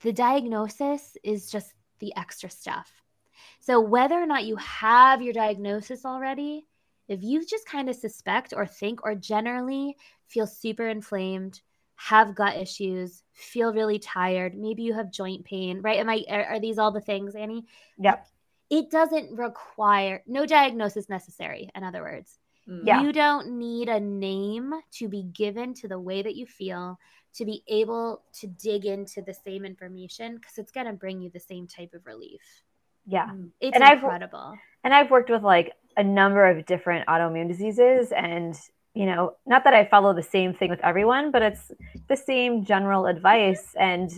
the 0.00 0.12
diagnosis 0.12 1.16
is 1.22 1.48
just 1.48 1.74
the 2.00 2.12
extra 2.16 2.50
stuff. 2.50 2.90
So, 3.60 3.78
whether 3.80 4.16
or 4.16 4.26
not 4.26 4.46
you 4.46 4.56
have 4.56 5.22
your 5.22 5.32
diagnosis 5.32 6.04
already, 6.04 6.66
if 7.06 7.22
you 7.22 7.46
just 7.46 7.68
kind 7.68 7.88
of 7.88 7.94
suspect 7.94 8.52
or 8.52 8.66
think 8.66 9.04
or 9.04 9.14
generally 9.14 9.96
feel 10.26 10.48
super 10.48 10.88
inflamed, 10.88 11.60
have 11.94 12.34
gut 12.34 12.56
issues, 12.56 13.22
feel 13.32 13.72
really 13.72 14.00
tired, 14.00 14.56
maybe 14.56 14.82
you 14.82 14.92
have 14.94 15.12
joint 15.12 15.44
pain, 15.44 15.82
right? 15.82 16.00
Am 16.00 16.10
I 16.10 16.24
are, 16.28 16.44
are 16.46 16.60
these 16.60 16.78
all 16.78 16.90
the 16.90 17.00
things, 17.00 17.36
Annie? 17.36 17.64
Yep. 17.98 18.26
It 18.70 18.90
doesn't 18.90 19.38
require 19.38 20.24
no 20.26 20.46
diagnosis 20.46 21.08
necessary, 21.08 21.70
in 21.76 21.84
other 21.84 22.02
words. 22.02 22.40
Yeah. 22.84 23.02
You 23.02 23.12
don't 23.12 23.58
need 23.58 23.88
a 23.88 23.98
name 23.98 24.74
to 24.92 25.08
be 25.08 25.22
given 25.22 25.72
to 25.74 25.88
the 25.88 25.98
way 25.98 26.22
that 26.22 26.36
you 26.36 26.46
feel 26.46 26.98
to 27.34 27.44
be 27.44 27.62
able 27.68 28.22
to 28.40 28.46
dig 28.46 28.84
into 28.84 29.22
the 29.22 29.34
same 29.34 29.64
information 29.64 30.36
because 30.36 30.58
it's 30.58 30.72
going 30.72 30.86
to 30.86 30.92
bring 30.92 31.20
you 31.20 31.30
the 31.30 31.40
same 31.40 31.66
type 31.66 31.94
of 31.94 32.04
relief. 32.04 32.40
Yeah. 33.06 33.28
Mm. 33.28 33.50
It's 33.60 33.74
and 33.74 33.84
incredible. 33.84 34.52
I've, 34.52 34.58
and 34.84 34.94
I've 34.94 35.10
worked 35.10 35.30
with 35.30 35.42
like 35.42 35.72
a 35.96 36.04
number 36.04 36.46
of 36.46 36.66
different 36.66 37.06
autoimmune 37.06 37.48
diseases 37.48 38.12
and 38.12 38.54
you 38.94 39.06
know, 39.06 39.36
not 39.46 39.62
that 39.62 39.74
I 39.74 39.84
follow 39.84 40.12
the 40.12 40.24
same 40.24 40.54
thing 40.54 40.70
with 40.70 40.80
everyone, 40.82 41.30
but 41.30 41.40
it's 41.40 41.70
the 42.08 42.16
same 42.16 42.64
general 42.64 43.06
advice. 43.06 43.72
And, 43.78 44.10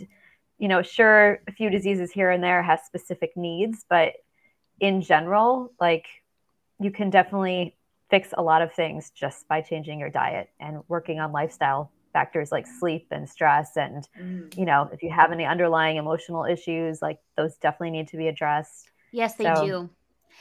you 0.59 0.69
know, 0.69 0.81
sure, 0.81 1.41
a 1.47 1.53
few 1.53 1.69
diseases 1.69 2.11
here 2.11 2.31
and 2.31 2.43
there 2.43 2.63
has 2.63 2.81
specific 2.87 3.37
needs, 3.37 3.85
but 3.91 4.15
in 4.81 5.03
general, 5.03 5.71
like 5.79 6.07
you 6.79 6.91
can 6.91 7.11
definitely 7.11 7.77
fix 8.11 8.31
a 8.37 8.43
lot 8.43 8.63
of 8.63 8.73
things 8.73 9.11
just 9.11 9.47
by 9.49 9.61
changing 9.61 9.99
your 9.99 10.11
diet 10.11 10.51
and 10.59 10.83
working 10.89 11.21
on 11.21 11.33
lifestyle 11.33 11.91
factors 12.13 12.51
like 12.51 12.67
sleep 12.67 13.07
and 13.13 13.29
stress 13.29 13.77
and 13.77 14.09
mm. 14.21 14.59
you 14.59 14.65
know 14.65 14.89
if 14.93 15.01
you 15.03 15.11
have 15.11 15.31
any 15.31 15.45
underlying 15.45 15.97
emotional 15.97 16.45
issues 16.45 17.01
like 17.01 17.19
those 17.37 17.57
definitely 17.57 17.91
need 17.91 18.09
to 18.09 18.17
be 18.17 18.27
addressed 18.27 18.91
yes 19.13 19.35
they 19.37 19.45
so, 19.45 19.65
do 19.65 19.91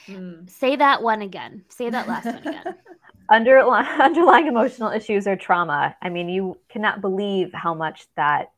mm. 0.07 0.49
say 0.49 0.75
that 0.75 1.03
one 1.03 1.21
again 1.21 1.63
say 1.69 1.89
that 1.89 2.07
last 2.07 2.25
one 2.25 2.37
again 2.47 2.75
Under, 3.29 3.59
underlying 4.01 4.47
emotional 4.47 4.91
issues 4.91 5.27
or 5.27 5.35
trauma. 5.35 5.95
I 6.01 6.09
mean, 6.09 6.29
you 6.29 6.57
cannot 6.69 7.01
believe 7.01 7.51
how 7.53 7.73
much 7.73 8.07
that 8.15 8.51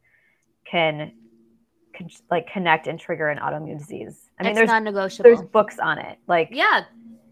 can, 0.65 1.11
can 1.93 2.09
like 2.29 2.47
connect 2.47 2.87
and 2.87 2.99
trigger 2.99 3.27
an 3.27 3.37
autoimmune 3.37 3.77
disease. 3.77 4.29
I 4.39 4.43
mean, 4.43 4.51
it's 4.51 4.57
there's 4.57 4.67
non-negotiable. 4.69 5.29
There's 5.29 5.41
books 5.41 5.77
on 5.77 5.99
it. 5.99 6.17
Like, 6.27 6.49
yeah, 6.51 6.85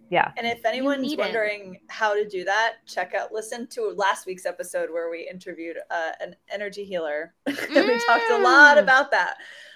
yeah. 0.09 0.31
And 0.37 0.47
if 0.47 0.65
anyone's 0.65 1.15
wondering 1.15 1.75
it. 1.75 1.81
how 1.87 2.13
to 2.13 2.27
do 2.27 2.43
that, 2.45 2.75
check 2.85 3.13
out 3.13 3.31
listen 3.31 3.67
to 3.67 3.93
last 3.95 4.25
week's 4.25 4.45
episode 4.45 4.89
where 4.91 5.09
we 5.09 5.27
interviewed 5.29 5.77
uh, 5.89 6.11
an 6.19 6.35
energy 6.49 6.83
healer. 6.83 7.33
Mm. 7.49 7.87
we 7.87 8.05
talked 8.05 8.31
a 8.31 8.37
lot 8.37 8.77
mm. 8.77 8.83
about 8.83 9.11
that. 9.11 9.35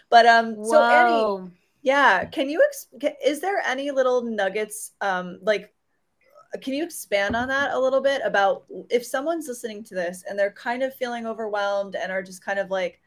But 0.09 0.25
um, 0.25 0.55
Whoa. 0.55 0.71
so 0.71 0.83
Annie, 0.83 1.51
yeah, 1.81 2.25
can 2.25 2.49
you? 2.49 2.61
Ex- 2.65 3.15
is 3.23 3.39
there 3.39 3.61
any 3.65 3.91
little 3.91 4.21
nuggets 4.23 4.91
um 5.01 5.39
like 5.41 5.73
can 6.61 6.73
you 6.73 6.83
expand 6.83 7.35
on 7.35 7.47
that 7.47 7.71
a 7.71 7.79
little 7.79 8.01
bit 8.01 8.21
about 8.23 8.63
if 8.89 9.05
someone's 9.05 9.47
listening 9.47 9.83
to 9.83 9.95
this 9.95 10.23
and 10.27 10.37
they're 10.37 10.51
kind 10.51 10.83
of 10.83 10.93
feeling 10.95 11.25
overwhelmed 11.25 11.95
and 11.95 12.11
are 12.11 12.21
just 12.21 12.43
kind 12.43 12.59
of 12.59 12.69
like 12.69 12.99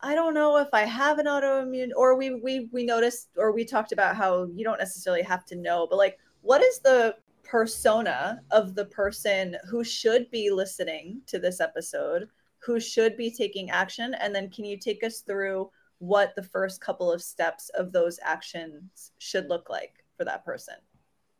i 0.00 0.14
don't 0.14 0.34
know 0.34 0.56
if 0.58 0.68
i 0.72 0.82
have 0.82 1.18
an 1.18 1.26
autoimmune 1.26 1.90
or 1.96 2.16
we 2.16 2.34
we 2.40 2.68
we 2.72 2.84
noticed 2.84 3.28
or 3.36 3.52
we 3.52 3.64
talked 3.64 3.92
about 3.92 4.14
how 4.14 4.44
you 4.54 4.64
don't 4.64 4.78
necessarily 4.78 5.22
have 5.22 5.44
to 5.44 5.56
know 5.56 5.86
but 5.88 5.96
like 5.96 6.18
what 6.42 6.62
is 6.62 6.78
the 6.80 7.16
persona 7.42 8.40
of 8.50 8.74
the 8.74 8.84
person 8.86 9.56
who 9.68 9.84
should 9.84 10.30
be 10.30 10.50
listening 10.50 11.20
to 11.26 11.38
this 11.38 11.60
episode 11.60 12.28
who 12.64 12.78
should 12.78 13.16
be 13.16 13.30
taking 13.30 13.70
action? 13.70 14.14
And 14.14 14.34
then 14.34 14.48
can 14.48 14.64
you 14.64 14.76
take 14.76 15.02
us 15.02 15.20
through 15.20 15.70
what 15.98 16.34
the 16.36 16.42
first 16.42 16.80
couple 16.80 17.10
of 17.10 17.22
steps 17.22 17.68
of 17.70 17.92
those 17.92 18.18
actions 18.24 19.12
should 19.18 19.48
look 19.48 19.68
like 19.68 20.04
for 20.16 20.24
that 20.24 20.44
person? 20.44 20.74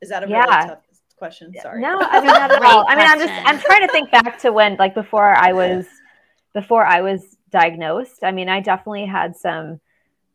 Is 0.01 0.09
that 0.09 0.25
a 0.25 0.29
Yeah. 0.29 0.45
really 0.45 0.69
tough 0.69 0.85
question? 1.17 1.55
Sorry. 1.63 1.81
No, 1.81 1.99
I 2.01 2.21
mean 2.21 2.27
not 2.27 2.51
at 2.51 2.63
all. 2.65 2.85
I 2.89 2.97
mean, 2.97 3.07
I'm 3.07 3.19
just. 3.19 3.33
I'm 3.47 3.59
trying 3.61 3.83
to 3.87 3.89
think 3.93 4.11
back 4.11 4.39
to 4.41 4.53
when 4.53 4.77
like 4.77 4.95
before 4.95 5.35
I 5.37 5.53
was 5.63 5.87
before 6.53 6.85
I 6.85 7.01
was 7.01 7.37
diagnosed. 7.51 8.25
I 8.25 8.33
mean, 8.33 8.49
I 8.49 8.61
definitely 8.61 9.07
had 9.07 9.37
some, 9.37 9.81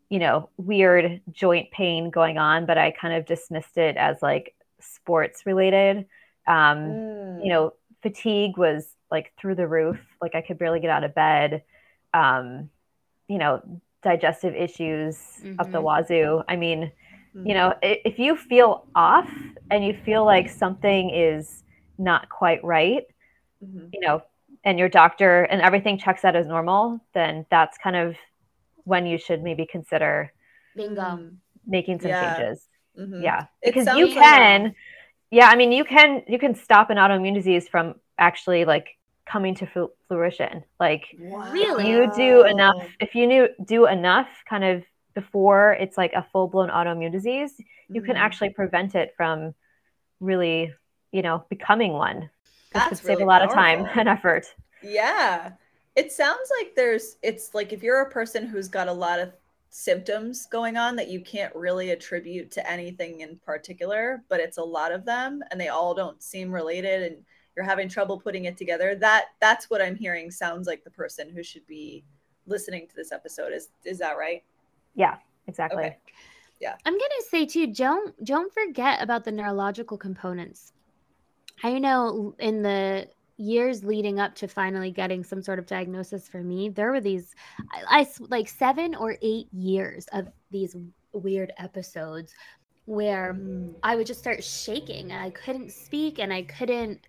you 0.09 0.19
know, 0.19 0.49
weird 0.57 1.21
joint 1.31 1.69
pain 1.71 2.09
going 2.09 2.37
on, 2.37 2.65
but 2.65 2.77
I 2.77 2.91
kind 2.91 3.13
of 3.13 3.25
dismissed 3.25 3.77
it 3.77 3.97
as 3.97 4.21
like 4.21 4.55
sports 4.79 5.45
related. 5.45 6.05
Um, 6.47 6.77
Mm. 6.77 7.43
you 7.43 7.49
know, 7.49 7.73
fatigue 8.01 8.57
was 8.57 8.95
like 9.11 9.33
through 9.39 9.55
the 9.55 9.67
roof. 9.67 9.99
Like 10.21 10.35
I 10.35 10.41
could 10.41 10.57
barely 10.57 10.79
get 10.79 10.89
out 10.89 11.03
of 11.03 11.13
bed. 11.15 11.63
Um, 12.13 12.69
you 13.27 13.37
know, 13.37 13.61
digestive 14.03 14.55
issues 14.55 15.17
up 15.59 15.71
the 15.71 15.81
wazoo. 15.81 16.43
I 16.47 16.55
mean, 16.55 16.91
you 17.33 17.53
know, 17.53 17.73
if 17.81 18.17
you 18.17 18.35
feel 18.35 18.85
off 18.95 19.29
and 19.69 19.83
you 19.85 19.93
feel 20.05 20.23
like 20.25 20.49
something 20.49 21.09
is 21.09 21.63
not 21.97 22.29
quite 22.29 22.63
right, 22.63 23.05
Mhm. 23.63 23.89
you 23.91 23.99
know, 23.99 24.23
and 24.63 24.79
your 24.79 24.89
doctor 24.89 25.43
and 25.43 25.61
everything 25.61 25.97
checks 25.97 26.23
out 26.25 26.35
as 26.35 26.47
normal, 26.47 26.99
then 27.13 27.45
that's 27.49 27.77
kind 27.77 27.95
of 27.95 28.15
when 28.85 29.05
you 29.05 29.17
should 29.17 29.43
maybe 29.43 29.65
consider 29.65 30.31
Bingo. 30.75 31.31
Making 31.65 31.99
some 31.99 32.11
Yeah. 32.11 32.35
changes. 32.35 32.66
Mhm. 32.97 33.21
Yeah, 33.21 33.45
because 33.63 33.85
you 33.97 34.07
sounds 34.07 34.15
like- 34.15 34.23
can, 34.23 34.75
yeah, 35.31 35.47
I 35.49 35.55
mean, 35.55 35.71
you 35.71 35.83
can 35.85 36.23
you 36.27 36.39
can 36.39 36.55
stop 36.55 36.89
an 36.89 36.97
autoimmune 36.97 37.33
disease 37.33 37.67
from 37.67 37.95
actually 38.17 38.65
like 38.65 38.97
coming 39.25 39.53
to 39.55 39.89
fruition. 40.07 40.63
Like 40.79 41.03
Really? 41.19 41.89
you 41.89 42.11
do 42.15 42.45
enough 42.45 42.81
if 42.99 43.13
you 43.13 43.27
knew 43.27 43.49
do 43.63 43.85
enough 43.85 44.29
kind 44.49 44.63
of 44.63 44.83
before 45.13 45.73
it's 45.73 45.97
like 45.97 46.13
a 46.13 46.25
full 46.31 46.47
blown 46.47 46.69
autoimmune 46.69 47.11
disease, 47.11 47.59
you 47.89 48.01
can 48.01 48.15
Mhm. 48.15 48.19
actually 48.19 48.49
prevent 48.51 48.95
it 48.95 49.13
from 49.17 49.53
really, 50.19 50.73
you 51.11 51.21
know, 51.21 51.43
becoming 51.49 51.93
one. 51.93 52.29
Would 52.73 52.97
save 52.97 53.05
really 53.09 53.23
a 53.23 53.25
lot 53.25 53.41
of 53.41 53.51
time 53.51 53.87
and 53.95 54.07
effort. 54.09 54.53
Yeah. 54.81 55.51
It 55.95 56.11
sounds 56.11 56.51
like 56.59 56.75
there's 56.75 57.17
it's 57.23 57.53
like 57.55 57.73
if 57.73 57.81
you're 57.83 58.01
a 58.01 58.09
person 58.09 58.45
who's 58.47 58.67
got 58.67 58.87
a 58.87 58.93
lot 58.93 59.19
of 59.19 59.33
symptoms 59.69 60.47
going 60.47 60.77
on 60.77 60.95
that 60.95 61.09
you 61.09 61.21
can't 61.21 61.53
really 61.55 61.91
attribute 61.91 62.51
to 62.51 62.71
anything 62.71 63.21
in 63.21 63.37
particular, 63.37 64.23
but 64.29 64.39
it's 64.39 64.57
a 64.57 64.63
lot 64.63 64.91
of 64.91 65.05
them 65.05 65.41
and 65.51 65.59
they 65.59 65.67
all 65.67 65.93
don't 65.93 66.21
seem 66.21 66.51
related 66.51 67.03
and 67.03 67.17
you're 67.55 67.65
having 67.65 67.89
trouble 67.89 68.19
putting 68.19 68.45
it 68.45 68.57
together. 68.57 68.95
That 68.95 69.25
that's 69.39 69.69
what 69.69 69.81
I'm 69.81 69.95
hearing 69.95 70.31
sounds 70.31 70.67
like 70.67 70.83
the 70.83 70.91
person 70.91 71.29
who 71.29 71.43
should 71.43 71.65
be 71.67 72.03
listening 72.45 72.87
to 72.87 72.95
this 72.95 73.11
episode. 73.11 73.51
Is 73.51 73.69
is 73.83 73.97
that 73.99 74.17
right? 74.17 74.43
Yeah, 74.95 75.17
exactly. 75.47 75.85
Okay. 75.85 75.97
I'm 76.85 76.93
gonna 76.93 77.23
say 77.29 77.45
too, 77.45 77.67
don't 77.67 78.23
don't 78.23 78.53
forget 78.53 79.01
about 79.01 79.23
the 79.23 79.31
neurological 79.31 79.97
components. 79.97 80.73
I 81.63 81.79
know 81.79 82.35
in 82.39 82.61
the 82.61 83.09
years 83.37 83.83
leading 83.83 84.19
up 84.19 84.35
to 84.35 84.47
finally 84.47 84.91
getting 84.91 85.23
some 85.23 85.41
sort 85.41 85.59
of 85.59 85.65
diagnosis 85.67 86.27
for 86.27 86.41
me, 86.43 86.69
there 86.69 86.91
were 86.91 87.01
these, 87.01 87.33
I, 87.71 88.01
I 88.01 88.07
like 88.29 88.47
seven 88.49 88.95
or 88.95 89.15
eight 89.21 89.47
years 89.53 90.07
of 90.11 90.27
these 90.51 90.75
weird 91.13 91.53
episodes 91.57 92.33
where 92.85 93.33
Mm. 93.33 93.75
I 93.83 93.95
would 93.95 94.07
just 94.07 94.19
start 94.19 94.43
shaking 94.43 95.11
and 95.11 95.21
I 95.21 95.29
couldn't 95.29 95.71
speak 95.71 96.19
and 96.19 96.31
I 96.33 96.43
couldn't 96.43 97.01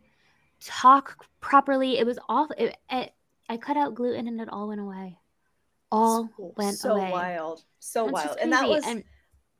talk 0.60 1.24
properly. 1.40 1.98
It 1.98 2.04
was 2.06 2.18
awful. 2.28 2.54
It, 2.58 2.76
it, 2.90 3.12
I 3.48 3.56
cut 3.56 3.76
out 3.76 3.94
gluten 3.94 4.26
and 4.28 4.40
it 4.40 4.48
all 4.48 4.68
went 4.68 4.80
away. 4.80 5.18
All 5.90 6.28
so, 6.36 6.52
went 6.56 6.76
so 6.76 6.96
away. 6.96 7.10
wild. 7.10 7.62
So 7.78 8.04
wild. 8.06 8.36
And 8.42 8.52
that 8.52 8.68
was 8.68 8.84
And- 8.86 9.04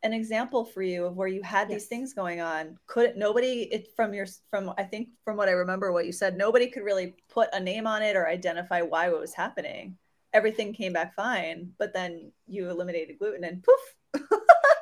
an 0.03 0.13
example 0.13 0.65
for 0.65 0.83
you 0.83 1.07
of 1.07 1.17
where 1.17 1.29
you 1.29 1.43
had 1.43 1.69
these 1.69 1.87
things 1.87 2.15
going 2.15 2.41
on. 2.41 2.79
Couldn't 2.87 3.19
nobody 3.19 3.63
it 3.73 3.89
from 3.97 4.15
your 4.15 4.27
from 4.51 4.73
i 4.79 4.85
think 4.85 5.09
from 5.25 5.37
what 5.37 5.49
i 5.49 5.53
remember 5.53 5.91
what 5.93 6.07
you 6.07 6.13
said 6.13 6.37
nobody 6.37 6.69
could 6.69 6.85
really 6.85 7.15
put 7.29 7.49
a 7.53 7.59
name 7.61 7.87
on 7.87 8.03
it 8.03 8.15
or 8.17 8.29
identify 8.29 8.81
why 8.83 9.09
what 9.11 9.21
was 9.21 9.35
happening. 9.35 9.97
Everything 10.33 10.73
came 10.73 10.93
back 10.93 11.15
fine 11.17 11.73
but 11.79 11.93
then 11.93 12.31
you 12.47 12.71
eliminated 12.71 13.19
gluten 13.19 13.45
and 13.45 13.63
poof. 13.63 14.23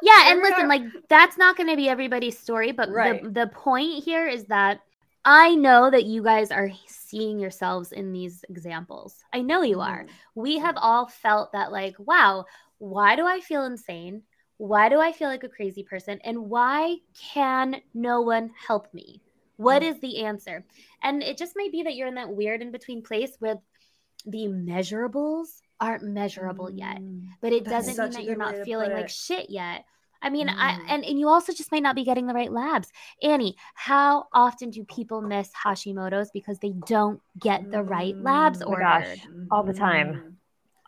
Yeah 0.03 0.31
and 0.33 0.43
listen 0.43 0.69
like 0.69 0.83
that's 1.09 1.39
not 1.39 1.57
going 1.57 1.69
to 1.71 1.77
be 1.77 1.89
everybody's 1.89 2.39
story 2.39 2.71
but 2.73 2.91
Right. 2.91 3.23
the, 3.23 3.31
the 3.31 3.47
point 3.49 4.05
here 4.05 4.27
is 4.29 4.45
that 4.45 4.81
i 5.25 5.55
know 5.55 5.91
that 5.91 6.05
you 6.05 6.23
guys 6.23 6.51
are 6.51 6.71
seeing 6.87 7.39
yourselves 7.41 7.93
in 7.93 8.13
these 8.13 8.45
examples. 8.49 9.17
I 9.33 9.41
know 9.43 9.63
you 9.63 9.81
are. 9.81 10.05
Mhm. 10.05 10.09
we 10.35 10.59
have 10.59 10.77
all 10.77 11.07
felt 11.09 11.53
that 11.53 11.73
like 11.73 11.97
wow 11.99 12.45
why 12.79 13.17
do 13.17 13.27
i 13.27 13.41
feel 13.41 13.65
insane 13.65 14.23
why 14.59 14.89
do 14.89 15.01
i 15.01 15.13
feel 15.13 15.29
like 15.29 15.45
a 15.45 15.49
crazy 15.49 15.83
person 15.83 16.19
and 16.25 16.39
why 16.39 16.97
can 17.33 17.77
no 17.95 18.21
one 18.23 18.51
help 18.67 18.93
me 18.95 19.21
What 19.57 19.83
Mm. 19.83 19.91
is 19.95 20.01
the 20.01 20.25
answer 20.25 20.65
and 21.03 21.23
it 21.23 21.37
just 21.39 21.53
may 21.57 21.69
be 21.71 21.83
that 21.85 21.95
you're 21.95 22.09
in 22.09 22.15
that 22.17 22.31
weird 22.35 22.63
in 22.63 22.71
between 22.73 23.03
place 23.03 23.37
where 23.39 23.57
the 24.27 24.49
measurables 24.49 25.61
aren't 25.81 26.03
measurable 26.05 26.71
yet 26.71 26.99
Mm. 26.99 27.27
but 27.41 27.53
it 27.53 27.65
That's 27.65 27.87
doesn't 27.87 28.03
mean 28.05 28.11
that 28.13 28.25
you're 28.25 28.37
not 28.37 28.65
feeling 28.65 28.93
like 28.93 29.09
shit 29.11 29.51
yet 29.51 29.85
i 30.23 30.31
mean 30.31 30.49
i 30.49 30.73
Mm. 30.73 30.85
and, 30.89 31.05
and 31.05 31.19
you 31.19 31.29
also 31.29 31.53
just 31.53 31.71
might 31.73 31.83
not 31.83 31.95
be 31.95 32.05
getting 32.05 32.27
the 32.27 32.33
right 32.35 32.51
labs 32.51 32.91
annie 33.23 33.57
how 33.75 34.27
often 34.33 34.71
do 34.71 34.85
people 34.85 35.21
miss 35.21 35.51
hashimoto's 35.65 36.31
because 36.33 36.59
they 36.61 36.73
don't 36.87 37.21
get 37.39 37.71
the 37.71 37.83
right 37.83 38.17
labs 38.17 38.61
Mm. 38.61 38.67
Oh 38.67 38.71
my 38.71 38.79
gosh. 38.79 39.07
ordered 39.27 39.49
all 39.51 39.63
the 39.65 39.75
time. 39.75 40.09
Mhm. 40.15 40.35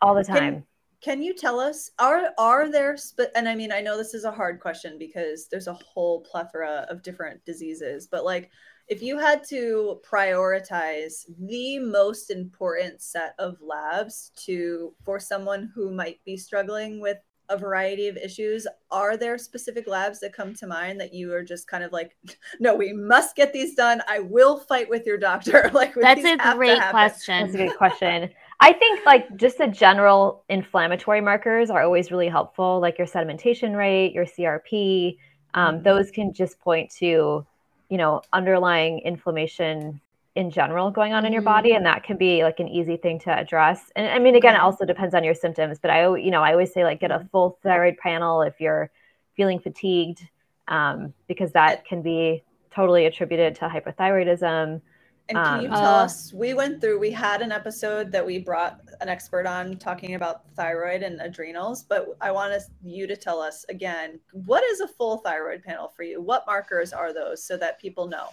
all 0.01 0.15
the 0.15 0.23
Can- 0.23 0.35
time. 0.35 0.65
Can 1.01 1.21
you 1.23 1.33
tell 1.33 1.59
us 1.59 1.91
are 1.99 2.31
are 2.37 2.69
there 2.69 2.97
spe- 2.97 3.33
and 3.35 3.47
I 3.47 3.55
mean 3.55 3.71
I 3.71 3.81
know 3.81 3.97
this 3.97 4.13
is 4.13 4.25
a 4.25 4.31
hard 4.31 4.59
question 4.59 4.97
because 4.97 5.47
there's 5.47 5.67
a 5.67 5.73
whole 5.73 6.21
plethora 6.21 6.85
of 6.89 7.03
different 7.03 7.43
diseases 7.45 8.07
but 8.07 8.25
like 8.25 8.49
if 8.87 9.01
you 9.03 9.19
had 9.19 9.43
to 9.45 10.01
prioritize 10.09 11.25
the 11.47 11.79
most 11.79 12.31
important 12.31 13.01
set 13.01 13.33
of 13.37 13.55
labs 13.61 14.31
to 14.35 14.93
for 15.05 15.19
someone 15.19 15.71
who 15.73 15.91
might 15.91 16.19
be 16.25 16.35
struggling 16.35 16.99
with 16.99 17.17
a 17.49 17.57
variety 17.57 18.07
of 18.07 18.17
issues 18.17 18.67
are 18.91 19.17
there 19.17 19.37
specific 19.37 19.87
labs 19.87 20.19
that 20.19 20.33
come 20.33 20.53
to 20.53 20.67
mind 20.67 20.99
that 20.99 21.13
you 21.13 21.33
are 21.33 21.43
just 21.43 21.67
kind 21.67 21.83
of 21.83 21.91
like 21.91 22.15
no 22.59 22.75
we 22.75 22.93
must 22.93 23.35
get 23.35 23.53
these 23.53 23.75
done. 23.75 24.01
I 24.07 24.19
will 24.19 24.59
fight 24.59 24.89
with 24.89 25.05
your 25.05 25.17
doctor. 25.17 25.71
Like 25.79 25.93
that's 25.93 26.23
a 26.23 26.29
have 26.29 26.53
to 26.53 26.57
great 26.57 26.81
question. 26.89 27.43
That's 27.43 27.53
a 27.53 27.57
good 27.57 27.77
question. 27.77 28.29
I 28.59 28.73
think 28.73 29.05
like 29.05 29.37
just 29.37 29.57
the 29.57 29.67
general 29.67 30.43
inflammatory 30.49 31.21
markers 31.21 31.69
are 31.69 31.81
always 31.81 32.11
really 32.11 32.27
helpful, 32.27 32.79
like 32.79 32.97
your 32.97 33.07
sedimentation 33.07 33.75
rate, 33.75 34.13
your 34.13 34.25
CRP. 34.25 35.17
Um, 35.53 35.79
Mhm. 35.79 35.83
Those 35.83 36.11
can 36.11 36.33
just 36.33 36.59
point 36.59 36.91
to, 36.99 37.45
you 37.89 37.97
know, 37.97 38.21
underlying 38.33 38.99
inflammation 38.99 40.01
in 40.35 40.51
general 40.51 40.91
going 40.91 41.13
on 41.13 41.25
in 41.25 41.33
your 41.33 41.41
body, 41.41 41.73
and 41.73 41.85
that 41.85 42.03
can 42.03 42.15
be 42.17 42.43
like 42.43 42.59
an 42.59 42.67
easy 42.67 42.97
thing 42.97 43.19
to 43.19 43.31
address. 43.31 43.91
And 43.95 44.07
I 44.07 44.19
mean, 44.19 44.35
again, 44.35 44.55
it 44.55 44.61
also 44.61 44.85
depends 44.85 45.15
on 45.15 45.23
your 45.23 45.33
symptoms, 45.33 45.79
but 45.79 45.89
I, 45.91 46.15
you 46.17 46.31
know, 46.31 46.43
I 46.43 46.51
always 46.51 46.71
say 46.73 46.83
like 46.83 46.99
get 46.99 47.11
a 47.11 47.27
full 47.31 47.57
thyroid 47.63 47.97
panel 47.97 48.41
if 48.43 48.59
you're 48.61 48.91
feeling 49.35 49.59
fatigued, 49.59 50.21
um, 50.67 51.13
because 51.27 51.51
that 51.53 51.85
can 51.85 52.01
be 52.01 52.43
totally 52.71 53.05
attributed 53.05 53.55
to 53.55 53.67
hypothyroidism. 53.67 54.81
And 55.29 55.37
can 55.37 55.61
you 55.61 55.67
Um, 55.69 55.75
tell 55.75 55.95
Uh, 55.95 56.03
us? 56.05 56.33
We 56.33 56.53
went 56.55 56.81
through. 56.81 56.97
We 56.99 57.11
had 57.11 57.41
an 57.41 57.51
episode 57.51 58.11
that 58.11 58.25
we 58.25 58.39
brought 58.39 58.81
an 58.99 59.09
expert 59.09 59.45
on 59.45 59.77
talking 59.77 60.15
about 60.15 60.49
thyroid 60.55 61.03
and 61.03 61.21
adrenals, 61.21 61.83
but 61.83 62.17
I 62.19 62.31
want 62.31 62.51
us, 62.51 62.69
you 62.83 63.05
to 63.05 63.15
tell 63.15 63.39
us 63.39 63.63
again 63.69 64.19
what 64.31 64.63
is 64.63 64.81
a 64.81 64.87
full 64.87 65.17
thyroid 65.19 65.63
panel 65.63 65.87
for 65.87 66.01
you? 66.03 66.19
What 66.19 66.45
markers 66.47 66.91
are 66.93 67.13
those 67.13 67.43
so 67.43 67.57
that 67.57 67.79
people 67.79 68.07
know? 68.07 68.29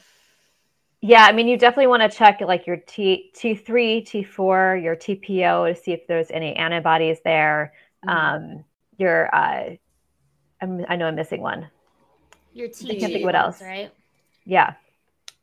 Yeah, 1.02 1.26
I 1.26 1.32
mean, 1.32 1.46
you 1.46 1.58
definitely 1.58 1.88
want 1.88 2.02
to 2.02 2.08
check 2.08 2.40
like 2.40 2.66
your 2.66 2.78
T 2.78 3.30
T3, 3.36 4.02
T4, 4.02 4.82
your 4.82 4.96
TPO 4.96 5.68
to 5.68 5.74
see 5.80 5.92
if 5.92 6.06
there's 6.06 6.30
any 6.30 6.56
antibodies 6.56 7.18
there. 7.24 7.74
Mhm. 8.06 8.10
Um, 8.10 8.64
your 8.96 9.32
uh, 9.34 9.76
I'm, 10.62 10.86
I 10.88 10.96
know 10.96 11.06
I'm 11.06 11.14
missing 11.14 11.42
one. 11.42 11.68
your 12.54 12.68
I 12.68 12.70
t 12.70 12.98
can't 12.98 13.12
think 13.12 13.24
what 13.26 13.36
else. 13.36 13.60
right 13.60 13.90
Yeah. 14.46 14.72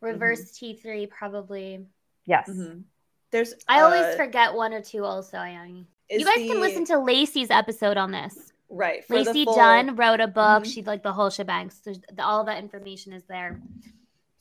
Reverse 0.04 0.51
t3 0.51 1.10
probably 1.10 1.86
Yes. 2.26 2.47
Mhm. 2.49 2.84
There's. 3.32 3.54
i 3.68 3.82
always 3.82 4.01
uh, 4.04 4.16
forget 4.16 4.54
one 4.54 4.74
or 4.74 4.82
two 4.82 5.04
also 5.04 5.38
I, 5.38 5.66
you 6.10 6.26
guys 6.26 6.36
the- 6.36 6.47
can 6.49 6.60
listen 6.62 6.86
to 6.86 6.99
lacey's 6.99 7.49
episode 7.49 7.97
on 7.97 8.12
this 8.12 8.54
right. 8.70 9.04
for 9.06 9.18
the 9.18 9.24
lacey 9.26 9.45
full- 9.45 9.56
dunn 9.56 9.95
wrote 9.95 10.20
a 10.22 10.28
book 10.28 10.64
Mhm. 10.64 10.74
she 10.74 10.84
like 10.84 11.01
the 11.04 11.12
whole 11.14 11.30
shebang 11.30 11.70
so 11.70 11.80
there's- 11.86 12.01
all 12.20 12.43
that 12.43 12.60
information 12.60 13.12
is 13.14 13.24
there 13.26 13.60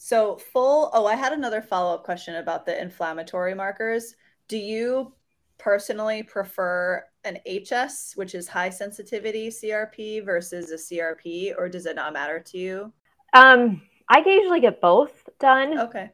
So 0.04 0.36
full. 0.36 0.90
Oh, 0.94 1.06
I 1.06 1.14
had 1.14 1.32
another 1.32 1.62
follow 1.62 1.94
up 1.94 2.02
question 2.02 2.34
about 2.34 2.66
the 2.66 2.74
inflammatory 2.80 3.54
markers. 3.54 4.16
Do 4.48 4.58
you 4.58 5.14
personally 5.58 6.24
prefer 6.24 7.04
an 7.22 7.38
HS, 7.46 8.14
which 8.16 8.34
is 8.34 8.48
high 8.48 8.68
sensitivity 8.70 9.48
CRP, 9.48 10.18
versus 10.24 10.72
a 10.72 10.76
CRP, 10.76 11.54
or 11.56 11.68
does 11.68 11.86
it 11.86 11.94
not 11.94 12.12
matter 12.12 12.40
to 12.40 12.58
you? 12.58 12.92
Um, 13.32 13.80
I 14.08 14.22
usually 14.26 14.60
get 14.60 14.80
both 14.80 15.28
done. 15.38 15.78
Okay. 15.78 16.10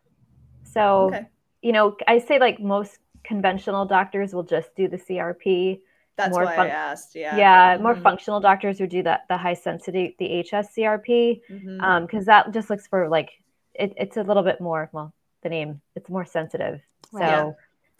So 0.64 1.06
Okay. 1.06 1.26
you 1.62 1.72
know, 1.72 1.96
I 2.06 2.18
say 2.18 2.38
like 2.38 2.60
most 2.60 2.98
conventional 3.24 3.84
doctors 3.84 4.32
will 4.32 4.44
just 4.44 4.74
do 4.76 4.88
the 4.88 4.96
CRP. 4.96 5.80
That's 6.16 6.32
more 6.34 6.44
why 6.44 6.56
fun- 6.56 6.66
I 6.66 6.70
asked. 6.70 7.14
Yeah. 7.14 7.36
Yeah, 7.36 7.78
more 7.80 7.94
Mhm. 7.94 8.02
functional 8.02 8.40
doctors 8.40 8.80
would 8.80 8.90
do 8.90 9.02
that 9.04 9.26
the 9.28 9.36
high 9.36 9.54
sensitivity, 9.54 10.16
the 10.18 10.40
HS-CRP, 10.40 11.42
Mhm. 11.48 11.80
um, 11.82 12.06
because 12.06 12.26
that 12.26 12.50
just 12.52 12.70
looks 12.70 12.86
for 12.86 13.08
like 13.08 13.30
it, 13.74 13.92
it's 13.96 14.16
a 14.16 14.22
little 14.22 14.42
bit 14.42 14.60
more. 14.60 14.88
Well, 14.92 15.12
the 15.42 15.48
name 15.48 15.80
it's 15.94 16.08
more 16.10 16.24
sensitive, 16.24 16.80
so 17.12 17.18
Yeah. 17.20 17.52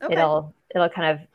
okay. 0.03 0.15
it'll 0.15 0.55
it'll 0.75 0.89
kind 0.89 1.13
of 1.21 1.27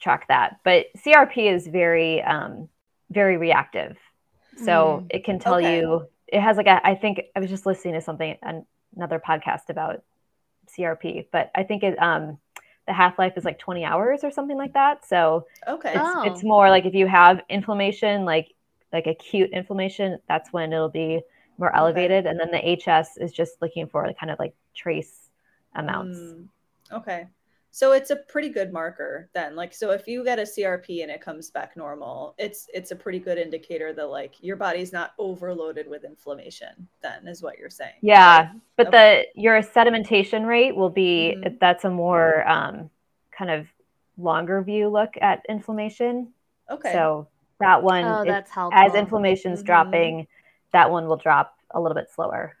track 0.00 0.26
that. 0.28 0.56
But 0.64 0.86
CRP 0.96 1.46
is 1.48 1.66
very 1.68 2.20
um, 2.22 2.68
very 3.10 3.36
reactive, 3.36 3.96
so 4.56 5.02
Mm. 5.02 5.06
it 5.10 5.24
can 5.24 5.38
tell 5.38 5.54
Okay. 5.56 5.76
you. 5.78 6.08
It 6.32 6.40
has 6.40 6.56
like 6.56 6.66
a. 6.66 6.84
I 6.86 6.94
think 6.94 7.20
I 7.36 7.40
was 7.40 7.50
just 7.50 7.66
listening 7.66 7.94
to 7.94 8.00
something 8.00 8.36
an- 8.42 8.66
another 8.96 9.20
podcast 9.20 9.68
about 9.68 10.02
CRP, 10.76 11.26
but 11.30 11.50
I 11.54 11.62
think 11.62 11.82
it 11.82 12.00
um 12.02 12.38
the 12.86 12.92
half 12.92 13.18
life 13.18 13.34
is 13.36 13.44
like 13.44 13.58
20 13.58 13.84
hours 13.84 14.24
or 14.24 14.30
something 14.30 14.56
like 14.56 14.72
that. 14.72 15.06
So 15.06 15.46
okay. 15.68 15.90
it's 15.90 15.98
Oh. 16.02 16.22
it's 16.24 16.42
more 16.42 16.68
like 16.68 16.84
if 16.84 16.94
you 16.94 17.06
have 17.06 17.42
inflammation, 17.48 18.24
like 18.24 18.54
like 18.92 19.06
acute 19.06 19.50
inflammation, 19.50 20.18
that's 20.28 20.52
when 20.52 20.72
it'll 20.72 20.88
be 20.88 21.20
more 21.58 21.74
elevated. 21.74 22.26
And 22.26 22.40
then 22.40 22.50
the 22.50 22.76
HS 22.76 23.18
is 23.18 23.32
just 23.32 23.60
looking 23.62 23.86
for 23.86 24.10
kind 24.18 24.30
of 24.30 24.38
like 24.38 24.54
trace 24.74 25.30
amounts. 25.74 26.18
Mm, 26.18 26.48
okay. 26.92 27.28
So 27.74 27.92
it's 27.92 28.10
a 28.10 28.16
pretty 28.16 28.50
good 28.50 28.70
marker 28.70 29.30
then. 29.32 29.56
Like 29.56 29.72
so 29.72 29.90
if 29.92 30.06
you 30.06 30.22
get 30.22 30.38
a 30.38 30.42
CRP 30.42 31.02
and 31.02 31.10
it 31.10 31.22
comes 31.22 31.50
back 31.50 31.74
normal, 31.74 32.34
it's 32.36 32.68
it's 32.74 32.90
a 32.90 32.96
pretty 32.96 33.18
good 33.18 33.38
indicator 33.38 33.94
that 33.94 34.06
like 34.10 34.34
your 34.42 34.56
body's 34.56 34.92
not 34.92 35.12
overloaded 35.18 35.88
with 35.88 36.04
inflammation 36.04 36.86
then 37.00 37.26
is 37.26 37.42
what 37.42 37.58
you're 37.58 37.70
saying. 37.70 37.94
Yeah, 38.02 38.52
but 38.76 38.88
Okay. 38.88 39.26
the 39.34 39.40
your 39.40 39.62
sedimentation 39.62 40.44
rate 40.46 40.76
will 40.76 40.90
be 40.90 41.34
Mhm. 41.38 41.58
that's 41.60 41.84
a 41.84 41.90
more 41.90 42.46
um, 42.46 42.90
kind 43.30 43.50
of 43.50 43.66
longer 44.18 44.60
view 44.60 44.90
look 44.90 45.14
at 45.22 45.42
inflammation. 45.48 46.34
Okay. 46.70 46.92
So 46.92 47.26
that 47.58 47.82
one, 47.82 48.04
Oh, 48.04 48.20
if- 48.20 48.28
that's 48.28 48.50
helpful. 48.50 48.78
as 48.82 48.94
inflammation's 48.94 49.62
Mhm. 49.62 49.66
dropping, 49.66 50.26
that 50.72 50.90
one 50.90 51.06
will 51.08 51.16
drop 51.16 51.56
a 51.70 51.80
little 51.80 51.94
bit 51.96 52.10
slower. 52.10 52.54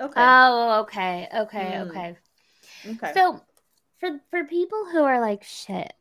okay. 0.00 0.12
Oh, 0.22 0.80
okay, 0.80 1.28
okay, 1.34 1.72
Mm. 1.74 1.88
okay. 1.90 2.16
okay. 2.90 3.12
So, 3.12 3.40
for 3.98 4.20
for 4.30 4.44
people 4.44 4.86
who 4.90 5.02
are 5.02 5.20
like, 5.20 5.42
shit, 5.42 5.92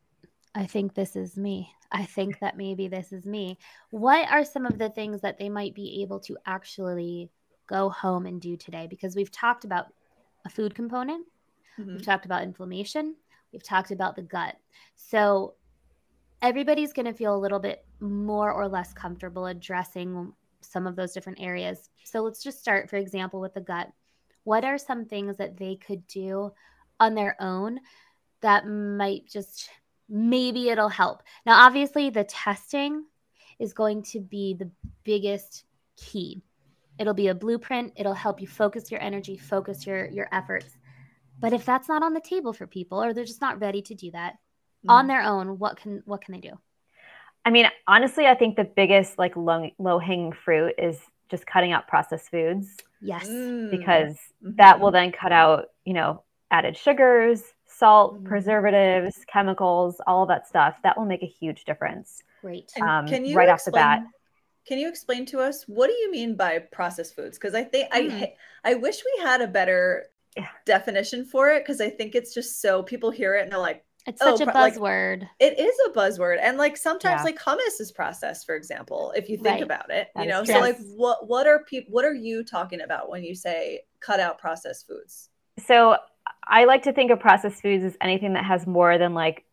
I 0.54 0.66
think 0.66 0.94
this 0.94 1.16
is 1.16 1.38
me. 1.38 1.72
I 1.92 2.06
think 2.06 2.40
that 2.40 2.58
maybe 2.58 2.88
this 2.88 3.12
is 3.12 3.26
me. 3.26 3.58
What 3.92 4.30
are 4.30 4.44
some 4.44 4.66
of 4.66 4.78
the 4.78 4.90
things 4.90 5.22
that 5.22 5.38
they 5.38 5.50
might 5.50 5.76
be 5.76 6.02
able 6.02 6.20
to 6.22 6.38
actually 6.46 7.30
go 7.68 7.90
home 7.90 8.26
and 8.26 8.42
do 8.42 8.58
today? 8.58 8.88
Because 8.90 9.16
we've 9.16 9.32
talked 9.32 9.66
about 9.66 9.88
a 10.46 10.50
food 10.50 10.76
component, 10.76 11.26
Mhm. 11.78 11.94
we've 11.94 12.06
talked 12.06 12.26
about 12.26 12.44
inflammation, 12.44 13.16
we've 13.52 13.64
talked 13.64 13.92
about 13.92 14.16
the 14.16 14.22
gut. 14.22 14.58
So, 14.96 15.56
everybody's 16.42 16.94
going 16.94 17.06
to 17.06 17.14
feel 17.14 17.36
a 17.36 17.40
little 17.40 17.60
bit 17.60 17.86
more 18.00 18.52
or 18.52 18.68
less 18.68 18.94
comfortable 18.94 19.46
addressing 19.48 20.34
some 20.62 20.86
of 20.86 20.96
those 20.96 21.14
different 21.14 21.40
areas. 21.42 21.90
So, 22.04 22.22
let's 22.22 22.44
just 22.44 22.60
start, 22.60 22.90
for 22.90 22.98
example, 22.98 23.40
with 23.40 23.54
the 23.54 23.62
gut. 23.62 23.92
What 24.44 24.64
are 24.64 24.78
some 24.78 25.06
things 25.06 25.38
that 25.38 25.58
they 25.58 25.76
could 25.76 26.06
do 26.08 26.52
on 27.00 27.16
their 27.16 27.36
own 27.42 27.80
that 28.42 28.68
might 28.68 29.28
just 29.28 29.70
maybe 30.10 30.70
it'll 30.70 30.90
help? 30.90 31.24
Now, 31.46 31.66
obviously, 31.66 32.10
the 32.10 32.24
testing 32.24 33.06
is 33.60 33.74
going 33.74 34.04
to 34.04 34.20
be 34.20 34.54
the 34.54 34.70
biggest 35.04 35.64
key. 35.98 36.44
It'll 37.00 37.14
be 37.14 37.28
a 37.30 37.36
blueprint. 37.36 37.94
It'll 37.96 38.14
help 38.14 38.42
you 38.42 38.48
focus 38.48 38.92
your 38.92 39.02
energy, 39.02 39.38
focus 39.38 39.86
your 39.86 40.06
your 40.08 40.28
efforts. 40.32 40.78
But 41.40 41.54
if 41.54 41.66
that's 41.66 41.90
not 41.90 42.04
on 42.04 42.14
the 42.14 42.22
table 42.22 42.54
for 42.54 42.68
people, 42.68 43.02
or 43.04 43.14
they're 43.14 43.26
just 43.26 43.42
not 43.42 43.60
ready 43.60 43.82
to 43.84 43.96
do 43.96 44.12
that 44.12 44.36
on 44.88 45.06
Mhm. 45.06 45.08
their 45.08 45.22
own, 45.22 45.60
what 45.60 45.78
can 45.78 46.02
what 46.06 46.22
can 46.22 46.34
they 46.34 46.42
do? 46.42 46.58
I 47.44 47.50
mean, 47.52 47.70
honestly, 47.88 48.26
I 48.26 48.36
think 48.36 48.56
the 48.56 48.64
biggest 48.64 49.18
like 49.18 49.36
low 49.36 49.70
low 49.78 50.00
hanging 50.00 50.32
fruit 50.34 50.74
is 50.78 51.00
just 51.30 51.46
cutting 51.46 51.72
out 51.72 51.88
processed 51.88 52.30
foods 52.30 52.78
Yes. 53.02 53.28
Mm. 53.28 53.72
because 53.72 54.18
Mhm. 54.44 54.58
that 54.58 54.80
will 54.80 54.92
then 54.92 55.12
cut 55.12 55.32
out, 55.32 55.70
you 55.84 55.94
know, 55.94 56.24
added 56.52 56.78
sugars, 56.78 57.44
salt, 57.66 58.22
Mhm. 58.24 58.26
preservatives, 58.26 59.26
chemicals, 59.28 60.00
all 60.08 60.24
of 60.24 60.30
that 60.30 60.48
stuff. 60.48 60.78
That 60.84 60.98
will 60.98 61.06
make 61.06 61.24
a 61.24 61.28
huge 61.28 61.66
difference. 61.66 62.24
Great. 62.42 62.72
Um, 62.82 63.08
can 63.08 63.26
you 63.26 63.36
right 63.36 63.50
off 63.50 63.66
the 63.66 63.72
bat. 63.72 64.04
Can 64.68 64.80
you 64.80 64.88
explain 64.90 65.26
to 65.28 65.40
us 65.42 65.64
what 65.68 65.88
do 65.88 65.94
you 65.94 66.12
mean 66.12 66.36
by 66.36 66.60
processed 66.60 67.16
foods? 67.16 67.38
Because 67.38 67.54
I 67.54 67.64
think 67.64 67.92
Mm. 67.92 68.12
I 68.24 68.36
I 68.64 68.74
wish 68.76 69.04
we 69.04 69.22
had 69.24 69.42
a 69.42 69.48
better 69.48 70.08
Yeah. 70.36 70.48
definition 70.66 71.24
for 71.26 71.52
it 71.52 71.60
because 71.64 71.80
I 71.82 71.90
think 71.90 72.16
it's 72.16 72.34
just 72.34 72.62
so 72.62 72.82
people 72.84 73.12
hear 73.12 73.36
it 73.36 73.44
and 73.44 73.52
they're 73.52 73.60
like, 73.60 73.86
It's 74.08 74.22
oh, 74.22 74.36
such 74.36 74.48
a 74.48 74.52
pro- 74.52 74.62
like- 74.62 74.74
buzzword. 74.76 75.28
it 75.40 75.60
is 75.60 75.76
a 75.88 75.90
buzzword, 75.90 76.40
and 76.42 76.58
like 76.58 76.78
sometimes 76.78 77.20
Yeah. 77.20 77.24
like 77.26 77.40
hummus 77.40 77.80
is 77.80 77.92
processed, 77.92 78.46
for 78.46 78.56
example, 78.56 79.12
if 79.16 79.30
you 79.30 79.38
think 79.38 79.56
Right. 79.56 79.62
about 79.64 79.90
it, 79.92 80.10
That 80.16 80.24
you 80.24 80.30
know. 80.30 80.44
true. 80.44 80.54
So 80.56 80.60
like, 80.62 80.78
what 80.96 81.28
what 81.28 81.46
are 81.48 81.60
people? 81.64 81.92
What 81.94 82.06
are 82.06 82.14
you 82.14 82.44
talking 82.44 82.82
about 82.82 83.10
when 83.10 83.24
you 83.24 83.36
say 83.36 83.86
cut 84.00 84.20
out 84.20 84.38
processed 84.40 84.88
foods? 84.88 85.30
So 85.60 85.98
I 86.48 86.66
like 86.66 86.84
to 86.84 86.94
think 86.94 87.12
of 87.12 87.20
processed 87.20 87.62
foods 87.62 87.84
as 87.84 87.98
anything 88.02 88.34
that 88.34 88.46
has 88.46 88.66
more 88.68 88.98
than 88.98 89.14
like 89.14 89.46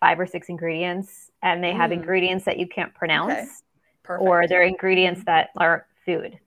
five 0.00 0.20
or 0.20 0.26
six 0.26 0.48
ingredients 0.48 1.30
and 1.42 1.62
they 1.64 1.72
have 1.72 1.90
Mm. 1.90 1.94
ingredients 1.94 2.44
that 2.44 2.58
you 2.58 2.66
can't 2.66 2.94
pronounce 2.94 3.62
Perfect. 4.02 4.22
or 4.28 4.46
they're 4.46 4.62
ingredients 4.62 5.24
that 5.24 5.50
are 5.56 5.86
food. 6.04 6.38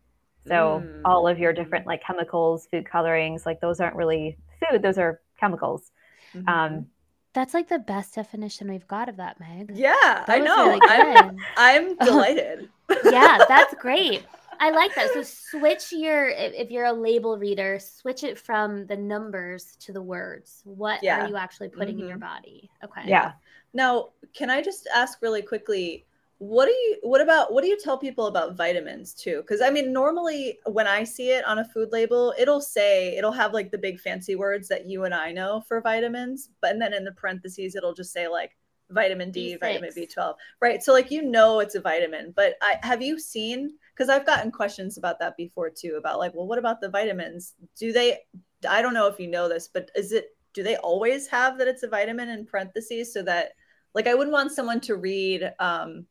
So 0.47 0.81
Mm. 0.85 1.01
all 1.05 1.27
of 1.27 1.39
your 1.39 1.53
different 1.53 1.85
like 1.87 2.03
chemicals, 2.03 2.67
food 2.67 2.85
colorings, 2.85 3.45
like 3.45 3.59
those 3.59 3.79
aren't 3.79 3.95
really 3.95 4.37
food, 4.69 4.81
those 4.81 4.97
are 4.97 5.19
chemicals. 5.39 5.91
Mhm. 6.35 6.47
Um, 6.47 6.85
That's 7.33 7.53
like 7.53 7.67
the 7.69 7.79
best 7.79 8.15
definition 8.15 8.69
we've 8.69 8.87
got 8.87 9.07
of 9.09 9.17
that, 9.17 9.39
Meg. 9.39 9.71
yeah, 9.75 10.23
That 10.25 10.29
I 10.29 10.39
know. 10.39 10.65
really 10.67 10.81
I'm. 10.87 11.37
I'm 11.57 11.95
delighted. 12.05 12.69
yeah, 13.11 13.45
that's 13.47 13.73
great. 13.75 14.23
I 14.59 14.71
like 14.71 14.93
that. 14.95 15.13
So 15.13 15.21
switch 15.23 15.91
your 15.91 16.29
if, 16.29 16.69
you're 16.69 16.85
a 16.85 16.93
label 16.93 17.37
reader, 17.37 17.79
switch 17.79 18.23
it 18.23 18.37
from 18.37 18.85
the 18.87 18.97
numbers 18.97 19.75
to 19.81 19.93
the 19.93 20.01
words. 20.01 20.61
What 20.65 21.01
Yeah. 21.01 21.23
are 21.25 21.27
you 21.29 21.37
actually 21.37 21.69
putting 21.69 21.99
in 21.99 22.07
your 22.07 22.17
Mhm. 22.17 22.21
body? 22.21 22.69
Okay. 22.83 23.01
yeah. 23.05 23.33
Now, 23.73 24.09
can 24.33 24.49
I 24.49 24.61
just 24.61 24.87
ask 24.93 25.21
really 25.21 25.41
quickly? 25.41 26.05
What 26.39 26.67
do 26.67 26.71
you 26.71 26.97
what 27.03 27.19
about 27.21 27.51
what 27.53 27.63
do 27.63 27.67
you 27.69 27.77
tell 27.77 27.97
people 27.97 28.27
about 28.27 28.55
vitamins 28.55 29.13
too? 29.13 29.41
Because 29.41 29.61
I 29.61 29.69
mean, 29.69 29.91
normally 29.91 30.59
when 30.65 30.87
I 30.87 31.03
see 31.03 31.31
it 31.31 31.45
on 31.45 31.59
a 31.59 31.65
food 31.65 31.91
label, 31.91 32.33
it'll 32.37 32.61
say 32.61 33.17
it'll 33.17 33.33
have 33.33 33.53
like 33.53 33.71
the 33.71 33.77
big 33.77 33.99
fancy 33.99 34.35
words 34.35 34.67
that 34.69 34.85
you 34.85 35.03
and 35.03 35.13
I 35.13 35.31
know 35.33 35.61
for 35.67 35.81
vitamins, 35.81 36.49
but 36.61 36.71
and 36.71 36.81
then 36.81 36.93
in 36.93 37.03
the 37.03 37.11
parentheses 37.11 37.75
it'll 37.75 37.93
just 37.93 38.13
say 38.13 38.27
like 38.27 38.55
vitamin 38.89 39.31
D, 39.31 39.55
vitamin 39.57 39.91
B6. 39.91 39.95
B12. 39.95 40.35
Right. 40.61 40.81
So 40.81 40.93
like 40.93 41.11
you 41.11 41.21
know 41.21 41.59
it's 41.59 41.75
a 41.75 41.81
vitamin, 41.81 42.31
but 42.35 42.55
I 42.61 42.79
have 42.83 43.01
you 43.01 43.19
seen 43.19 43.73
because 43.99 44.09
I've 44.09 44.25
gotten 44.25 44.49
questions 44.49 44.97
about 44.97 45.19
that 45.19 45.35
before 45.35 45.69
too, 45.69 45.95
about 45.97 46.19
like, 46.19 46.33
well, 46.33 46.47
what 46.47 46.57
about 46.57 46.79
the 46.79 46.89
vitamins? 46.89 47.55
Do 47.77 47.91
they 47.91 48.19
I 48.67 48.81
don't 48.81 48.93
know 48.93 49.07
if 49.07 49.19
you 49.19 49.27
know 49.27 49.49
this, 49.49 49.67
but 49.67 49.91
is 49.95 50.13
it 50.13 50.29
do 50.53 50.63
they 50.63 50.77
always 50.77 51.27
have 51.27 51.57
that 51.57 51.67
it's 51.67 51.83
a 51.83 51.87
vitamin 51.89 52.29
in 52.29 52.45
parentheses 52.45 53.13
so 53.13 53.21
that 53.23 53.51
like 53.93 54.07
I 54.07 54.15
wouldn't 54.15 54.31
want 54.31 54.53
someone 54.53 54.79
to 54.81 54.95
read 54.95 55.51
um 55.59 56.05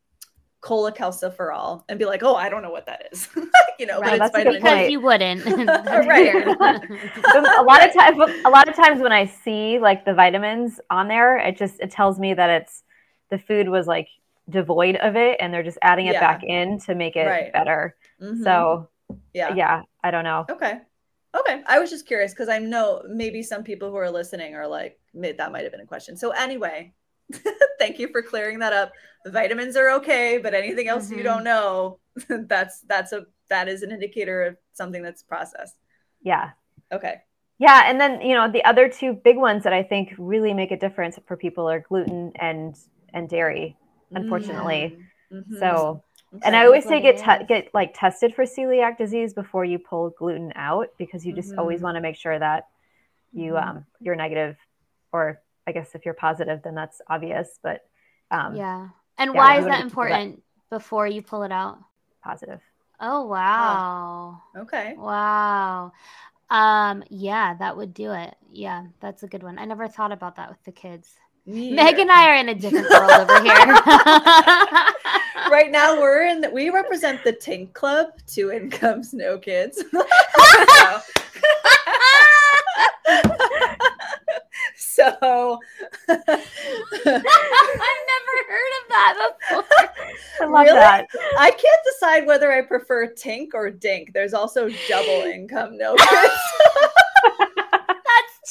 cholecalciferol 0.61 1.85
and 1.89 1.99
be 1.99 2.05
like, 2.05 2.23
oh, 2.23 2.35
I 2.35 2.49
don't 2.49 2.63
know 2.63 2.71
what 2.71 2.85
that 2.87 3.09
is. 3.11 3.29
you 3.79 3.87
know, 3.87 4.01
Right, 4.01 4.19
but 4.19 4.27
it's 4.27 4.33
that's 4.33 4.39
a 4.39 4.51
good 4.51 4.61
vitamin 4.61 4.61
Because 4.61 4.91
you 4.91 5.01
wouldn't. 5.01 5.47
Right. 6.09 6.45
So 7.33 7.41
a 7.41 7.65
lot 7.65 7.87
of 7.87 7.95
times 7.95 8.41
a 8.45 8.51
lot 8.51 8.69
of 8.69 8.77
times 8.77 9.01
when 9.01 9.13
I 9.13 9.25
see 9.25 9.79
like 9.79 10.05
the 10.05 10.13
vitamins 10.13 10.79
on 10.91 11.09
there, 11.09 11.39
it 11.39 11.57
just 11.57 11.81
it 11.81 11.91
tells 11.91 12.19
me 12.19 12.35
that 12.35 12.51
it's 12.51 12.83
the 13.31 13.39
food 13.39 13.71
was 13.71 13.87
like 13.87 14.09
devoid 14.49 14.97
of 14.97 15.17
it 15.17 15.37
and 15.41 15.53
they're 15.53 15.63
just 15.63 15.79
adding 15.83 16.07
it 16.07 16.15
Yeah. 16.15 16.21
back 16.21 16.43
in 16.45 16.79
to 16.81 16.95
make 16.95 17.17
it 17.17 17.27
Right. 17.27 17.53
better. 17.53 17.97
Mhm. 18.21 18.43
So 18.43 18.89
yeah. 19.33 19.55
yeah, 19.55 19.83
I 20.03 20.11
don't 20.11 20.25
know. 20.25 20.47
Okay. 20.51 20.81
Okay. 21.39 21.63
I 21.67 21.79
was 21.79 21.91
just 21.91 22.07
curious 22.07 22.33
because 22.33 22.49
I 22.49 22.59
know 22.59 23.03
maybe 23.09 23.43
some 23.43 23.63
people 23.63 23.91
who 23.91 23.97
are 23.97 24.11
listening 24.11 24.55
are 24.55 24.67
like, 24.67 24.99
that 25.15 25.53
might 25.53 25.63
have 25.63 25.73
been 25.73 25.81
a 25.81 25.87
question. 25.87 26.17
So, 26.17 26.31
anyway, 26.31 26.93
thank 27.79 27.99
you 27.99 28.09
for 28.09 28.23
clearing 28.23 28.59
that 28.61 28.73
up. 28.73 28.93
The 29.25 29.31
vitamins 29.31 29.77
are 29.77 29.91
okay, 29.91 30.39
but 30.39 30.55
anything 30.55 30.89
else 30.89 31.11
you 31.11 31.19
Mhm. 31.19 31.25
don't 31.25 31.45
know, 31.45 31.99
that's 32.29 32.81
that's 32.83 33.13
a 33.13 33.27
that 33.51 33.69
is 33.69 33.83
an 33.83 33.91
indicator 33.93 34.43
of 34.43 34.57
something 34.73 35.03
that's 35.03 35.23
processed. 35.23 35.77
Yeah. 36.23 36.51
Okay. 36.93 37.23
Yeah, 37.59 37.83
and 37.87 38.01
then 38.01 38.21
you 38.23 38.35
know 38.35 38.51
the 38.51 38.65
other 38.65 38.89
two 38.89 39.13
big 39.13 39.37
ones 39.37 39.65
that 39.65 39.73
I 39.73 39.83
think 39.83 40.15
really 40.19 40.55
make 40.55 40.71
a 40.71 40.77
difference 40.77 41.19
for 41.27 41.37
people 41.37 41.69
are 41.69 41.81
gluten 41.81 42.33
and 42.37 42.77
and 43.13 43.29
dairy. 43.29 43.77
Unfortunately, 44.13 44.99
Mhm. 45.33 45.59
so 45.59 46.03
Okay. 46.35 46.41
and 46.47 46.55
I 46.57 46.67
always 46.67 46.85
say 46.85 47.01
get 47.01 47.17
te- 47.19 47.45
get 47.47 47.73
like 47.75 47.93
tested 47.95 48.35
for 48.35 48.45
celiac 48.45 48.99
disease 48.99 49.33
before 49.35 49.65
you 49.65 49.79
pull 49.79 50.11
gluten 50.11 50.53
out 50.57 50.89
because 50.99 51.25
you 51.27 51.33
just 51.33 51.55
always 51.57 51.81
Mhm. 51.81 51.85
want 51.85 51.95
to 51.97 52.01
make 52.03 52.17
sure 52.17 52.39
that 52.39 52.69
you 53.33 53.53
Mhm. 53.55 53.67
um 53.67 53.87
you're 54.01 54.17
negative, 54.17 54.57
or 55.13 55.41
I 55.67 55.73
guess 55.73 55.95
if 55.95 56.05
you're 56.05 56.15
positive 56.15 56.63
then 56.63 56.75
that's 56.75 57.01
obvious, 57.09 57.59
but 57.63 57.87
um 58.31 58.55
yeah. 58.57 58.89
And 59.19 59.33
Yeah, 59.33 59.39
why 59.39 59.59
is 59.59 59.65
that 59.65 59.71
be 59.71 59.91
careful 59.91 60.05
that- 60.05 60.11
important 60.21 60.43
before 60.71 61.07
you 61.07 61.23
pull 61.23 61.43
it 61.43 61.53
out? 61.53 61.79
positive. 62.23 62.61
Oh 63.01 63.27
wow. 63.27 64.43
okay. 64.57 64.95
Wow. 64.97 65.93
Um, 66.51 67.05
yeah, 67.11 67.55
that 67.55 67.77
would 67.77 67.93
do 67.95 68.13
it. 68.13 68.35
Yeah, 68.51 68.87
that's 69.01 69.23
a 69.23 69.29
good 69.29 69.43
one. 69.43 69.59
I 69.59 69.65
never 69.67 69.87
thought 69.89 70.13
about 70.13 70.37
that 70.37 70.49
with 70.49 70.63
the 70.65 70.73
kids. 70.73 71.19
Me 71.49 71.73
Meg 71.73 71.95
either. 71.95 72.03
and 72.03 72.11
I 72.13 72.29
are 72.29 72.35
in 72.35 72.51
a 72.51 72.55
different 72.55 72.91
world 72.91 73.11
over 73.11 73.41
here. 73.43 73.55
right 75.51 75.71
now 75.71 75.99
we're 75.99 76.27
in 76.27 76.43
the, 76.43 76.51
we 76.51 76.69
represent 76.69 77.25
the 77.25 77.33
Tink 77.33 77.73
Club, 77.73 78.09
two 78.27 78.53
incomes, 78.53 79.15
no 79.15 79.39
kids. 79.39 79.83
so, 79.95 79.95
so 84.77 85.59
I've 86.09 86.27
never 88.13 88.37
heard 88.47 88.73
of 88.77 88.89
that 88.91 89.15
before. 89.41 89.65
I 90.41 90.45
love 90.45 90.65
Really? 90.67 90.79
that. 90.79 91.07
I 91.39 91.51
can't 91.51 91.83
decide 91.95 92.27
whether 92.27 92.53
I 92.53 92.61
prefer 92.61 93.07
Tink 93.07 93.49
or 93.55 93.71
Dink. 93.71 94.13
There's 94.13 94.35
also 94.35 94.69
double 94.87 95.23
income, 95.23 95.79
no 95.79 95.97
kids. 95.97 96.35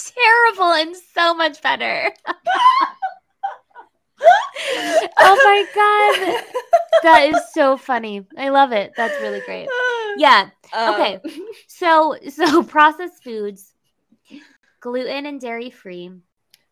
Terrible 0.05 0.73
and 0.73 0.95
so 0.95 1.33
much 1.33 1.61
better. 1.61 2.11
oh 5.19 5.37
my 5.43 5.65
god. 5.75 6.43
That 7.03 7.29
is 7.29 7.39
so 7.53 7.77
funny. 7.77 8.25
I 8.37 8.49
love 8.49 8.71
it. 8.71 8.91
That's 8.97 9.19
really 9.21 9.41
great. 9.41 9.67
Yeah. 10.17 10.49
Okay. 10.75 11.15
Um, 11.15 11.31
So 11.67 12.15
so 12.29 12.63
processed 12.75 13.23
foods, 13.23 13.73
gluten 14.79 15.25
and 15.25 15.39
dairy 15.39 15.69
free. 15.69 16.11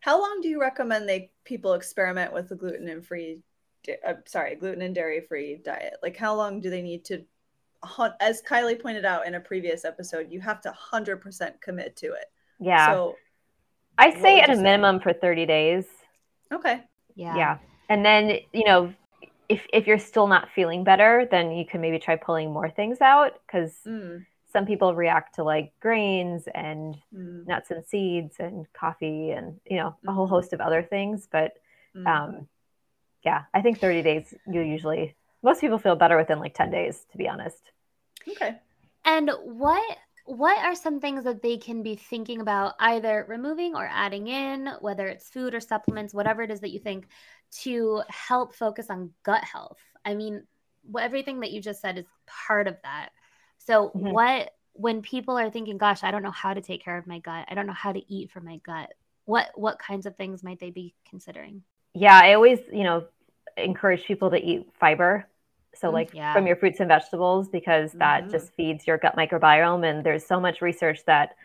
how 0.00 0.20
long 0.20 0.40
do 0.42 0.48
you 0.48 0.60
recommend 0.60 1.08
they 1.08 1.30
people 1.44 1.74
experiment 1.74 2.32
with 2.32 2.48
the 2.48 2.56
gluten 2.56 2.88
and 2.88 3.06
free 3.06 3.38
uh, 4.06 4.14
sorry 4.26 4.56
gluten 4.56 4.82
and 4.82 4.94
dairy 4.94 5.20
free 5.20 5.58
diet 5.64 5.94
like 6.02 6.16
how 6.16 6.34
long 6.34 6.60
do 6.60 6.70
they 6.70 6.82
need 6.82 7.04
to 7.04 7.24
as 8.20 8.42
kylie 8.42 8.80
pointed 8.80 9.04
out 9.04 9.26
in 9.26 9.34
a 9.34 9.40
previous 9.40 9.84
episode 9.84 10.26
you 10.30 10.40
have 10.40 10.60
to 10.60 10.72
100% 10.92 11.60
commit 11.60 11.96
to 11.96 12.06
it 12.06 12.26
Yeah. 12.60 12.86
so 12.86 13.16
I 13.98 14.10
say 14.20 14.40
at 14.40 14.48
you 14.48 14.54
a 14.54 14.56
say? 14.56 14.62
minimum 14.62 15.00
for 15.00 15.12
30 15.12 15.46
days. 15.46 15.86
okay 16.52 16.82
Yeah. 17.14 17.36
Yeah. 17.36 17.58
And 17.88 18.04
then, 18.04 18.38
you 18.52 18.64
know, 18.64 18.92
if 19.48 19.66
if 19.72 19.86
you're 19.86 19.98
still 19.98 20.26
not 20.26 20.50
feeling 20.54 20.84
better, 20.84 21.26
then 21.30 21.52
you 21.52 21.64
can 21.66 21.80
maybe 21.80 21.98
try 21.98 22.16
pulling 22.16 22.52
more 22.52 22.70
things 22.70 23.00
out 23.00 23.32
because 23.46 23.72
Mm, 23.86 24.26
some 24.52 24.66
people 24.66 24.94
react 24.94 25.36
to 25.36 25.44
like 25.44 25.72
grains 25.80 26.44
and 26.54 26.96
mm, 27.12 27.46
nuts 27.46 27.70
and 27.70 27.84
seeds 27.86 28.36
and 28.40 28.66
coffee 28.72 29.30
and 29.30 29.60
you 29.66 29.76
know 29.76 29.96
a 30.06 30.12
whole 30.12 30.26
Mhm. 30.26 30.30
host 30.30 30.52
of 30.52 30.60
other 30.60 30.82
things. 30.82 31.28
But 31.30 31.52
mm. 31.94 32.06
um, 32.10 32.48
yeah, 33.24 33.44
I 33.54 33.62
think 33.62 33.80
30 33.80 34.02
days 34.02 34.34
you 34.46 34.60
usually 34.62 35.16
most 35.42 35.60
people 35.60 35.78
feel 35.78 35.96
better 35.96 36.16
within 36.18 36.40
like 36.40 36.54
10 36.54 36.70
days, 36.70 37.06
to 37.12 37.18
be 37.18 37.28
honest. 37.28 37.62
okay 38.28 38.56
And 39.04 39.30
what 39.44 39.98
what 40.26 40.58
are 40.58 40.74
some 40.74 41.00
things 41.00 41.24
that 41.24 41.42
they 41.42 41.56
can 41.56 41.82
be 41.82 41.96
thinking 41.96 42.40
about 42.40 42.74
either 42.80 43.24
removing 43.28 43.74
or 43.74 43.88
adding 43.90 44.28
in, 44.28 44.68
whether 44.80 45.06
it's 45.08 45.28
food 45.30 45.54
or 45.54 45.60
supplements, 45.60 46.14
whatever 46.14 46.42
it 46.42 46.50
is 46.50 46.60
that 46.60 46.70
you 46.72 46.80
think, 46.80 47.08
to 47.62 48.02
help 48.08 48.54
focus 48.54 48.90
on 48.90 49.12
gut 49.22 49.44
health? 49.44 49.78
I 50.04 50.14
mean, 50.14 50.44
everything 50.98 51.40
that 51.40 51.52
you 51.52 51.60
just 51.60 51.80
said 51.80 51.98
is 51.98 52.06
part 52.26 52.68
of 52.68 52.76
that. 52.82 53.10
So, 53.58 53.94
Mhm. 53.94 54.12
what 54.12 54.52
when 54.74 55.00
people 55.02 55.38
are 55.38 55.50
thinking, 55.50 55.78
"Gosh, 55.78 56.04
I 56.04 56.10
don't 56.10 56.22
know 56.22 56.30
how 56.30 56.52
to 56.54 56.60
take 56.60 56.84
care 56.84 56.98
of 56.98 57.06
my 57.06 57.18
gut. 57.20 57.46
I 57.48 57.54
don't 57.54 57.66
know 57.66 57.72
how 57.72 57.92
to 57.92 58.12
eat 58.12 58.30
for 58.30 58.40
my 58.40 58.58
gut." 58.58 58.92
What 59.24 59.50
what 59.54 59.78
kinds 59.78 60.06
of 60.06 60.16
things 60.16 60.42
might 60.44 60.60
they 60.60 60.70
be 60.70 60.94
considering? 61.08 61.64
Yeah, 61.94 62.18
I 62.22 62.34
always, 62.34 62.60
you 62.72 62.84
know, 62.84 63.06
encourage 63.56 64.04
people 64.04 64.30
to 64.30 64.36
eat 64.38 64.68
fiber. 64.78 65.26
So 65.78 65.90
Mm, 65.90 65.94
like 65.94 66.10
yeah. 66.14 66.32
from 66.32 66.46
your 66.46 66.56
fruits 66.56 66.80
and 66.80 66.88
vegetables 66.88 67.48
because 67.48 67.92
that 67.94 68.24
Mhm. 68.24 68.30
just 68.30 68.54
feeds 68.54 68.86
your 68.86 68.98
gut 68.98 69.16
microbiome 69.16 69.84
and 69.88 70.04
there's 70.04 70.24
so 70.26 70.40
much 70.40 70.60
research 70.62 71.04
that 71.06 71.36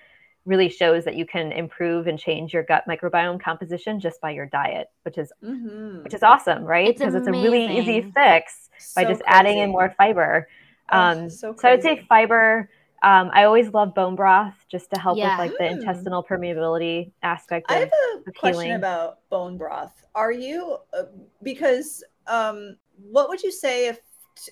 really 0.46 0.70
shows 0.70 1.04
that 1.06 1.16
you 1.16 1.26
can 1.26 1.52
improve 1.52 2.08
and 2.08 2.18
change 2.18 2.54
your 2.54 2.64
gut 2.64 2.84
microbiome 2.88 3.40
composition 3.40 4.00
just 4.00 4.20
by 4.22 4.32
your 4.32 4.48
diet, 4.48 4.90
which 5.04 5.18
is 5.18 5.32
Mhm. 5.44 6.04
which 6.04 6.14
is 6.14 6.24
awesome, 6.24 6.64
right? 6.64 6.96
Because 6.98 7.14
it's 7.14 7.28
a 7.28 7.32
really 7.32 7.78
easy 7.78 8.02
fix 8.02 8.70
by 8.96 9.04
So 9.04 9.10
just 9.10 9.22
adding 9.28 9.60
in 9.60 9.70
more 9.70 9.94
fiber. 9.98 10.48
Oh, 10.92 10.98
Um, 10.98 11.30
so 11.30 11.54
so 11.56 11.68
I 11.68 11.72
would 11.72 11.84
say 11.84 12.06
fiber. 12.10 12.70
Um, 13.04 13.32
I 13.34 13.46
always 13.46 13.70
love 13.74 13.96
bone 13.96 14.16
broth 14.16 14.54
just 14.70 14.92
to 14.92 15.00
help 15.00 15.18
Yeah. 15.18 15.30
with 15.30 15.40
like 15.40 15.58
the 15.58 15.64
Mm. 15.66 15.72
intestinal 15.80 16.24
permeability 16.24 17.12
aspect 17.24 17.70
I 17.70 17.76
of 17.76 17.82
have 17.82 17.90
a 18.28 18.32
question 18.32 18.62
healing. 18.64 18.76
about 18.78 19.28
bone 19.30 19.58
broth. 19.58 20.06
Are 20.16 20.32
you 20.32 20.78
uh, 20.94 21.04
because 21.44 22.04
um 22.28 22.78
what 23.12 23.30
would 23.30 23.42
you 23.42 23.52
say 23.52 23.88
if 23.88 24.00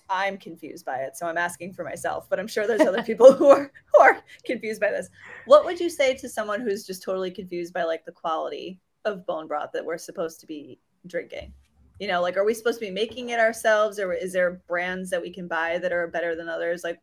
I'm 0.09 0.37
confused 0.37 0.85
by 0.85 0.97
it? 0.97 1.17
So 1.17 1.27
I'm 1.27 1.37
asking 1.37 1.73
for 1.73 1.83
myself, 1.83 2.27
but 2.29 2.39
I'm 2.39 2.47
sure 2.47 2.67
there's 2.67 2.81
other 2.81 3.03
people 3.09 3.33
who 3.33 3.47
are 3.47 3.71
who 3.93 4.01
are 4.01 4.21
confused 4.45 4.81
by 4.81 4.91
this. 4.91 5.09
What 5.45 5.65
would 5.65 5.79
you 5.79 5.89
say 5.89 6.15
to 6.15 6.29
someone 6.29 6.61
who's 6.61 6.85
just 6.85 7.03
totally 7.03 7.31
confused 7.31 7.73
by 7.73 7.83
like 7.83 8.05
the 8.05 8.11
quality 8.11 8.79
of 9.05 9.25
bone 9.25 9.47
broth 9.47 9.71
that 9.73 9.85
we're 9.85 9.97
supposed 9.97 10.39
to 10.41 10.47
be 10.47 10.79
drinking? 11.07 11.53
You 11.99 12.07
know, 12.07 12.21
like 12.21 12.37
are 12.37 12.45
we 12.45 12.53
supposed 12.53 12.79
to 12.79 12.85
be 12.85 12.91
making 12.91 13.29
it 13.29 13.39
ourselves 13.39 13.99
or 13.99 14.13
is 14.13 14.33
there 14.33 14.61
brands 14.67 15.09
that 15.09 15.21
we 15.21 15.31
can 15.31 15.47
buy 15.47 15.77
that 15.79 15.91
are 15.91 16.07
better 16.07 16.35
than 16.35 16.47
others? 16.47 16.83
Like 16.83 16.99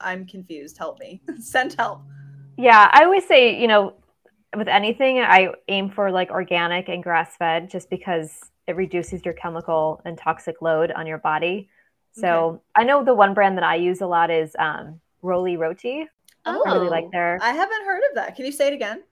I'm 0.00 0.26
confused. 0.26 0.76
Help 0.76 0.98
me. 1.00 1.22
Send 1.38 1.74
help. 1.74 2.02
Yeah, 2.56 2.90
I 2.92 3.04
always 3.04 3.26
say, 3.26 3.60
you 3.60 3.66
know, 3.66 3.94
with 4.56 4.68
anything, 4.68 5.18
I 5.18 5.48
aim 5.68 5.90
for 5.90 6.10
like 6.10 6.30
organic 6.30 6.88
and 6.88 7.02
grass 7.02 7.36
fed 7.36 7.70
just 7.70 7.90
because 7.90 8.40
it 8.66 8.76
reduces 8.76 9.24
your 9.24 9.34
chemical 9.34 10.00
and 10.04 10.16
toxic 10.18 10.60
load 10.62 10.90
on 10.92 11.06
your 11.06 11.18
body. 11.18 11.68
So 12.20 12.62
I 12.74 12.84
know 12.84 13.04
the 13.04 13.14
one 13.14 13.34
brand 13.34 13.58
that 13.58 13.64
I 13.64 13.76
use 13.76 14.00
a 14.00 14.06
lot 14.06 14.30
is 14.30 14.54
um, 14.58 15.00
Roli 15.22 15.58
Roti. 15.58 16.08
I 16.44 16.52
really 16.52 16.86
Oh. 16.86 16.90
like 16.90 17.10
their 17.10 17.38
I 17.42 17.50
haven't 17.52 17.84
heard 17.84 18.02
of 18.08 18.14
that. 18.16 18.36
Can 18.36 18.46
you 18.46 18.52
say 18.52 18.68
it 18.68 18.72
again? 18.72 19.02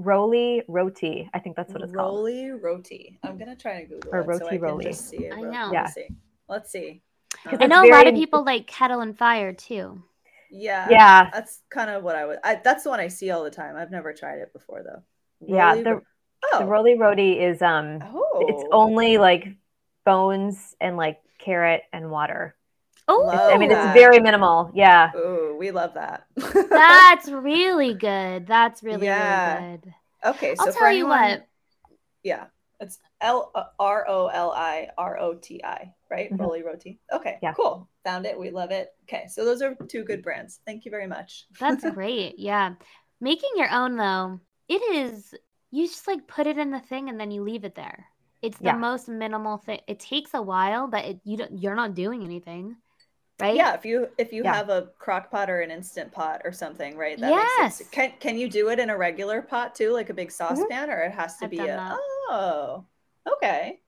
Roli 0.00 0.62
Roti. 0.68 1.28
I 1.34 1.38
think 1.38 1.56
that's 1.56 1.72
what 1.72 1.82
it's 1.82 1.92
called. 1.92 2.26
Roli 2.26 2.62
Roti. 2.62 3.18
I'm 3.22 3.38
gonna 3.38 3.56
try 3.56 3.80
to 3.82 3.86
Google 3.86 4.10
Or 4.14 4.20
it 4.20 4.38
so 4.38 4.48
I 4.48 4.56
roti 4.56 4.84
can 4.84 4.92
just 4.92 5.08
see 5.08 5.16
it. 5.26 5.34
I 5.34 5.40
know. 5.40 5.72
Yeah. 5.72 5.82
Let's 5.82 5.94
see. 5.94 6.08
Let's 6.48 6.70
see. 6.70 7.02
'Cause 7.44 7.58
I 7.60 7.66
know 7.66 7.82
a 7.82 7.90
lot 7.90 8.06
of 8.06 8.14
people 8.14 8.44
like 8.44 8.66
kettle 8.66 9.00
and 9.00 9.16
fire 9.16 9.52
too. 9.52 10.02
Yeah. 10.50 10.86
Yeah, 10.90 11.30
That's 11.32 11.62
kind 11.70 11.88
of 11.90 12.02
what 12.04 12.14
I 12.14 12.26
would. 12.26 12.38
I, 12.44 12.56
that's 12.56 12.84
the 12.84 12.90
one 12.90 13.00
I 13.00 13.08
see 13.08 13.30
all 13.30 13.42
the 13.42 13.50
time. 13.50 13.74
I've 13.74 13.90
never 13.90 14.12
tried 14.12 14.38
it 14.40 14.52
before 14.52 14.82
though. 14.82 15.02
Yeah, 15.40 15.74
the- 15.76 15.94
ro- 15.94 16.02
oh. 16.52 16.58
the 16.58 16.64
Roli 16.66 16.98
Roti 16.98 17.40
is 17.40 17.62
um, 17.62 17.98
oh. 18.02 18.44
it's 18.48 18.62
only 18.70 19.16
like 19.18 19.48
bones 20.04 20.76
and 20.80 20.96
like 20.96 21.20
carrot 21.44 21.82
and 21.92 22.10
water. 22.10 22.54
Oh, 23.08 23.28
I 23.28 23.58
mean, 23.58 23.70
that. 23.70 23.96
it's 23.96 24.00
very 24.00 24.20
minimal. 24.20 24.70
Yeah. 24.74 25.10
Ooh, 25.16 25.56
we 25.58 25.70
love 25.72 25.94
that. 25.94 26.24
that's 26.36 27.28
really 27.28 27.94
good. 27.94 28.46
That's 28.46 28.82
really 28.82 29.06
Yeah. 29.06 29.64
really 29.64 29.78
good. 29.78 29.94
okay. 30.24 30.54
So 30.54 30.66
I'll 30.66 30.72
for 30.72 30.78
tell 30.78 30.92
you 30.92 31.04
anyone- 31.12 31.30
what. 31.30 31.48
Yeah, 32.22 32.44
it's 32.78 33.00
L 33.20 33.50
R 33.80 34.06
O 34.08 34.28
L 34.28 34.52
I 34.52 34.88
R 34.96 35.18
O 35.18 35.34
T 35.34 35.60
I, 35.64 35.68
uh, 35.68 35.74
R 35.74 35.76
O 35.76 35.78
L 35.78 35.84
I 35.84 35.88
R 35.88 35.88
O 35.88 35.88
T 35.88 35.90
I, 35.90 35.94
right? 36.10 36.32
Mhm. 36.32 36.38
Roli 36.38 36.64
Roti. 36.64 37.00
Okay. 37.12 37.38
Yeah. 37.42 37.52
Cool. 37.54 37.88
Found 38.04 38.26
it. 38.26 38.38
We 38.38 38.50
love 38.50 38.70
it. 38.70 38.94
Okay. 39.08 39.26
So 39.28 39.44
those 39.44 39.60
are 39.62 39.74
two 39.88 40.04
good 40.04 40.22
brands. 40.22 40.60
Thank 40.64 40.84
you 40.84 40.90
very 40.92 41.06
much. 41.08 41.46
That's 41.60 41.88
great. 41.90 42.38
Yeah. 42.38 42.74
Making 43.20 43.50
your 43.56 43.70
own 43.72 43.96
though, 43.96 44.40
it 44.68 44.80
is 44.94 45.34
you 45.72 45.86
just 45.88 46.06
like 46.06 46.26
put 46.28 46.46
it 46.46 46.58
in 46.58 46.70
the 46.70 46.80
thing 46.80 47.08
and 47.08 47.18
then 47.18 47.30
you 47.32 47.42
leave 47.42 47.64
it 47.64 47.74
there. 47.74 48.06
It's 48.42 48.58
the 48.58 48.64
Yeah. 48.66 48.76
most 48.76 49.08
minimal 49.08 49.58
thing. 49.58 49.80
It 49.86 50.00
takes 50.00 50.34
a 50.34 50.42
while, 50.42 50.88
but 50.88 51.04
it, 51.04 51.20
you 51.24 51.36
don't 51.36 51.56
you're 51.58 51.76
not 51.76 51.94
doing 51.94 52.24
anything. 52.24 52.76
Right? 53.40 53.54
Yeah, 53.56 53.74
if 53.74 53.84
you 53.84 54.08
if 54.18 54.32
you 54.32 54.42
Yeah. 54.44 54.54
have 54.54 54.68
a 54.68 54.90
crock 54.98 55.30
pot 55.30 55.48
or 55.48 55.60
an 55.60 55.70
instant 55.70 56.12
pot 56.12 56.42
or 56.44 56.52
something, 56.52 56.96
right? 56.96 57.18
makes 57.18 57.30
Yes. 57.30 57.80
it, 57.80 57.90
can 57.90 58.12
can 58.20 58.36
you 58.36 58.48
do 58.48 58.68
it 58.68 58.78
in 58.78 58.90
a 58.90 58.96
regular 58.96 59.42
pot 59.42 59.74
too, 59.74 59.92
like 59.92 60.10
a 60.10 60.14
big 60.14 60.28
mm-hmm. 60.28 60.54
saucepan, 60.54 60.90
or 60.90 60.98
it 61.02 61.12
has 61.12 61.36
to 61.38 61.46
I've 61.46 61.50
be 61.50 61.58
a 61.58 61.66
that. 61.66 61.98
oh, 62.30 62.84
okay, 63.32 63.80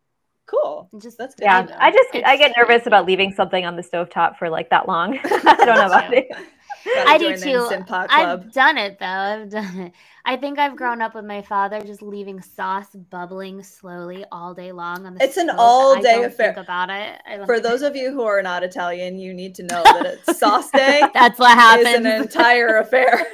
cool. 0.47 0.89
Just 0.99 1.19
That's 1.19 1.35
good. 1.35 1.45
Yeah. 1.45 1.67
I 1.79 1.91
just 1.91 2.15
I 2.25 2.37
get 2.37 2.53
nervous 2.57 2.87
about 2.87 3.07
leaving 3.11 3.33
something 3.33 3.65
on 3.65 3.77
the 3.77 3.83
stovetop 3.83 4.39
for 4.39 4.49
like 4.49 4.71
that 4.71 4.89
long. 4.89 5.19
I 5.25 5.65
don't 5.65 5.77
know 5.77 5.87
about 5.87 6.15
it. 6.15 6.29
I 6.87 7.19
do 7.19 7.37
too. 7.37 7.69
I've 8.11 8.53
done 8.53 8.79
it 8.79 8.99
though. 8.99 9.07
I've 9.07 9.51
done 9.51 9.81
it. 9.81 9.93
I 10.27 10.37
think 10.37 10.59
I've 10.59 10.77
grown 10.77 11.03
up 11.03 11.15
with 11.15 11.25
my 11.25 11.43
father 11.43 11.81
just 11.83 12.01
leaving 12.03 12.41
sauce 12.41 12.89
bubbling 13.11 13.63
slowly 13.63 14.25
all 14.33 14.55
day 14.55 14.73
long 14.73 15.05
on 15.07 15.15
the 15.15 15.23
It's 15.25 15.37
an 15.37 15.49
stove. 15.49 15.59
all-day 15.59 16.15
don't 16.17 16.25
affair. 16.27 16.55
Think 16.55 16.65
about 16.67 16.89
it. 16.91 17.21
For 17.47 17.61
those 17.61 17.83
of 17.83 17.95
you 17.95 18.11
who 18.11 18.23
are 18.23 18.43
not 18.43 18.63
Italian, 18.63 19.19
you 19.19 19.35
need 19.35 19.55
to 19.57 19.63
know 19.65 19.83
that 19.85 20.07
it's 20.07 20.39
sauce 20.39 20.71
day 20.71 21.03
That's 21.15 21.39
what 21.39 21.57
happens. 21.57 21.89
an 21.89 22.07
entire 22.07 22.77
affair. 22.85 23.27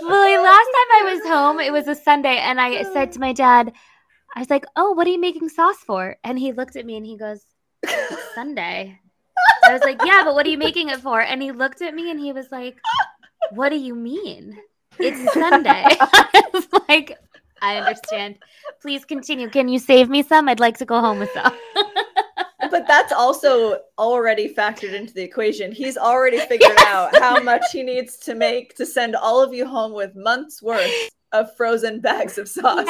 Lily, 0.00 0.36
last 0.36 0.68
time 0.76 0.90
I 0.92 1.14
was 1.14 1.26
home, 1.28 1.60
it 1.60 1.72
was 1.72 1.86
a 1.88 1.94
Sunday, 1.94 2.36
and 2.38 2.60
I 2.60 2.82
said 2.92 3.12
to 3.12 3.20
my 3.20 3.32
dad, 3.32 3.72
I 4.34 4.40
was 4.40 4.50
like, 4.50 4.64
Oh, 4.76 4.92
what 4.92 5.06
are 5.06 5.10
you 5.10 5.20
making 5.20 5.48
sauce 5.48 5.78
for? 5.86 6.16
And 6.24 6.38
he 6.38 6.52
looked 6.52 6.76
at 6.76 6.84
me 6.86 6.96
and 6.96 7.06
he 7.06 7.16
goes, 7.16 7.40
It's 7.84 8.34
Sunday. 8.34 8.98
I 9.64 9.72
was 9.72 9.82
like, 9.82 10.00
Yeah, 10.04 10.22
but 10.24 10.34
what 10.34 10.46
are 10.46 10.50
you 10.50 10.58
making 10.58 10.88
it 10.90 11.00
for? 11.00 11.20
And 11.20 11.42
he 11.42 11.52
looked 11.52 11.82
at 11.82 11.94
me 11.94 12.10
and 12.10 12.20
he 12.20 12.32
was 12.32 12.46
like, 12.50 12.76
What 13.50 13.70
do 13.70 13.76
you 13.76 13.94
mean? 13.94 14.58
It's 14.98 15.32
Sunday. 15.32 15.84
I 16.00 16.42
was 16.52 16.68
like, 16.88 17.18
I 17.60 17.78
understand. 17.78 18.36
Please 18.80 19.04
continue. 19.04 19.48
Can 19.48 19.68
you 19.68 19.78
save 19.78 20.08
me 20.08 20.22
some? 20.22 20.48
I'd 20.48 20.60
like 20.60 20.78
to 20.78 20.84
go 20.84 21.00
home 21.00 21.18
with 21.18 21.30
some. 21.32 21.52
but 22.70 22.86
that's 22.86 23.12
also 23.12 23.80
already 23.98 24.52
factored 24.52 24.92
into 24.92 25.14
the 25.14 25.22
equation. 25.22 25.72
He's 25.72 25.96
already 25.96 26.38
figured 26.40 26.78
out 26.80 27.16
how 27.18 27.42
much 27.42 27.64
he 27.72 27.82
needs 27.82 28.16
to 28.18 28.34
make 28.34 28.76
to 28.76 28.86
send 28.86 29.16
all 29.16 29.42
of 29.42 29.54
you 29.54 29.66
home 29.66 29.92
with 29.92 30.14
months 30.14 30.62
worth 30.62 30.92
of 31.32 31.54
frozen 31.56 32.00
bags 32.00 32.38
of 32.38 32.48
sauce. 32.48 32.86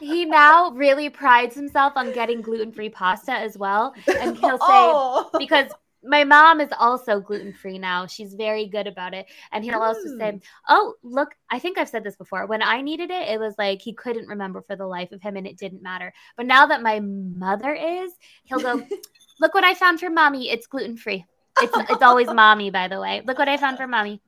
He 0.00 0.24
now 0.24 0.70
really 0.70 1.10
prides 1.10 1.54
himself 1.54 1.92
on 1.96 2.12
getting 2.12 2.40
gluten-free 2.40 2.90
pasta 2.90 3.32
as 3.32 3.56
well. 3.56 3.94
And 4.06 4.36
he'll 4.36 4.58
say 4.58 4.64
oh. 4.64 5.30
because 5.38 5.70
my 6.04 6.24
mom 6.24 6.60
is 6.60 6.70
also 6.78 7.20
gluten 7.20 7.52
free 7.52 7.78
now. 7.78 8.06
She's 8.06 8.34
very 8.34 8.66
good 8.66 8.86
about 8.86 9.14
it. 9.14 9.26
And 9.52 9.64
he'll 9.64 9.80
also 9.80 10.16
say, 10.16 10.32
Mm. 10.32 10.42
Oh, 10.68 10.94
look, 11.02 11.34
I 11.50 11.58
think 11.58 11.76
I've 11.76 11.88
said 11.88 12.04
this 12.04 12.16
before. 12.16 12.46
When 12.46 12.62
I 12.62 12.82
needed 12.82 13.10
it, 13.10 13.28
it 13.28 13.40
was 13.40 13.54
like 13.58 13.82
he 13.82 13.94
couldn't 13.94 14.28
remember 14.28 14.62
for 14.62 14.76
the 14.76 14.86
life 14.86 15.10
of 15.12 15.20
him 15.20 15.36
and 15.36 15.46
it 15.46 15.58
didn't 15.58 15.82
matter. 15.82 16.12
But 16.36 16.46
now 16.46 16.66
that 16.66 16.82
my 16.82 17.00
mother 17.00 17.74
is, 17.74 18.12
he'll 18.44 18.60
go, 18.60 18.86
Look 19.40 19.54
what 19.54 19.64
I 19.64 19.74
found 19.74 20.00
for 20.00 20.10
mommy. 20.10 20.50
It's 20.50 20.66
gluten 20.66 20.96
free. 20.96 21.24
It's, 21.60 21.76
it's 21.90 22.02
always 22.02 22.28
mommy, 22.28 22.70
by 22.70 22.88
the 22.88 23.00
way. 23.00 23.22
Look 23.24 23.38
what 23.38 23.48
I 23.48 23.56
found 23.56 23.76
for 23.76 23.86
mommy. 23.86 24.20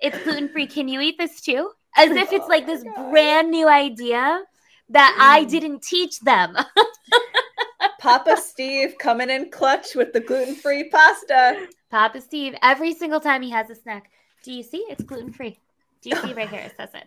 It's 0.00 0.18
gluten 0.24 0.48
free. 0.48 0.66
Can 0.66 0.88
you 0.88 1.00
eat 1.00 1.18
this 1.18 1.40
too? 1.40 1.70
As 1.96 2.10
if 2.16 2.32
it's 2.32 2.44
Oh 2.44 2.48
like 2.48 2.66
this 2.66 2.82
brand 3.10 3.50
new 3.50 3.68
idea 3.68 4.42
that 4.90 5.16
I 5.20 5.44
Mm. 5.44 5.50
didn't 5.50 5.82
teach 5.82 6.20
them. 6.20 6.56
Papa 8.00 8.36
Steve 8.36 8.96
coming 8.98 9.30
in 9.30 9.50
clutch 9.50 9.94
with 9.94 10.12
the 10.12 10.20
gluten-free 10.20 10.90
pasta. 10.90 11.66
Papa 11.90 12.20
Steve, 12.20 12.54
every 12.62 12.92
single 12.92 13.20
time 13.20 13.40
he 13.42 13.50
has 13.50 13.70
a 13.70 13.74
snack, 13.74 14.10
do 14.42 14.52
you 14.52 14.62
see? 14.62 14.84
It's 14.90 15.02
gluten 15.02 15.32
free. 15.32 15.58
Do 16.02 16.10
you 16.10 16.16
see 16.16 16.34
right 16.34 16.48
here? 16.50 16.60
It 16.60 16.74
says 16.76 16.90
it. 16.94 17.04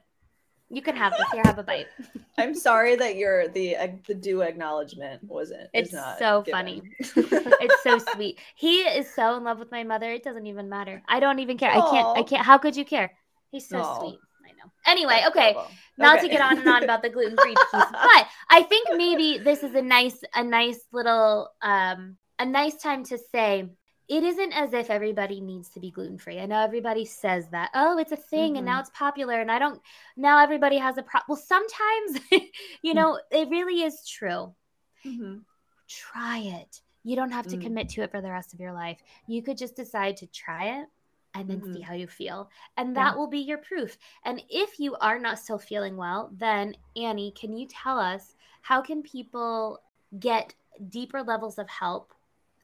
You 0.70 0.82
can 0.82 0.96
have 0.98 1.14
this. 1.18 1.28
Here, 1.32 1.44
have 1.46 1.60
a 1.60 1.64
bite. 1.64 1.88
I'm 2.38 2.54
sorry 2.56 2.96
that 2.98 3.16
your 3.16 3.48
the 3.48 3.78
the 4.08 4.14
due 4.16 4.42
acknowledgement 4.42 5.24
wasn't. 5.24 5.70
It's 5.74 5.94
not 5.94 6.18
so 6.20 6.42
given. 6.42 6.58
funny. 6.60 6.82
It's 7.62 7.84
so 7.84 8.00
sweet. 8.14 8.40
He 8.56 8.82
is 8.82 9.14
so 9.14 9.38
in 9.38 9.44
love 9.46 9.60
with 9.60 9.72
my 9.72 9.84
mother. 9.84 10.12
It 10.12 10.24
doesn't 10.24 10.46
even 10.48 10.68
matter. 10.68 11.02
I 11.08 11.20
don't 11.22 11.40
even 11.40 11.58
care. 11.58 11.72
I 11.72 11.80
can't. 11.80 12.18
I 12.18 12.24
can't. 12.24 12.46
How 12.46 12.58
could 12.58 12.76
you 12.76 12.84
care? 12.84 13.14
He's 13.52 13.70
so 13.70 13.78
Aw. 13.80 14.00
sweet. 14.00 14.20
Know. 14.58 14.72
Anyway, 14.86 15.24
okay. 15.28 15.52
adorable. 15.52 15.72
Not 15.98 16.22
to 16.22 16.28
get 16.28 16.42
on 16.42 16.58
and 16.60 16.68
on 16.68 16.84
about 16.84 17.02
the 17.02 17.10
gluten 17.10 17.38
free 17.38 17.56
piece, 17.56 17.72
but 17.74 18.28
I 18.50 18.64
think 18.64 18.90
maybe 18.96 19.38
this 19.38 19.64
is 19.64 19.74
a 19.76 19.82
nice, 19.82 20.20
a 20.36 20.44
nice 20.44 20.80
little, 20.92 21.50
um, 21.62 22.18
a 22.40 22.46
nice 22.46 22.76
time 22.76 23.04
to 23.06 23.18
say 23.18 23.70
it 24.08 24.24
isn't 24.24 24.54
as 24.54 24.74
if 24.74 24.90
everybody 24.90 25.42
needs 25.42 25.70
to 25.70 25.80
be 25.80 25.92
gluten 25.92 26.18
free. 26.18 26.40
I 26.40 26.46
know 26.46 26.62
everybody 26.62 27.04
says 27.04 27.50
that. 27.50 27.72
Oh, 27.74 27.98
it's 27.98 28.12
a 28.14 28.16
thing, 28.18 28.58
and 28.58 28.66
now 28.66 28.78
Mhm. 28.78 28.82
it's 28.82 28.92
popular, 28.92 29.42
and 29.42 29.52
I 29.52 29.60
don't. 29.60 29.82
Now 30.16 30.40
everybody 30.42 30.78
has 30.78 30.98
a 30.98 31.04
problem. 31.04 31.26
Well, 31.30 31.38
sometimes, 31.38 32.20
you 32.82 32.94
know, 32.94 33.20
it 33.32 33.50
really 33.50 33.84
is 33.84 34.08
true. 34.08 34.56
Mhm. 35.06 35.44
Try 35.88 36.40
it. 36.40 36.82
You 37.04 37.16
don't 37.16 37.32
have 37.32 37.48
to 37.48 37.58
Mm. 37.58 37.62
commit 37.62 37.90
to 37.90 38.02
it 38.04 38.12
for 38.12 38.22
the 38.22 38.32
rest 38.32 38.54
of 38.54 38.60
your 38.60 38.74
life. 38.74 39.00
You 39.28 39.42
could 39.42 39.58
just 39.58 39.76
decide 39.76 40.18
to 40.18 40.28
try 40.28 40.80
it 40.82 40.88
and 41.40 41.50
then 41.50 41.62
see 41.64 41.82
Mhm. 41.82 41.84
how 41.84 41.94
you 41.94 42.08
feel. 42.08 42.50
And 42.78 42.90
Yeah. 42.90 43.04
that 43.06 43.18
will 43.18 43.28
be 43.28 43.40
your 43.40 43.58
proof. 43.60 43.98
And 44.24 44.42
if 44.50 44.80
you 44.80 44.96
are 44.98 45.20
not 45.20 45.40
still 45.40 45.60
feeling 45.60 45.98
well, 45.98 46.30
then 46.34 46.76
Annie, 46.96 47.32
can 47.32 47.54
you 47.54 47.68
tell 47.68 48.00
us 48.00 48.36
how 48.62 48.82
can 48.82 49.04
people 49.04 49.82
get 50.20 50.54
deeper 50.90 51.24
levels 51.24 51.58
of 51.58 51.70
help 51.70 52.14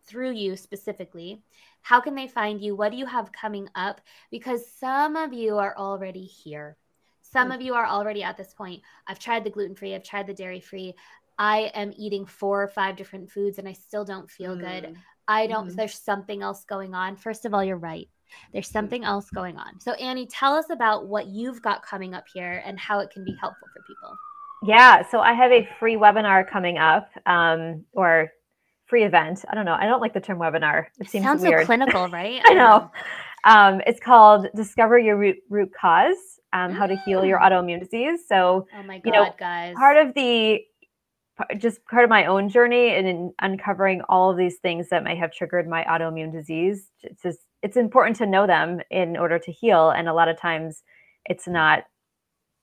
through 0.06 0.32
you 0.32 0.56
specifically? 0.56 1.42
How 1.82 2.00
can 2.02 2.16
they 2.16 2.28
find 2.28 2.62
you? 2.62 2.76
What 2.76 2.92
do 2.92 2.98
you 2.98 3.06
have 3.06 3.32
coming 3.32 3.70
up? 3.76 4.02
Because 4.32 4.70
some 4.70 5.16
of 5.16 5.34
you 5.34 5.58
are 5.58 5.76
already 5.78 6.26
here. 6.26 6.78
Some 7.22 7.50
Mm. 7.50 7.56
of 7.56 7.62
you 7.62 7.74
are 7.74 7.88
already 7.88 8.22
at 8.24 8.38
this 8.38 8.54
point. 8.54 8.84
I've 9.08 9.20
tried 9.20 9.44
the 9.44 9.50
gluten 9.50 9.76
free, 9.76 9.96
I've 9.96 10.04
tried 10.04 10.28
the 10.28 10.34
dairy 10.34 10.60
free. 10.60 10.96
I 11.40 11.72
am 11.74 11.94
eating 11.98 12.26
four 12.28 12.62
or 12.62 12.68
five 12.68 12.96
different 12.96 13.32
foods 13.32 13.58
and 13.58 13.68
I 13.68 13.74
still 13.74 14.06
don't 14.06 14.30
feel 14.30 14.56
good. 14.56 14.84
Mm. 14.84 14.98
I 15.28 15.48
don't, 15.48 15.70
Mhm. 15.70 15.76
there's 15.76 15.98
something 15.98 16.44
else 16.44 16.64
going 16.66 16.94
on. 16.94 17.16
First 17.16 17.46
of 17.46 17.54
all, 17.54 17.64
you're 17.64 17.78
right. 17.78 18.08
There's 18.52 18.70
something 18.70 19.04
else 19.04 19.30
going 19.30 19.58
on. 19.58 19.80
So, 19.80 19.94
Annie, 19.94 20.28
tell 20.28 20.54
us 20.54 20.66
about 20.70 21.08
what 21.08 21.28
you've 21.28 21.62
got 21.62 21.84
coming 21.86 22.14
up 22.14 22.26
here 22.34 22.62
and 22.66 22.80
how 22.80 23.00
it 23.00 23.10
can 23.12 23.24
be 23.24 23.36
helpful 23.40 23.68
for 23.74 23.82
people. 23.84 24.16
Yeah, 24.66 25.04
so 25.10 25.20
I 25.20 25.34
have 25.34 25.52
a 25.52 25.68
free 25.80 25.96
webinar 25.96 26.50
coming 26.50 26.78
up, 26.78 27.10
um, 27.26 27.84
or 27.94 28.32
free 28.86 29.04
event. 29.04 29.44
I 29.50 29.56
don't 29.56 29.66
know. 29.66 29.74
I 29.74 29.86
don't 29.86 30.02
like 30.02 30.14
the 30.14 30.22
term 30.22 30.40
webinar. 30.40 30.86
It 31.00 31.10
seems 31.10 31.24
Sounds 31.26 31.42
weird. 31.42 31.62
so 31.62 31.66
clinical, 31.66 32.08
right? 32.12 32.42
I 32.46 32.54
know. 32.54 32.92
Um, 33.44 33.82
it's 33.86 34.00
called 34.00 34.48
Discover 34.56 35.00
Your 35.00 35.18
Root, 35.18 35.38
root 35.50 35.70
Cause: 35.80 36.16
um, 36.54 36.72
How 36.74 36.86
to 36.88 36.96
Heal 37.06 37.26
Your 37.26 37.40
Mm. 37.40 37.52
Autoimmune 37.52 37.80
Disease. 37.82 38.22
So 38.28 38.68
Oh 38.78 38.84
my 38.84 39.00
God, 39.00 39.06
you 39.06 39.12
know, 39.12 39.36
guys. 39.38 39.76
part 39.76 39.98
of 39.98 40.14
the 40.14 40.62
just 41.58 41.84
part 41.86 42.04
of 42.04 42.10
my 42.10 42.26
own 42.26 42.48
journey 42.48 42.90
and 42.96 43.08
in 43.08 43.34
uncovering 43.42 44.02
all 44.08 44.30
of 44.32 44.38
these 44.38 44.58
things 44.60 44.90
that 44.90 45.04
may 45.04 45.16
have 45.16 45.32
triggered 45.34 45.68
my 45.68 45.84
autoimmune 45.86 46.32
disease 46.32 46.92
it's 47.02 47.24
just 47.24 47.40
it's 47.64 47.78
important 47.78 48.18
to 48.18 48.26
know 48.28 48.46
them 48.46 48.82
in 48.92 49.18
order 49.18 49.40
to 49.40 49.52
heal 49.52 49.90
and 49.90 50.08
a 50.08 50.14
lot 50.14 50.28
of 50.28 50.40
times 50.40 50.84
it's 51.26 51.48
not 51.48 51.86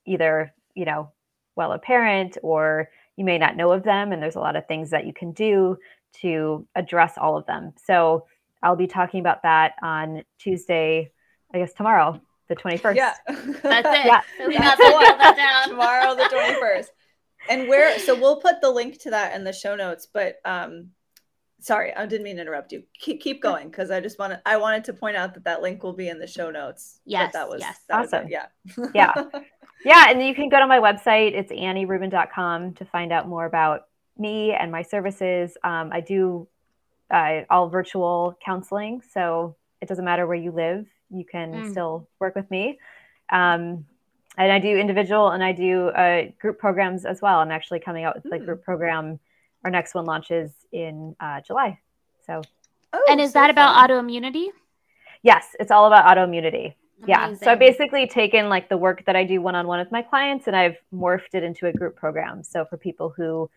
either 0.06 0.54
you 0.74 0.84
know 0.84 1.10
well 1.56 1.72
apparent 1.72 2.36
or 2.42 2.88
you 3.16 3.24
may 3.24 3.38
not 3.38 3.56
know 3.56 3.72
of 3.72 3.82
them 3.82 4.12
and 4.12 4.22
there's 4.22 4.36
a 4.36 4.40
lot 4.40 4.56
of 4.56 4.66
things 4.66 4.90
that 4.90 5.06
you 5.06 5.12
can 5.12 5.32
do 5.32 5.76
to 6.12 6.66
address 6.76 7.14
all 7.16 7.36
of 7.36 7.46
them 7.46 7.72
so 7.84 8.24
i'll 8.62 8.76
be 8.76 8.86
talking 8.86 9.20
about 9.20 9.42
that 9.42 9.72
on 9.82 10.22
tuesday 10.38 11.10
i 11.52 11.58
guess 11.58 11.72
tomorrow 11.72 12.20
the 12.50 12.56
21st 12.56 12.96
Yeah. 12.96 13.14
That's 13.62 13.88
it. 13.88 14.06
Yeah. 14.06 14.20
We 14.46 14.58
That's 14.58 14.76
got 14.76 15.00
to 15.00 15.08
the 15.08 15.16
that 15.18 15.36
down. 15.66 15.68
Tomorrow, 15.68 16.16
the 16.16 16.24
21st. 16.24 16.86
And 17.48 17.68
where, 17.68 17.96
so 18.00 18.18
we'll 18.18 18.40
put 18.40 18.60
the 18.60 18.70
link 18.70 18.98
to 19.02 19.10
that 19.10 19.34
in 19.36 19.44
the 19.44 19.52
show 19.52 19.76
notes, 19.76 20.08
but 20.12 20.40
um, 20.44 20.90
sorry, 21.60 21.94
I 21.94 22.06
didn't 22.06 22.24
mean 22.24 22.36
to 22.36 22.42
interrupt 22.42 22.72
you. 22.72 22.82
Keep, 22.98 23.20
keep 23.20 23.42
going 23.42 23.68
because 23.68 23.90
I 23.90 24.00
just 24.00 24.18
wanted, 24.18 24.40
I 24.46 24.56
wanted 24.56 24.84
to 24.84 24.92
point 24.92 25.16
out 25.16 25.34
that 25.34 25.44
that 25.44 25.62
link 25.62 25.82
will 25.82 25.92
be 25.92 26.08
in 26.08 26.18
the 26.18 26.26
show 26.26 26.50
notes. 26.50 27.00
Yes, 27.04 27.32
That 27.32 27.48
was, 27.48 27.60
yes. 27.60 27.80
that 27.88 28.00
was 28.00 28.12
Awesome. 28.12 28.28
yeah. 28.28 28.46
Yeah. 28.94 29.14
yeah 29.84 30.10
and 30.10 30.22
you 30.22 30.34
can 30.34 30.48
go 30.50 30.58
to 30.58 30.66
my 30.66 30.78
website 30.78 31.32
it's 31.32 31.50
annierubin.com 31.50 32.74
to 32.74 32.84
find 32.84 33.12
out 33.12 33.28
more 33.28 33.46
about 33.46 33.86
me 34.18 34.52
and 34.52 34.70
my 34.70 34.82
services 34.82 35.56
um, 35.64 35.90
i 35.92 36.00
do 36.00 36.46
uh, 37.10 37.40
all 37.48 37.68
virtual 37.70 38.36
counseling 38.44 39.00
so 39.12 39.56
it 39.80 39.88
doesn't 39.88 40.04
matter 40.04 40.26
where 40.26 40.36
you 40.36 40.50
live 40.52 40.86
you 41.10 41.24
can 41.24 41.52
Mm. 41.52 41.70
still 41.70 42.08
work 42.18 42.34
with 42.34 42.50
me 42.50 42.78
um, 43.30 43.86
and 44.36 44.52
i 44.52 44.58
do 44.58 44.76
individual 44.76 45.30
and 45.30 45.42
i 45.42 45.52
do 45.52 45.88
uh, 45.88 46.24
group 46.38 46.58
programs 46.58 47.06
as 47.06 47.22
well 47.22 47.38
i'm 47.40 47.50
actually 47.50 47.80
coming 47.80 48.04
out 48.04 48.14
with 48.16 48.24
the 48.24 48.36
Mm. 48.38 48.44
group 48.44 48.62
program 48.62 49.18
our 49.64 49.70
next 49.70 49.94
one 49.94 50.04
launches 50.04 50.50
in 50.72 51.14
uh, 51.20 51.40
july 51.40 51.78
so 52.26 52.42
Oh, 52.92 53.04
And 53.08 53.20
is 53.20 53.30
so 53.32 53.38
that 53.38 53.50
about 53.50 53.74
fun. 53.76 53.88
autoimmunity? 53.90 54.48
yes 55.22 55.54
it's 55.60 55.70
all 55.70 55.86
about 55.86 56.04
autoimmunity 56.06 56.74
yeah 57.06 57.34
so 57.34 57.52
i've 57.52 57.58
basically 57.58 58.06
taken 58.06 58.48
like 58.48 58.68
the 58.68 58.76
work 58.76 59.04
that 59.06 59.16
i 59.16 59.24
do 59.24 59.40
one-on-one 59.40 59.78
with 59.78 59.92
my 59.92 60.02
clients 60.02 60.46
and 60.46 60.56
i've 60.56 60.76
morphed 60.92 61.34
it 61.34 61.42
into 61.42 61.66
a 61.66 61.72
group 61.72 61.96
program 61.96 62.42
so 62.42 62.64
for 62.64 62.76
people 62.76 63.12
who 63.16 63.48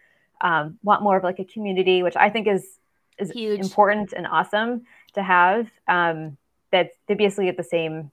um, 0.41 0.78
want 0.84 1.01
more 1.01 1.18
of 1.18 1.24
like 1.24 1.39
a 1.39 1.45
community 1.45 2.04
which 2.04 2.16
i 2.16 2.30
think 2.30 2.47
is 2.47 2.80
is 3.20 3.32
Huge. 3.32 3.60
important 3.60 4.14
and 4.14 4.26
awesome 4.28 4.84
to 5.14 5.22
have 5.24 5.70
um, 5.88 6.36
that 6.72 6.91
they 7.08 7.14
basically 7.14 7.45
get 7.45 7.58
the 7.58 7.64
same 7.64 8.12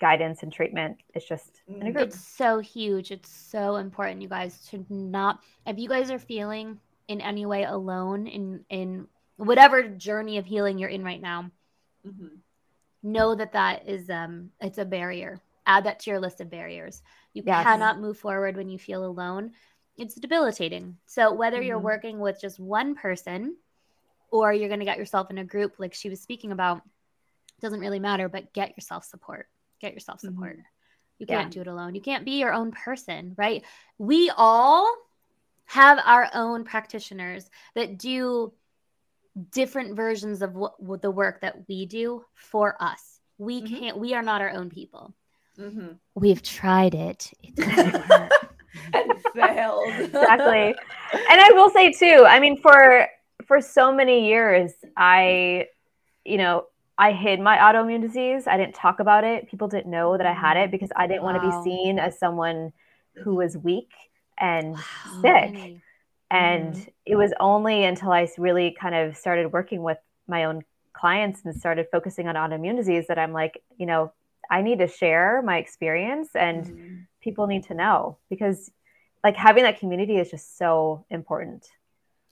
guidance 0.00 0.42
and 0.42 0.52
treatment 0.52 0.96
it's 1.14 1.26
just 1.26 1.60
in 1.68 1.82
a 1.82 1.90
Mm. 1.90 1.92
group 1.94 2.08
It's 2.08 2.20
so 2.20 2.58
huge. 2.58 3.10
It's 3.10 3.30
so 3.30 3.76
important, 3.76 4.20
you 4.20 4.28
guys, 4.28 4.66
to 4.70 4.84
not 4.90 5.40
if 5.66 5.78
you 5.78 5.88
guys 5.88 6.10
are 6.10 6.18
feeling 6.18 6.78
in 7.08 7.20
any 7.20 7.46
way 7.46 7.64
alone 7.64 8.26
in 8.26 8.64
in 8.68 9.08
whatever 9.36 9.82
journey 9.82 10.38
of 10.38 10.46
healing 10.46 10.78
you're 10.78 10.88
in 10.88 11.04
right 11.04 11.20
now, 11.20 11.50
Mhm. 12.04 12.38
know 13.02 13.34
that 13.34 13.52
that 13.52 13.88
is 13.88 14.10
um 14.10 14.50
it's 14.60 14.78
a 14.78 14.84
barrier. 14.84 15.40
Add 15.66 15.84
that 15.84 16.00
to 16.00 16.10
your 16.10 16.20
list 16.20 16.40
of 16.40 16.50
barriers. 16.50 17.02
You 17.32 17.42
Yes. 17.44 17.64
cannot 17.64 18.00
move 18.00 18.18
forward 18.18 18.56
when 18.56 18.68
you 18.68 18.78
feel 18.78 19.04
alone. 19.04 19.52
It's 19.96 20.14
debilitating. 20.14 20.98
So 21.06 21.32
whether 21.32 21.60
you're 21.60 21.80
Mhm. 21.80 21.84
working 21.84 22.18
with 22.20 22.40
just 22.40 22.60
one 22.60 22.94
person 22.94 23.56
or 24.30 24.52
you're 24.52 24.68
going 24.68 24.80
to 24.80 24.86
get 24.86 24.98
yourself 24.98 25.30
in 25.30 25.38
a 25.38 25.44
group 25.44 25.78
like 25.78 25.94
she 25.94 26.08
was 26.08 26.20
speaking 26.20 26.52
about, 26.52 26.82
doesn't 27.60 27.80
really 27.80 27.98
matter, 27.98 28.28
but 28.28 28.52
get 28.52 28.76
yourself 28.76 29.04
support. 29.04 29.48
Get 29.80 29.94
yourself 29.94 30.20
support. 30.20 30.58
You 31.18 31.26
Yeah. 31.28 31.42
can't 31.42 31.52
do 31.52 31.62
it 31.62 31.66
alone. 31.66 31.94
You 31.94 32.00
can't 32.00 32.24
be 32.24 32.32
your 32.38 32.52
own 32.52 32.72
person, 32.72 33.34
right? 33.36 33.64
We 33.98 34.30
all 34.36 34.94
have 35.66 35.98
our 36.04 36.28
own 36.34 36.64
practitioners 36.64 37.50
that 37.74 37.98
do 37.98 38.52
different 39.50 39.94
versions 39.94 40.40
of 40.42 40.54
what, 40.54 40.80
what 40.82 41.02
the 41.02 41.10
work 41.10 41.40
that 41.42 41.68
we 41.68 41.84
do 41.86 42.24
for 42.34 42.76
us. 42.80 43.20
We 43.38 43.60
Mhm. 43.62 43.78
can't. 43.78 43.98
We 43.98 44.14
are 44.14 44.22
not 44.22 44.40
our 44.40 44.50
own 44.50 44.70
people. 44.70 45.12
Mhm. 45.58 45.98
We've 46.14 46.42
tried 46.42 46.94
it. 46.94 47.32
It. 47.42 47.54
And 48.92 49.20
failed. 49.34 49.88
exactly 49.98 50.74
and 51.30 51.40
i 51.40 51.50
will 51.54 51.70
say 51.70 51.90
too 51.92 52.24
i 52.28 52.38
mean 52.38 52.60
for 52.60 53.08
for 53.46 53.60
so 53.60 53.90
many 53.92 54.28
years 54.28 54.72
i 54.96 55.66
you 56.24 56.36
know 56.36 56.66
i 56.98 57.10
hid 57.10 57.40
my 57.40 57.56
autoimmune 57.56 58.02
disease 58.02 58.46
i 58.46 58.56
didn't 58.58 58.74
talk 58.74 59.00
about 59.00 59.24
it 59.24 59.48
people 59.50 59.66
didn't 59.66 59.90
know 59.90 60.16
that 60.18 60.26
i 60.26 60.32
had 60.32 60.56
it 60.58 60.70
because 60.70 60.90
i 60.94 61.06
didn't 61.06 61.22
want 61.22 61.40
to 61.42 61.48
be 61.48 61.64
seen 61.64 61.98
as 61.98 62.18
someone 62.18 62.70
who 63.24 63.34
was 63.34 63.56
weak 63.56 63.90
and 64.38 64.72
Wow, 64.72 64.82
sick. 65.22 65.54
Annie. 65.54 65.82
And 66.30 66.74
Mhm. 66.74 66.88
it 67.06 67.16
was 67.16 67.32
only 67.38 67.84
until 67.84 68.10
I 68.10 68.28
really 68.36 68.72
kind 68.78 68.94
of 68.94 69.16
started 69.16 69.52
working 69.52 69.82
with 69.82 69.98
my 70.26 70.44
own 70.44 70.62
clients 70.92 71.44
and 71.44 71.54
started 71.54 71.86
focusing 71.92 72.26
on 72.26 72.34
autoimmune 72.34 72.76
disease 72.76 73.06
that 73.08 73.18
I'm 73.18 73.32
like, 73.32 73.62
you 73.76 73.86
know, 73.86 74.12
I 74.50 74.62
need 74.62 74.78
to 74.78 74.88
share 74.88 75.42
my 75.42 75.58
experience 75.58 76.30
and 76.34 76.64
Mhm. 76.66 77.06
people 77.20 77.46
need 77.46 77.64
to 77.64 77.74
know 77.74 78.18
because 78.30 78.70
like 79.22 79.36
having 79.36 79.64
that 79.64 79.78
community 79.78 80.18
is 80.18 80.30
just 80.30 80.56
so 80.58 81.04
important. 81.10 81.68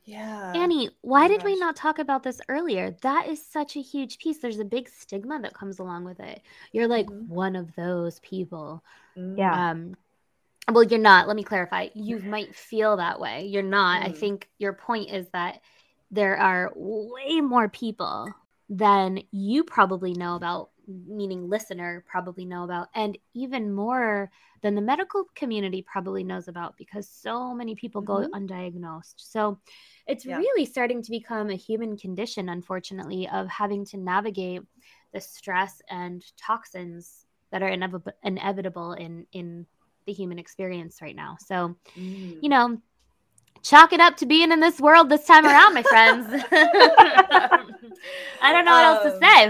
Yeah. 0.05 0.53
Annie, 0.55 0.91
why 1.01 1.23
my 1.23 1.29
did 1.29 1.45
we 1.45 1.59
not 1.59 1.77
talk 1.77 1.99
about 1.99 2.23
this 2.23 2.41
earlier? 2.49 2.97
That 3.03 3.27
is 3.27 3.45
such 3.45 3.77
a 3.77 3.81
huge 3.81 4.19
piece. 4.19 4.39
There's 4.39 4.59
a 4.59 4.65
big 4.65 4.89
stigma 4.89 5.41
that 5.41 5.55
comes 5.55 5.79
along 5.79 6.05
with 6.05 6.21
it. 6.21 6.43
You're 6.73 6.89
like 6.89 7.07
Mhm. 7.07 7.29
one 7.29 7.57
of 7.57 7.75
those 7.75 8.21
people. 8.21 8.85
Mm. 9.17 9.39
Yeah. 9.39 9.71
Um, 9.71 9.97
well, 10.73 10.83
you're 10.85 10.99
not. 10.99 11.27
Let 11.27 11.37
me 11.37 11.45
clarify. 11.45 11.89
You 11.95 12.21
might 12.21 12.55
feel 12.55 12.97
that 12.97 13.21
way. 13.21 13.47
You're 13.47 13.63
not. 13.63 14.03
I 14.03 14.11
Mm. 14.11 14.17
think 14.19 14.49
your 14.59 14.73
point 14.73 15.11
is 15.11 15.29
that 15.33 15.61
there 16.11 16.37
are 16.37 16.73
way 16.75 17.41
more 17.41 17.69
people 17.69 18.35
than 18.69 19.21
you 19.31 19.65
probably 19.65 20.15
know 20.15 20.37
about, 20.37 20.71
meaning 20.87 21.49
listener 21.49 22.05
probably 22.07 22.45
know 22.47 22.65
about, 22.65 22.89
and 22.95 23.19
even 23.35 23.73
more 23.75 24.31
than 24.63 24.75
the 24.75 24.81
medical 24.81 25.25
community 25.35 25.83
probably 25.83 26.25
knows 26.25 26.49
about 26.49 26.77
because 26.79 27.09
so 27.09 27.55
many 27.55 27.75
people 27.75 28.01
Mhm. 28.01 28.07
go 28.07 28.27
undiagnosed. 28.35 29.15
So 29.19 29.59
it's 30.07 30.25
Yeah. 30.25 30.39
really 30.39 30.65
starting 30.65 31.03
to 31.03 31.11
become 31.11 31.51
a 31.51 31.57
human 31.57 31.97
condition, 31.97 32.49
unfortunately, 32.49 33.29
of 33.29 33.49
having 33.49 33.85
to 33.87 33.99
navigate 33.99 34.63
the 35.13 35.21
stress 35.21 35.83
and 35.91 36.25
toxins 36.39 37.27
that 37.51 37.63
are 37.63 37.69
inevitable, 37.69 38.13
inevitable 38.23 38.93
in 38.95 39.27
in 39.33 39.67
the 40.07 40.13
human 40.13 40.39
experience 40.39 41.01
right 41.03 41.17
now. 41.17 41.37
So, 41.47 41.77
Mm. 41.97 42.39
you 42.43 42.49
know, 42.49 42.79
chalk 43.63 43.93
it 43.93 44.01
up 44.01 44.17
to 44.19 44.27
being 44.27 44.53
in 44.53 44.61
this 44.61 44.81
world 44.81 45.09
this 45.09 45.27
time 45.27 45.47
around, 45.47 45.75
my 45.75 45.83
friends. 45.83 46.45
I 46.53 48.53
don't 48.53 48.65
know 48.65 48.73
what 48.73 48.85
else 48.85 49.03
to 49.05 49.15
Um, 49.15 49.21
say. 49.23 49.45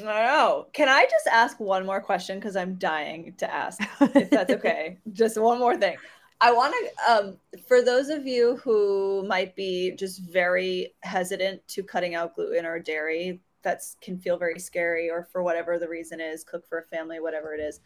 I 0.00 0.04
don't 0.04 0.06
know. 0.06 0.66
Can 0.72 0.88
I 0.88 1.04
just 1.10 1.26
ask 1.26 1.58
one 1.58 1.84
more 1.84 2.00
question? 2.00 2.38
Because 2.38 2.54
I'm 2.56 2.76
dying 2.76 3.34
to 3.38 3.52
ask, 3.52 3.80
if 4.00 4.30
that's 4.30 4.52
okay. 4.54 4.98
just 5.12 5.38
one 5.40 5.58
more 5.58 5.76
thing. 5.76 5.96
I 6.40 6.52
want 6.52 6.72
to, 6.72 7.12
um, 7.12 7.36
for 7.66 7.82
those 7.82 8.10
of 8.10 8.24
you 8.24 8.58
who 8.58 9.24
might 9.26 9.56
be 9.56 9.90
just 9.96 10.20
very 10.20 10.94
hesitant 11.02 11.66
to 11.68 11.82
cutting 11.82 12.14
out 12.14 12.36
gluten 12.36 12.64
or 12.64 12.78
dairy, 12.78 13.40
that's 13.62 13.96
can 14.00 14.20
feel 14.20 14.36
very 14.36 14.60
scary, 14.60 15.10
or 15.10 15.24
for 15.32 15.42
whatever 15.42 15.80
the 15.80 15.88
reason 15.88 16.20
is, 16.20 16.44
cook 16.44 16.64
for 16.68 16.78
a 16.78 16.84
family, 16.84 17.18
whatever 17.18 17.54
it 17.54 17.60
is. 17.60 17.80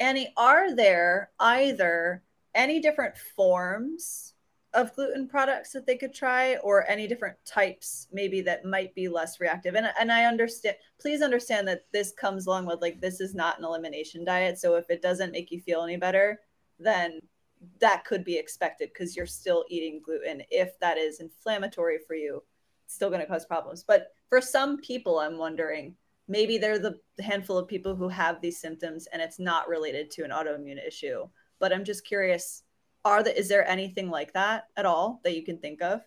Annie, 0.00 0.32
are 0.36 0.74
there 0.74 1.30
either 1.40 2.22
any 2.54 2.80
different 2.80 3.16
forms 3.16 4.34
of 4.74 4.94
gluten 4.94 5.26
products 5.26 5.72
that 5.72 5.86
they 5.86 5.96
could 5.96 6.12
try 6.12 6.56
or 6.56 6.88
any 6.88 7.08
different 7.08 7.36
types 7.46 8.06
maybe 8.12 8.40
that 8.42 8.64
might 8.64 8.94
be 8.94 9.08
less 9.08 9.40
reactive? 9.40 9.74
And, 9.74 9.90
and 9.98 10.12
i 10.12 10.24
understand 10.24 10.76
please 11.00 11.22
understand 11.22 11.66
that 11.68 11.86
this 11.92 12.12
comes 12.12 12.46
along 12.46 12.66
with 12.66 12.80
like 12.80 13.00
this 13.00 13.20
is 13.20 13.34
not 13.34 13.58
an 13.58 13.64
elimination 13.64 14.24
diet. 14.24 14.58
So 14.58 14.74
if 14.76 14.88
it 14.90 15.02
doesn't 15.02 15.32
make 15.32 15.50
you 15.50 15.60
feel 15.60 15.82
any 15.82 15.96
better 15.96 16.40
then 16.78 17.20
that 17.80 18.04
could 18.04 18.24
be 18.24 18.38
expected 18.38 18.90
because 18.92 19.16
you're 19.16 19.26
still 19.26 19.64
eating 19.68 20.00
gluten. 20.04 20.42
If 20.48 20.78
that 20.78 20.96
is 20.96 21.18
inflammatory 21.18 21.98
for 22.06 22.14
you 22.14 22.42
it's 22.84 22.94
still 22.94 23.10
going 23.10 23.20
to 23.20 23.26
cause 23.26 23.44
problems. 23.44 23.82
But 23.82 24.12
for 24.28 24.40
some 24.40 24.76
people 24.78 25.18
i'm 25.18 25.38
wondering 25.38 25.96
maybe 26.28 26.58
they're 26.58 26.78
the 26.78 26.98
handful 27.20 27.56
of 27.58 27.66
people 27.66 27.96
who 27.96 28.08
have 28.08 28.40
these 28.40 28.60
symptoms 28.60 29.06
and 29.12 29.20
it's 29.22 29.38
not 29.38 29.68
related 29.68 30.10
to 30.10 30.22
an 30.22 30.30
autoimmune 30.30 30.84
issue 30.86 31.26
but 31.58 31.72
i'm 31.72 31.84
just 31.84 32.04
curious 32.04 32.62
are 33.04 33.22
the, 33.22 33.36
is 33.38 33.48
there 33.48 33.66
anything 33.66 34.10
like 34.10 34.32
that 34.34 34.64
at 34.76 34.84
all 34.86 35.20
that 35.24 35.34
you 35.34 35.44
can 35.44 35.58
think 35.58 35.80
of 35.82 36.00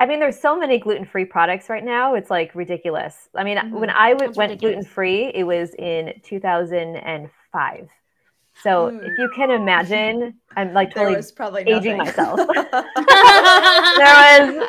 I 0.00 0.06
mean, 0.06 0.18
there's 0.18 0.40
so 0.40 0.58
many 0.58 0.78
gluten-free 0.80 1.26
products 1.26 1.68
right 1.68 1.84
now. 1.84 2.14
It's 2.16 2.28
like 2.28 2.52
ridiculous. 2.56 3.28
I 3.36 3.44
mean, 3.44 3.56
when 3.70 3.88
Mhm. 3.88 3.94
I 3.94 4.12
w- 4.14 4.32
went 4.32 4.50
ridiculous. 4.50 4.58
gluten-free, 4.58 5.30
it 5.32 5.44
was 5.44 5.74
in 5.78 6.20
2005. 6.24 7.88
So 8.64 8.90
Hmm. 8.90 8.98
if 9.04 9.16
you 9.16 9.30
can 9.36 9.52
imagine, 9.52 10.40
I'm 10.56 10.74
like 10.74 10.92
there 10.92 11.04
totally 11.04 11.18
was 11.18 11.30
probably 11.30 11.62
aging 11.62 11.98
myself. 11.98 12.36
there 12.48 12.66
was 14.58 14.66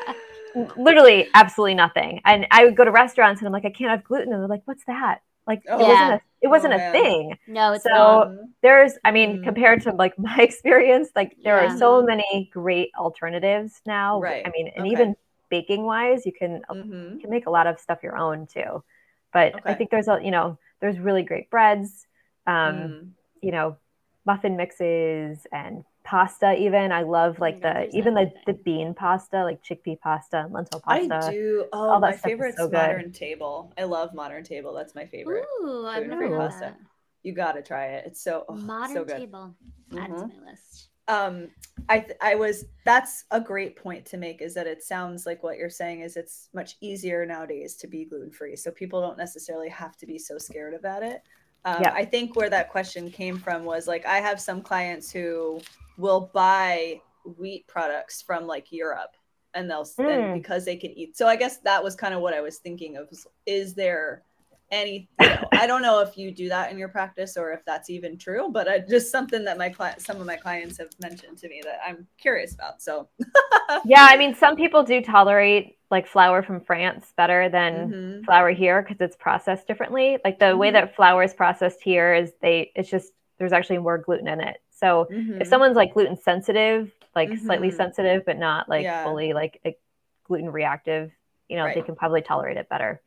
literally 0.77 1.27
absolutely 1.33 1.75
nothing. 1.75 2.21
And 2.25 2.47
I 2.51 2.65
would 2.65 2.75
go 2.75 2.83
to 2.85 2.91
restaurants 2.91 3.41
and 3.41 3.47
I'm 3.47 3.53
like, 3.53 3.65
I 3.65 3.69
can't 3.71 3.89
have 3.91 4.03
gluten. 4.03 4.31
And 4.33 4.41
they're 4.41 4.47
like, 4.49 4.61
what's 4.65 4.85
that? 4.85 5.19
Like 5.47 5.61
Oh. 5.69 5.77
it 5.79 5.87
wasn't 5.87 6.11
a 6.13 6.21
it 6.41 6.47
wasn't 6.47 6.73
Oh, 6.73 6.75
a 6.75 6.79
man. 6.79 6.91
thing. 6.91 7.37
no, 7.47 7.71
it's 7.73 7.83
So- 7.83 7.89
not. 7.89 8.31
There's, 8.61 8.97
I 9.05 9.11
mean, 9.11 9.39
Mm. 9.39 9.43
compared 9.45 9.81
to 9.83 9.91
like 9.93 10.17
my 10.19 10.37
experience, 10.37 11.09
like 11.15 11.35
there 11.43 11.61
Yeah. 11.61 11.73
are 11.73 11.77
so 11.77 12.01
many 12.01 12.49
great 12.53 12.91
alternatives 12.97 13.81
now. 13.85 14.19
Right. 14.19 14.45
I 14.45 14.49
mean, 14.51 14.67
and 14.75 14.85
Okay. 14.85 14.91
even 14.91 15.15
baking 15.49 15.85
wise, 15.85 16.25
you 16.25 16.33
can 16.33 16.61
Mhm. 16.69 17.13
you 17.15 17.19
can 17.19 17.29
make 17.29 17.45
a 17.45 17.49
lot 17.49 17.67
of 17.67 17.79
stuff 17.79 18.03
your 18.03 18.17
own 18.17 18.47
too. 18.47 18.83
But 19.31 19.53
I 19.65 19.73
think 19.73 19.89
there's 19.89 20.07
a 20.07 20.19
you 20.23 20.31
know 20.31 20.57
there's 20.79 20.99
really 20.99 21.23
great 21.23 21.49
breads, 21.49 22.07
um, 22.45 22.75
Mm. 22.75 23.09
you 23.41 23.51
know, 23.51 23.77
muffin 24.25 24.55
mixes 24.57 25.45
and 25.51 25.83
pasta. 26.03 26.53
Even 26.57 26.91
I 26.91 27.03
love 27.03 27.39
like 27.39 27.57
the 27.57 27.73
there's 27.73 27.95
even 27.95 28.13
the 28.13 28.31
the 28.45 28.53
bean 28.53 28.93
pasta, 28.93 29.43
like 29.43 29.63
chickpea 29.63 29.99
pasta 29.99 30.39
and 30.41 30.53
lentil 30.53 30.79
pasta 30.81 31.19
I 31.27 31.31
do. 31.31 31.65
Oh, 31.73 31.89
all 31.91 31.99
that 32.01 32.07
my 32.07 32.17
favorite 32.17 32.49
is 32.49 32.55
favorite's 32.55 32.57
so 32.57 32.67
good. 32.67 32.73
Modern 32.73 33.11
Table. 33.11 33.73
I 33.77 33.83
love 33.83 34.13
Modern 34.13 34.43
Table. 34.43 34.73
That's 34.73 34.95
my 34.95 35.05
favorite. 35.05 35.45
Ooh, 35.63 35.85
I've 35.87 36.07
never 36.07 36.27
gluten-free 36.27 36.31
had 36.31 36.49
pasta. 36.49 36.59
that. 36.65 36.79
You 37.23 37.33
got 37.33 37.53
to 37.53 37.61
try 37.61 37.85
it. 37.87 38.05
It's 38.07 38.21
so 38.21 38.45
oh, 38.49 38.53
Modern 38.53 38.95
so 38.95 39.05
good. 39.05 39.17
table. 39.17 39.55
Add 39.97 40.07
to 40.07 40.13
Mhm. 40.13 40.29
my 40.43 40.51
list. 40.51 40.89
um 41.09 41.49
i 41.89 41.99
th- 41.99 42.17
i 42.21 42.33
was 42.33 42.63
that's 42.85 43.25
a 43.31 43.41
great 43.41 43.75
point 43.75 44.05
to 44.05 44.15
make 44.15 44.41
is 44.41 44.53
that 44.53 44.67
it 44.67 44.81
sounds 44.81 45.25
like 45.25 45.43
what 45.43 45.57
you're 45.57 45.69
saying 45.69 45.99
is 45.99 46.15
it's 46.15 46.47
much 46.53 46.77
easier 46.79 47.25
nowadays 47.25 47.75
to 47.75 47.87
be 47.87 48.05
gluten 48.05 48.31
free 48.31 48.55
so 48.55 48.71
people 48.71 49.01
don't 49.01 49.17
necessarily 49.17 49.67
have 49.67 49.97
to 49.97 50.05
be 50.05 50.17
so 50.17 50.37
scared 50.37 50.73
about 50.73 51.03
it 51.03 51.21
um, 51.65 51.81
Yeah. 51.81 51.91
i 51.93 52.05
think 52.05 52.37
where 52.37 52.49
that 52.49 52.69
question 52.71 53.11
came 53.11 53.37
from 53.37 53.65
was 53.65 53.85
like 53.85 54.05
i 54.05 54.21
have 54.21 54.39
some 54.39 54.61
clients 54.61 55.11
who 55.11 55.59
will 55.97 56.29
buy 56.33 56.99
wheat 57.37 57.67
products 57.67 58.21
from 58.21 58.45
like 58.47 58.71
europe 58.71 59.15
and 59.53 59.69
they'll 59.69 59.81
s- 59.81 59.95
and 59.99 60.07
Mm. 60.07 60.33
because 60.33 60.65
they 60.65 60.75
can 60.75 60.91
eat 60.91 61.15
so 61.15 61.27
i 61.27 61.35
guess 61.35 61.57
that 61.59 61.83
was 61.83 61.95
kind 61.95 62.13
of 62.13 62.21
what 62.21 62.33
i 62.33 62.41
was 62.41 62.57
thinking 62.57 62.97
of 62.97 63.07
is, 63.45 63.73
there 63.73 64.23
any 64.71 65.07
you 65.19 65.27
know, 65.29 65.47
i 65.55 65.67
don't 65.67 65.83
know 65.83 65.99
if 65.99 66.17
you 66.17 66.31
do 66.31 66.49
that 66.49 66.71
in 66.71 66.77
your 66.79 66.89
practice 66.89 67.37
or 67.37 67.51
if 67.51 67.63
that's 67.63 67.89
even 67.91 68.17
true 68.17 68.49
but 68.51 68.67
I, 68.67 68.79
just 68.79 69.11
something 69.11 69.43
that 69.45 69.57
my 69.57 69.71
some 69.99 70.19
of 70.19 70.25
my 70.25 70.35
clients 70.35 70.77
have 70.79 70.89
mentioned 70.99 71.37
to 71.39 71.47
me 71.47 71.61
that 71.63 71.79
i'm 71.85 72.07
curious 72.17 72.53
about 72.55 72.81
so 72.81 73.07
Yeah, 73.85 74.05
I 74.09 74.17
mean, 74.17 74.33
some 74.35 74.55
people 74.55 74.83
do 74.83 75.01
tolerate 75.01 75.77
like 75.91 76.07
flour 76.07 76.41
from 76.41 76.61
France 76.61 77.11
better 77.17 77.49
than 77.49 77.89
Mhm. 77.91 78.25
flour 78.25 78.51
here 78.51 78.81
because 78.81 79.01
it's 79.01 79.15
processed 79.17 79.67
differently. 79.67 80.17
Like 80.23 80.39
the 80.39 80.55
way 80.55 80.69
Mhm. 80.69 80.73
that 80.73 80.95
flour 80.95 81.21
is 81.23 81.33
processed 81.33 81.81
here 81.81 82.13
is 82.13 82.31
they 82.41 82.71
it's 82.75 82.89
just 82.89 83.11
there's 83.37 83.51
actually 83.51 83.79
more 83.79 83.97
gluten 83.97 84.27
in 84.27 84.39
it. 84.39 84.57
So 84.83 85.05
Mhm. 85.09 85.39
if 85.41 85.47
someone's 85.47 85.77
like 85.77 85.93
gluten 85.93 86.17
sensitive, 86.17 86.91
like 87.15 87.37
slightly 87.37 87.69
Mhm. 87.69 87.77
sensitive 87.77 88.25
but 88.25 88.37
not 88.37 88.67
like 88.67 88.83
Yeah. 88.83 89.03
fully 89.05 89.31
like 89.31 89.61
a 89.65 89.77
gluten 90.25 90.49
reactive, 90.51 91.11
you 91.47 91.55
know, 91.55 91.71
they 91.73 91.81
can 91.81 91.95
probably 91.95 92.21
tolerate 92.21 92.57
it 92.57 92.67
better. 92.69 93.01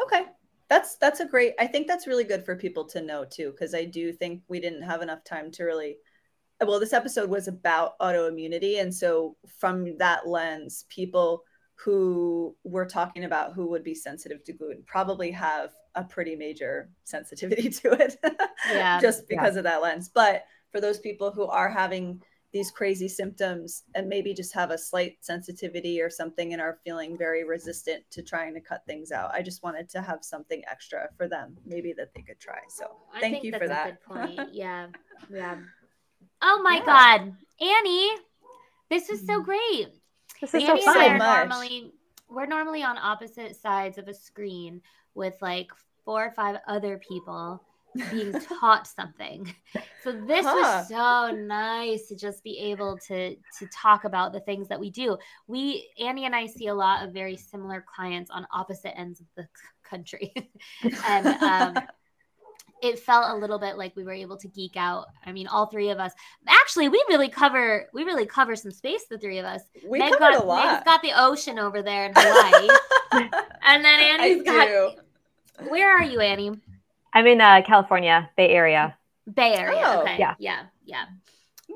okay 0.00 0.24
that's 0.68 0.96
that's 0.96 1.20
a 1.20 1.26
great 1.26 1.52
i 1.58 1.66
think 1.66 1.86
that's 1.86 2.06
really 2.06 2.24
good 2.24 2.42
for 2.46 2.56
people 2.56 2.84
to 2.84 3.00
know 3.02 3.24
too 3.26 3.50
because 3.50 3.74
i 3.74 3.84
do 3.84 4.10
think 4.10 4.42
we 4.48 4.58
didn't 4.58 4.80
have 4.82 5.02
enough 5.02 5.22
time 5.22 5.50
to 5.50 5.64
really 5.64 5.98
well 6.66 6.80
this 6.80 6.94
episode 6.94 7.28
was 7.28 7.46
about 7.46 7.98
autoimmunity 8.00 8.80
and 8.80 8.92
so 8.94 9.36
from 9.60 9.96
that 9.98 10.26
lens 10.26 10.86
people 10.88 11.42
who 11.74 12.56
we're 12.64 12.86
talking 12.88 13.24
about 13.24 13.52
who 13.52 13.66
would 13.68 13.84
be 13.84 13.94
sensitive 13.94 14.42
to 14.44 14.52
gluten 14.54 14.82
probably 14.86 15.30
have 15.30 15.72
a 15.94 16.02
pretty 16.04 16.36
major 16.36 16.88
sensitivity 17.04 17.68
to 17.80 17.92
it 17.92 18.16
Yeah. 18.72 18.98
just 18.98 19.28
because 19.28 19.56
of 19.56 19.64
that 19.64 19.82
lens 19.82 20.08
but 20.08 20.44
for 20.72 20.80
those 20.80 20.98
people 20.98 21.30
who 21.30 21.44
are 21.46 21.68
having 21.68 22.20
these 22.52 22.70
crazy 22.70 23.08
symptoms 23.08 23.84
and 23.94 24.08
maybe 24.08 24.34
just 24.34 24.52
have 24.52 24.70
a 24.70 24.76
slight 24.78 25.16
sensitivity 25.20 26.02
or 26.02 26.10
something 26.10 26.52
and 26.52 26.60
are 26.60 26.78
feeling 26.84 27.16
very 27.16 27.44
resistant 27.44 28.02
to 28.10 28.22
trying 28.22 28.52
to 28.52 28.60
cut 28.60 28.84
things 28.86 29.10
out. 29.10 29.30
I 29.32 29.40
just 29.40 29.62
wanted 29.62 29.88
to 29.90 30.02
have 30.02 30.22
something 30.22 30.62
extra 30.70 31.08
for 31.16 31.28
them, 31.28 31.56
maybe 31.64 31.94
that 31.94 32.12
they 32.14 32.20
could 32.20 32.38
try. 32.40 32.58
So 32.68 32.84
I 33.14 33.20
thank 33.20 33.34
think 33.36 33.44
you 33.44 33.50
that's 33.52 33.60
for 33.60 33.64
a 33.64 33.68
that. 33.68 33.86
good 33.86 34.02
point. 34.02 34.48
Yeah. 34.52 34.88
Yeah. 35.32 35.56
Oh 36.42 36.60
my 36.62 36.76
Yeah. 36.76 36.84
God. 36.84 37.36
Annie, 37.60 38.10
this 38.90 39.08
is 39.08 39.24
so 39.26 39.40
Mhm. 39.40 39.44
great. 39.44 39.88
This 40.40 40.52
is 40.54 40.62
Annie 40.64 40.82
so 40.82 40.90
and 40.90 40.98
I 40.98 41.14
are 41.14 41.18
fun. 41.18 41.48
normally 41.48 41.92
we're 42.28 42.46
normally 42.46 42.82
on 42.82 42.98
opposite 42.98 43.56
sides 43.56 43.96
of 43.98 44.08
a 44.08 44.14
screen 44.14 44.82
with 45.14 45.40
like 45.40 45.70
four 46.04 46.24
or 46.24 46.30
five 46.32 46.58
other 46.66 46.98
people 46.98 47.62
being 48.10 48.32
taught 48.32 48.86
something. 48.86 49.54
So 50.02 50.12
this 50.12 50.44
Huh. 50.46 50.54
was 50.54 50.88
so 50.88 51.30
nice 51.36 52.08
to 52.08 52.16
just 52.16 52.42
be 52.42 52.58
able 52.58 52.98
to 53.08 53.36
to 53.36 53.66
talk 53.72 54.04
about 54.04 54.32
the 54.32 54.40
things 54.40 54.68
that 54.68 54.80
we 54.80 54.90
do. 54.90 55.16
We 55.46 55.88
Annie 55.98 56.24
and 56.24 56.34
I 56.34 56.46
see 56.46 56.68
a 56.68 56.74
lot 56.74 57.04
of 57.06 57.12
very 57.12 57.36
similar 57.36 57.84
clients 57.94 58.30
on 58.30 58.46
opposite 58.52 58.98
ends 58.98 59.20
of 59.20 59.26
the 59.36 59.46
country. 59.84 60.32
and 61.06 61.26
um 61.42 61.82
it 62.82 62.98
felt 62.98 63.30
a 63.30 63.36
little 63.36 63.60
bit 63.60 63.78
like 63.78 63.94
we 63.94 64.02
were 64.02 64.12
able 64.12 64.36
to 64.36 64.48
geek 64.48 64.76
out. 64.76 65.06
I 65.24 65.30
mean, 65.30 65.46
all 65.46 65.66
three 65.66 65.90
of 65.90 66.00
us. 66.00 66.12
Actually, 66.48 66.88
we 66.88 67.02
really 67.08 67.28
cover 67.28 67.88
we 67.94 68.02
really 68.02 68.26
cover 68.26 68.56
some 68.56 68.72
space. 68.72 69.04
The 69.08 69.18
three 69.18 69.38
of 69.38 69.44
us. 69.46 69.62
We 69.86 70.00
Meg 70.00 70.12
covered 70.12 70.32
got, 70.32 70.42
a 70.42 70.46
lot. 70.46 70.66
Meg's 70.66 70.84
got 70.84 71.02
the 71.02 71.12
ocean 71.14 71.58
over 71.60 71.80
there 71.82 72.06
in 72.06 72.12
Hawaii, 72.16 72.68
and 73.64 73.84
then 73.84 74.00
Annie's 74.00 74.40
I 74.40 74.44
got. 74.44 74.66
do. 74.66 74.90
Where 75.68 75.96
are 75.96 76.02
you, 76.02 76.18
Annie? 76.20 76.50
I'm 77.12 77.26
in 77.26 77.40
uh, 77.40 77.62
California, 77.62 78.30
Bay 78.36 78.48
Area. 78.50 78.96
Bay 79.32 79.54
Area. 79.54 79.82
Oh, 79.84 80.00
okay. 80.02 80.16
yeah. 80.18 80.34
Yeah. 80.38 80.62
Yeah. 80.84 81.04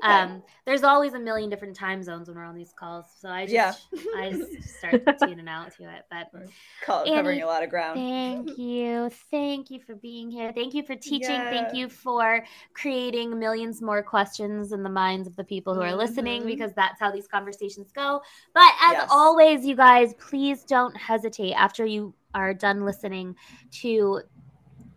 Okay. 0.03 0.05
Um, 0.13 0.43
there's 0.65 0.83
always 0.83 1.13
a 1.13 1.19
million 1.19 1.49
different 1.49 1.75
time 1.75 2.03
zones 2.03 2.27
when 2.27 2.37
we're 2.37 2.43
on 2.43 2.53
these 2.55 2.71
calls, 2.77 3.05
so 3.19 3.29
I 3.29 3.45
just 3.47 3.53
Yeah. 3.53 3.73
I 4.15 4.29
just 4.59 4.77
start 4.77 5.01
tuning 5.19 5.47
out 5.47 5.71
to 5.77 5.83
it. 5.85 6.03
But 6.11 6.29
Call- 6.85 7.01
Annie, 7.03 7.15
covering 7.15 7.41
a 7.41 7.47
lot 7.47 7.63
of 7.63 7.69
ground. 7.71 7.97
Thank 7.97 8.57
you. 8.59 9.09
Thank 9.31 9.71
you 9.71 9.79
for 9.79 9.95
being 9.95 10.29
here. 10.29 10.51
Thank 10.53 10.75
you 10.75 10.83
for 10.83 10.95
teaching. 10.95 11.39
Thank 11.39 11.73
you 11.73 11.89
for 11.89 12.43
creating 12.75 13.39
millions 13.39 13.81
more 13.81 14.03
questions 14.03 14.71
in 14.71 14.83
the 14.83 14.89
minds 14.89 15.27
of 15.27 15.35
the 15.35 15.43
people 15.43 15.73
who 15.73 15.81
are 15.81 15.95
listening 15.95 16.43
Mhm. 16.43 16.47
because 16.47 16.73
that's 16.73 16.99
how 16.99 17.09
these 17.09 17.27
conversations 17.27 17.91
go. 17.91 18.21
But 18.53 18.71
as 18.83 18.93
Yes. 18.93 19.07
always, 19.09 19.65
you 19.65 19.75
guys, 19.75 20.13
please 20.15 20.63
don't 20.63 20.95
hesitate 20.95 21.53
after 21.53 21.85
you 21.87 22.13
are 22.35 22.53
done 22.53 22.85
listening 22.85 23.35
to 23.71 24.21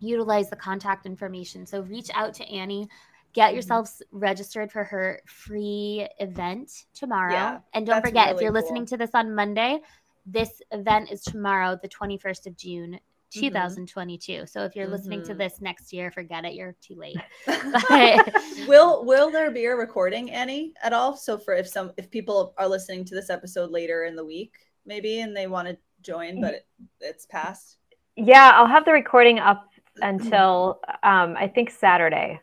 utilize 0.00 0.50
the 0.50 0.56
contact 0.56 1.06
information. 1.06 1.66
So 1.66 1.82
reach 1.82 2.10
out 2.14 2.34
to 2.34 2.44
Annie. 2.50 2.88
Get 3.32 3.50
Mhm. 3.50 3.54
yourselves 3.54 4.02
registered 4.10 4.72
for 4.72 4.82
her 4.82 5.20
free 5.26 6.08
event 6.18 6.86
tomorrow. 6.94 7.32
Yeah, 7.32 7.60
and 7.74 7.86
don't 7.86 7.96
that's 7.96 8.08
forget, 8.08 8.34
if 8.34 8.40
you're 8.40 8.50
cool. 8.50 8.60
listening 8.60 8.86
to 8.86 8.96
this 8.96 9.10
on 9.14 9.34
Monday, 9.34 9.80
this 10.26 10.60
event 10.72 11.10
is 11.12 11.22
tomorrow, 11.22 11.78
the 11.80 11.88
21st 11.88 12.46
of 12.48 12.56
June, 12.56 12.98
Mhm. 13.32 13.40
2022. 13.40 14.46
So 14.46 14.64
if 14.64 14.74
you're 14.74 14.88
listening 14.88 15.22
to 15.24 15.34
Mhm. 15.34 15.38
this 15.38 15.60
next 15.60 15.92
year, 15.92 16.10
forget 16.10 16.44
it. 16.44 16.54
You're 16.54 16.74
too 16.80 16.96
late. 16.96 17.16
But- 17.88 18.32
will 18.66 19.04
will 19.04 19.30
there 19.30 19.50
be 19.52 19.66
a 19.66 19.76
recording 19.76 20.30
Annie, 20.32 20.72
at 20.82 20.92
all 20.92 21.16
so 21.16 21.38
for 21.38 21.54
if 21.54 21.68
some 21.68 21.92
if 21.96 22.10
people 22.10 22.52
are 22.58 22.66
listening 22.68 23.04
to 23.04 23.14
this 23.14 23.30
episode 23.30 23.70
later 23.70 24.04
in 24.04 24.16
the 24.16 24.24
week 24.24 24.54
maybe 24.86 25.20
and 25.20 25.36
they 25.36 25.46
want 25.46 25.68
to 25.68 25.76
join 26.02 26.40
but 26.40 26.54
it, 26.54 26.66
it's 27.00 27.26
past 27.26 27.76
Yeah, 28.16 28.52
I'll 28.54 28.66
have 28.66 28.84
the 28.84 28.92
recording 28.92 29.38
up 29.38 29.69
until 30.00 30.80
um, 31.02 31.36
I 31.36 31.48
think 31.48 31.70
Saturday. 31.70 32.40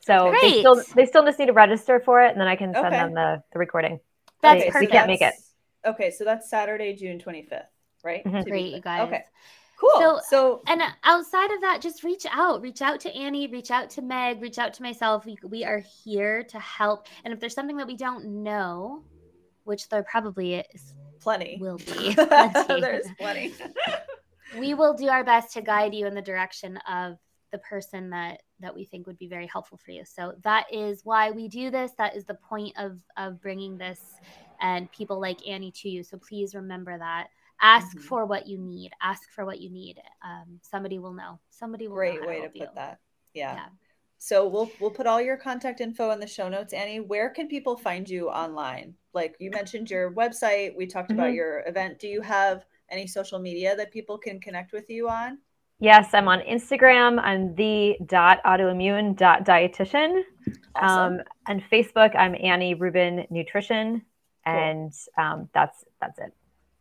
So 0.00 0.34
they 0.40 0.60
still 0.60 0.82
they 0.94 1.04
still 1.06 1.24
just 1.24 1.38
need 1.38 1.46
to 1.46 1.52
register 1.52 2.00
for 2.00 2.22
it, 2.22 2.32
and 2.32 2.40
then 2.40 2.48
I 2.48 2.56
can 2.56 2.72
send 2.72 2.86
Okay. 2.86 2.96
them 2.96 3.14
the, 3.14 3.42
the 3.52 3.58
recording. 3.58 4.00
That's 4.40 4.60
Okay, 4.62 4.62
so 4.62 4.66
we 4.66 4.72
perfect. 4.86 4.92
can't 4.92 5.06
make 5.08 5.20
it. 5.20 5.24
that's- 5.24 5.44
okay 5.86 6.10
so 6.10 6.24
that's 6.24 6.50
saturday 6.50 6.92
june 6.94 7.18
25th 7.20 7.62
right 8.04 8.24
Mhm. 8.24 8.38
To 8.40 8.44
be 8.44 8.50
Great, 8.50 8.62
clear. 8.64 8.76
you 8.76 8.80
guys. 8.82 9.06
okay 9.06 9.24
cool 9.80 9.90
So- 10.00 10.20
so, 10.28 10.62
And 10.66 10.82
outside 11.04 11.52
of 11.52 11.60
that, 11.60 11.80
just 11.80 12.02
reach 12.02 12.26
out. 12.32 12.60
Reach 12.62 12.82
out 12.82 12.98
to 13.00 13.14
Annie, 13.14 13.46
reach 13.46 13.70
out 13.70 13.90
to 13.90 14.02
Meg, 14.02 14.42
reach 14.42 14.58
out 14.58 14.74
to 14.74 14.82
myself. 14.82 15.24
We, 15.24 15.38
we 15.44 15.64
are 15.64 15.78
here 16.04 16.42
to 16.42 16.58
help. 16.58 17.06
And 17.24 17.32
if 17.32 17.38
there's 17.38 17.54
something 17.54 17.76
that 17.76 17.86
we 17.86 17.96
don't 17.96 18.42
know, 18.42 19.04
which 19.64 19.88
there 19.88 20.02
probably 20.02 20.54
is, 20.56 20.94
plenty 21.20 21.58
will 21.60 21.78
be, 21.78 22.14
plenty. 22.14 22.80
there's 22.80 23.06
plenty 23.20 23.54
we 24.56 24.74
will 24.74 24.94
do 24.94 25.08
our 25.08 25.24
best 25.24 25.52
to 25.54 25.62
guide 25.62 25.94
you 25.94 26.06
in 26.06 26.14
the 26.14 26.22
direction 26.22 26.76
of 26.88 27.18
the 27.50 27.58
person 27.58 28.10
that 28.10 28.42
that 28.60 28.74
we 28.74 28.84
think 28.84 29.06
would 29.06 29.18
be 29.18 29.28
very 29.28 29.46
helpful 29.46 29.78
for 29.78 29.90
you. 29.92 30.04
So 30.04 30.34
that 30.42 30.66
is 30.72 31.00
why 31.04 31.30
we 31.30 31.48
do 31.48 31.70
this. 31.70 31.92
That 31.98 32.14
is 32.16 32.24
the 32.24 32.34
point 32.34 32.74
of 32.76 32.98
of 33.16 33.40
bringing 33.40 33.78
this 33.78 34.00
and 34.60 34.90
people 34.92 35.20
like 35.20 35.46
annie 35.48 35.70
to 35.72 35.88
you. 35.88 36.02
So 36.02 36.18
please 36.18 36.54
remember 36.54 36.98
that. 36.98 37.28
Ask 37.60 37.96
Mhm. 37.96 38.02
for 38.02 38.26
what 38.26 38.46
you 38.46 38.58
need. 38.58 38.92
Ask 39.02 39.30
for 39.30 39.44
what 39.44 39.60
you 39.60 39.70
need. 39.70 40.00
Um, 40.22 40.60
somebody 40.62 40.98
will 40.98 41.12
know. 41.12 41.38
Somebody 41.50 41.88
will 41.88 41.96
great 41.96 42.26
way 42.26 42.42
to 42.42 42.48
put 42.48 42.56
you. 42.56 42.66
that. 42.74 42.98
Yeah. 43.34 43.54
Yeah. 43.54 43.68
so 44.20 44.48
we'll 44.48 44.68
we'll 44.80 44.90
put 44.90 45.06
all 45.06 45.20
your 45.20 45.36
contact 45.36 45.80
info 45.80 46.10
in 46.10 46.18
the 46.20 46.26
show 46.26 46.48
notes. 46.48 46.72
Annie 46.72 46.98
where 47.00 47.30
can 47.30 47.46
people 47.48 47.76
find 47.76 48.08
you 48.08 48.28
online? 48.28 48.94
Like 49.14 49.36
you 49.38 49.50
mentioned 49.50 49.90
your 49.90 50.12
website. 50.12 50.76
We 50.76 50.86
talked 50.86 51.12
about 51.12 51.30
Mhm. 51.30 51.36
your 51.36 51.62
event. 51.66 51.98
Do 52.00 52.08
you 52.08 52.20
have 52.22 52.66
any 52.90 53.06
social 53.06 53.38
media 53.38 53.76
that 53.76 53.92
people 53.92 54.18
can 54.18 54.40
connect 54.40 54.72
with 54.72 54.88
you 54.90 55.08
on 55.08 55.38
Yes, 55.80 56.12
I'm 56.12 56.26
on 56.26 56.40
Instagram. 56.40 57.20
I'm 57.22 57.54
the 57.54 57.96
dot 58.06 58.42
autoimmune 58.44 59.16
dot 59.16 59.44
dietitian. 59.44 60.22
awesome 60.74 61.14
Um, 61.14 61.20
and 61.46 61.62
Facebook, 61.70 62.16
I'm 62.16 62.34
Annie 62.34 62.74
Rubin 62.74 63.26
Nutrition, 63.30 64.02
and 64.44 64.92
um, 65.16 65.48
that's 65.54 65.84
that's 66.00 66.18
it. 66.18 66.32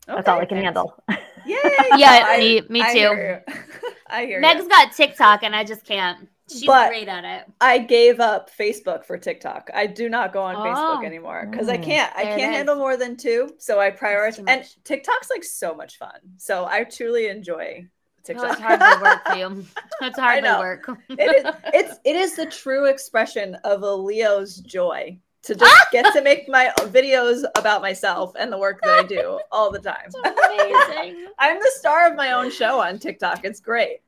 That's 0.07 0.27
all 0.27 0.37
I 0.39 0.43
Okay. 0.43 0.47
can 0.47 0.63
handle. 0.63 0.95
Yay! 1.45 1.59
Yeah, 1.95 2.25
I- 2.25 2.37
me- 2.39 2.61
me 2.69 2.81
I 2.81 2.93
too. 2.93 2.97
hear 2.99 3.45
you. 3.47 3.53
I 4.09 4.25
hear 4.25 4.39
meg's 4.41 4.63
you. 4.63 4.69
got 4.69 4.93
tiktok 4.93 5.43
and 5.43 5.53
i 5.55 5.63
just 5.65 5.83
can't 5.85 6.27
she's 6.49 6.65
But- 6.65 6.89
great 6.89 7.07
at 7.07 7.23
it 7.25 7.45
I 7.61 7.77
gave 7.79 8.19
up 8.19 8.49
Facebook 8.55 9.03
for 9.05 9.17
TikTok. 9.17 9.69
I 9.73 9.85
do 9.87 10.09
not 10.09 10.31
go 10.33 10.41
on 10.41 10.55
Oh. 10.55 10.59
Facebook 10.61 11.05
anymore 11.05 11.47
because 11.49 11.67
I 11.69 11.77
Mm. 11.77 11.83
can't. 11.83 12.15
I 12.15 12.23
There 12.23 12.33
it 12.33 12.39
can't 12.39 12.53
handle 12.55 12.75
more 12.75 12.97
than 12.97 13.15
two. 13.17 13.55
So 13.57 13.79
I 13.79 13.91
prioritize. 13.91 14.43
And. 14.47 14.65
TikTok's 14.83 15.29
like 15.29 15.43
so 15.43 15.73
much 15.73 15.97
fun. 15.97 16.19
So 16.37 16.65
I 16.65 16.83
truly 16.83 17.27
enjoy 17.27 17.81
no, 17.83 17.87
TikTok. 18.23 18.51
it's 18.51 18.61
hardly 18.61 19.01
work 19.01 19.25
for 19.27 19.35
you 19.35 19.65
it's 20.01 20.19
hardly 20.19 20.41
know. 20.49 20.59
work 20.59 20.89
it 21.09 21.45
is. 21.45 21.53
It's 21.73 21.99
it 22.03 22.15
is 22.15 22.35
the 22.35 22.45
true 22.45 22.85
expression 22.85 23.55
of 23.63 23.83
a 23.83 23.91
Leo's 23.93 24.57
joy 24.57 25.17
to 25.43 25.55
just 25.55 25.85
get 25.91 26.11
to 26.13 26.21
make 26.21 26.49
my 26.49 26.71
videos 26.79 27.43
about 27.55 27.81
myself 27.81 28.33
and 28.37 28.51
the 28.51 28.57
work 28.57 28.81
that 28.81 28.99
I 28.99 29.03
do 29.03 29.39
all 29.51 29.71
the 29.71 29.79
time. 29.79 30.09
amazing 30.23 31.27
I'm 31.39 31.57
the 31.59 31.71
star 31.75 32.07
of 32.09 32.15
my 32.15 32.33
own 32.33 32.51
show 32.51 32.79
on 32.81 32.99
TikTok. 32.99 33.45
It's 33.45 33.59
great. 33.61 33.99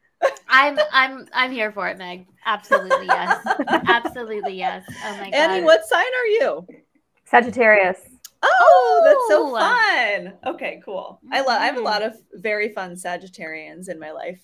I'm 0.50 0.78
I'm 0.92 1.28
I'm 1.34 1.52
here 1.52 1.72
for 1.72 1.88
it, 1.88 1.98
Meg. 1.98 2.26
Absolutely 2.46 3.06
yes. 3.08 3.38
Absolutely 3.88 4.54
yes. 4.54 4.84
Oh 5.06 5.18
my 5.18 5.30
god. 5.32 5.34
Annie, 5.36 5.64
what 5.64 5.86
sign 5.86 6.06
are 6.06 6.26
you? 6.26 6.68
Sagittarius. 7.26 8.00
Oh, 8.42 9.02
that's 9.06 9.28
so 9.28 9.52
fun. 9.56 10.34
Okay, 10.56 10.82
cool. 10.84 11.20
I 11.32 11.42
love 11.42 11.62
I 11.62 11.66
have 11.66 11.78
a 11.78 11.82
lot 11.82 12.02
of 12.02 12.16
very 12.34 12.70
fun 12.70 12.96
Sagittarians 12.96 13.90
in 13.90 14.00
my 14.00 14.12
life. 14.12 14.40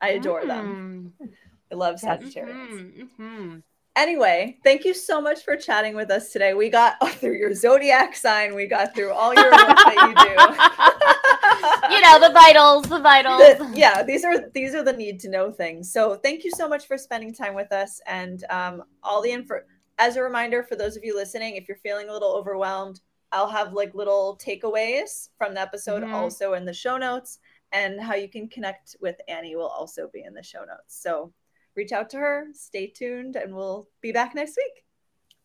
I 0.00 0.10
adore 0.10 0.46
them. 0.46 1.14
Mm, 1.20 1.28
I 1.72 1.74
love 1.74 1.98
Yes. 2.02 2.22
Sagittarians. 2.22 2.70
mhm, 2.70 3.08
mhm. 3.18 3.62
Anyway, 3.96 4.58
thank 4.62 4.84
you 4.84 4.94
so 4.94 5.20
much 5.20 5.42
for 5.44 5.56
chatting 5.56 5.94
with 5.96 6.10
us 6.10 6.32
today. 6.32 6.54
We 6.54 6.70
got 6.70 6.96
through 7.18 7.36
your 7.36 7.54
zodiac 7.54 8.14
sign, 8.14 8.54
we 8.54 8.66
got 8.66 8.94
through 8.94 9.12
all 9.12 9.34
your 9.34 9.50
work 9.50 9.76
that 9.84 9.96
you 9.96 10.14
do. 10.14 11.16
you 11.90 12.00
know, 12.00 12.18
the 12.20 12.30
vitals, 12.32 12.84
the 12.84 12.98
vitals. 13.00 13.40
The- 13.40 13.72
yeah, 13.74 14.02
these 14.02 14.24
are 14.24 14.48
these 14.50 14.74
are 14.74 14.82
the 14.82 14.92
need 14.92 15.20
to 15.20 15.28
know 15.30 15.50
things. 15.50 15.92
So 15.92 16.16
thank 16.16 16.44
you 16.44 16.50
so 16.50 16.68
much 16.68 16.86
for 16.86 16.96
spending 16.98 17.32
time 17.32 17.54
with 17.54 17.72
us 17.72 18.00
and 18.06 18.44
um, 18.50 18.82
all 19.02 19.22
the 19.22 19.30
info. 19.30 19.60
As 19.98 20.16
a 20.16 20.22
reminder 20.22 20.62
for 20.62 20.76
those 20.76 20.96
of 20.96 21.04
you 21.04 21.14
listening, 21.14 21.56
if 21.56 21.68
you're 21.68 21.76
feeling 21.78 22.08
a 22.08 22.12
little 22.12 22.32
overwhelmed, 22.34 23.00
I'll 23.32 23.48
have 23.50 23.72
like 23.74 23.94
little 23.94 24.38
takeaways 24.42 25.28
from 25.38 25.54
the 25.54 25.60
episode 25.60 26.02
Mhm. 26.02 26.12
also 26.12 26.54
in 26.54 26.64
the 26.64 26.72
show 26.72 26.96
notes, 26.96 27.38
and 27.72 28.00
how 28.00 28.14
you 28.14 28.28
can 28.28 28.48
connect 28.48 28.96
with 29.00 29.16
Annie 29.28 29.56
will 29.56 29.68
also 29.68 30.08
be 30.12 30.22
in 30.24 30.34
the 30.34 30.42
show 30.42 30.60
notes. 30.60 31.00
So 31.00 31.32
reach 31.76 31.92
out 31.92 32.10
to 32.10 32.16
her, 32.18 32.46
stay 32.54 32.86
tuned, 32.88 33.36
and 33.36 33.54
we'll 33.54 33.88
be 34.00 34.10
back 34.10 34.34
next 34.34 34.56
week. 34.56 34.84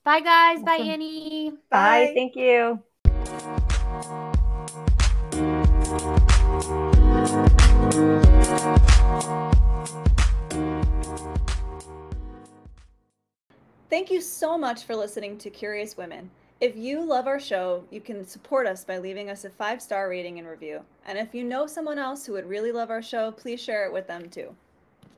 Bye 0.03 0.21
guys. 0.21 0.63
Bye 0.63 0.75
Awesome. 0.75 0.89
Annie. 0.89 1.53
Bye. 1.69 2.11
Thank 2.15 2.35
you. 2.35 2.81
Thank 13.89 14.11
you 14.11 14.19
so 14.19 14.57
much 14.57 14.83
for 14.83 14.97
listening 14.97 15.37
to 15.37 15.49
Curious 15.49 15.95
Women. 15.95 16.29
If 16.59 16.75
you 16.75 17.05
love 17.05 17.25
our 17.25 17.39
show, 17.39 17.85
you 17.91 18.01
can 18.01 18.27
support 18.27 18.67
us 18.67 18.83
by 18.83 18.97
leaving 18.97 19.29
us 19.29 19.45
a 19.45 19.49
five 19.49 19.81
star 19.81 20.09
rating 20.09 20.39
and 20.39 20.47
review. 20.47 20.81
And 21.05 21.17
if 21.17 21.33
you 21.33 21.45
know 21.45 21.67
someone 21.67 21.97
else 21.97 22.25
who 22.25 22.33
would 22.33 22.49
really 22.49 22.73
love 22.73 22.89
our 22.89 23.01
show, 23.01 23.31
please 23.31 23.61
share 23.61 23.85
it 23.85 23.93
with 23.93 24.07
them 24.07 24.29
too. 24.29 24.53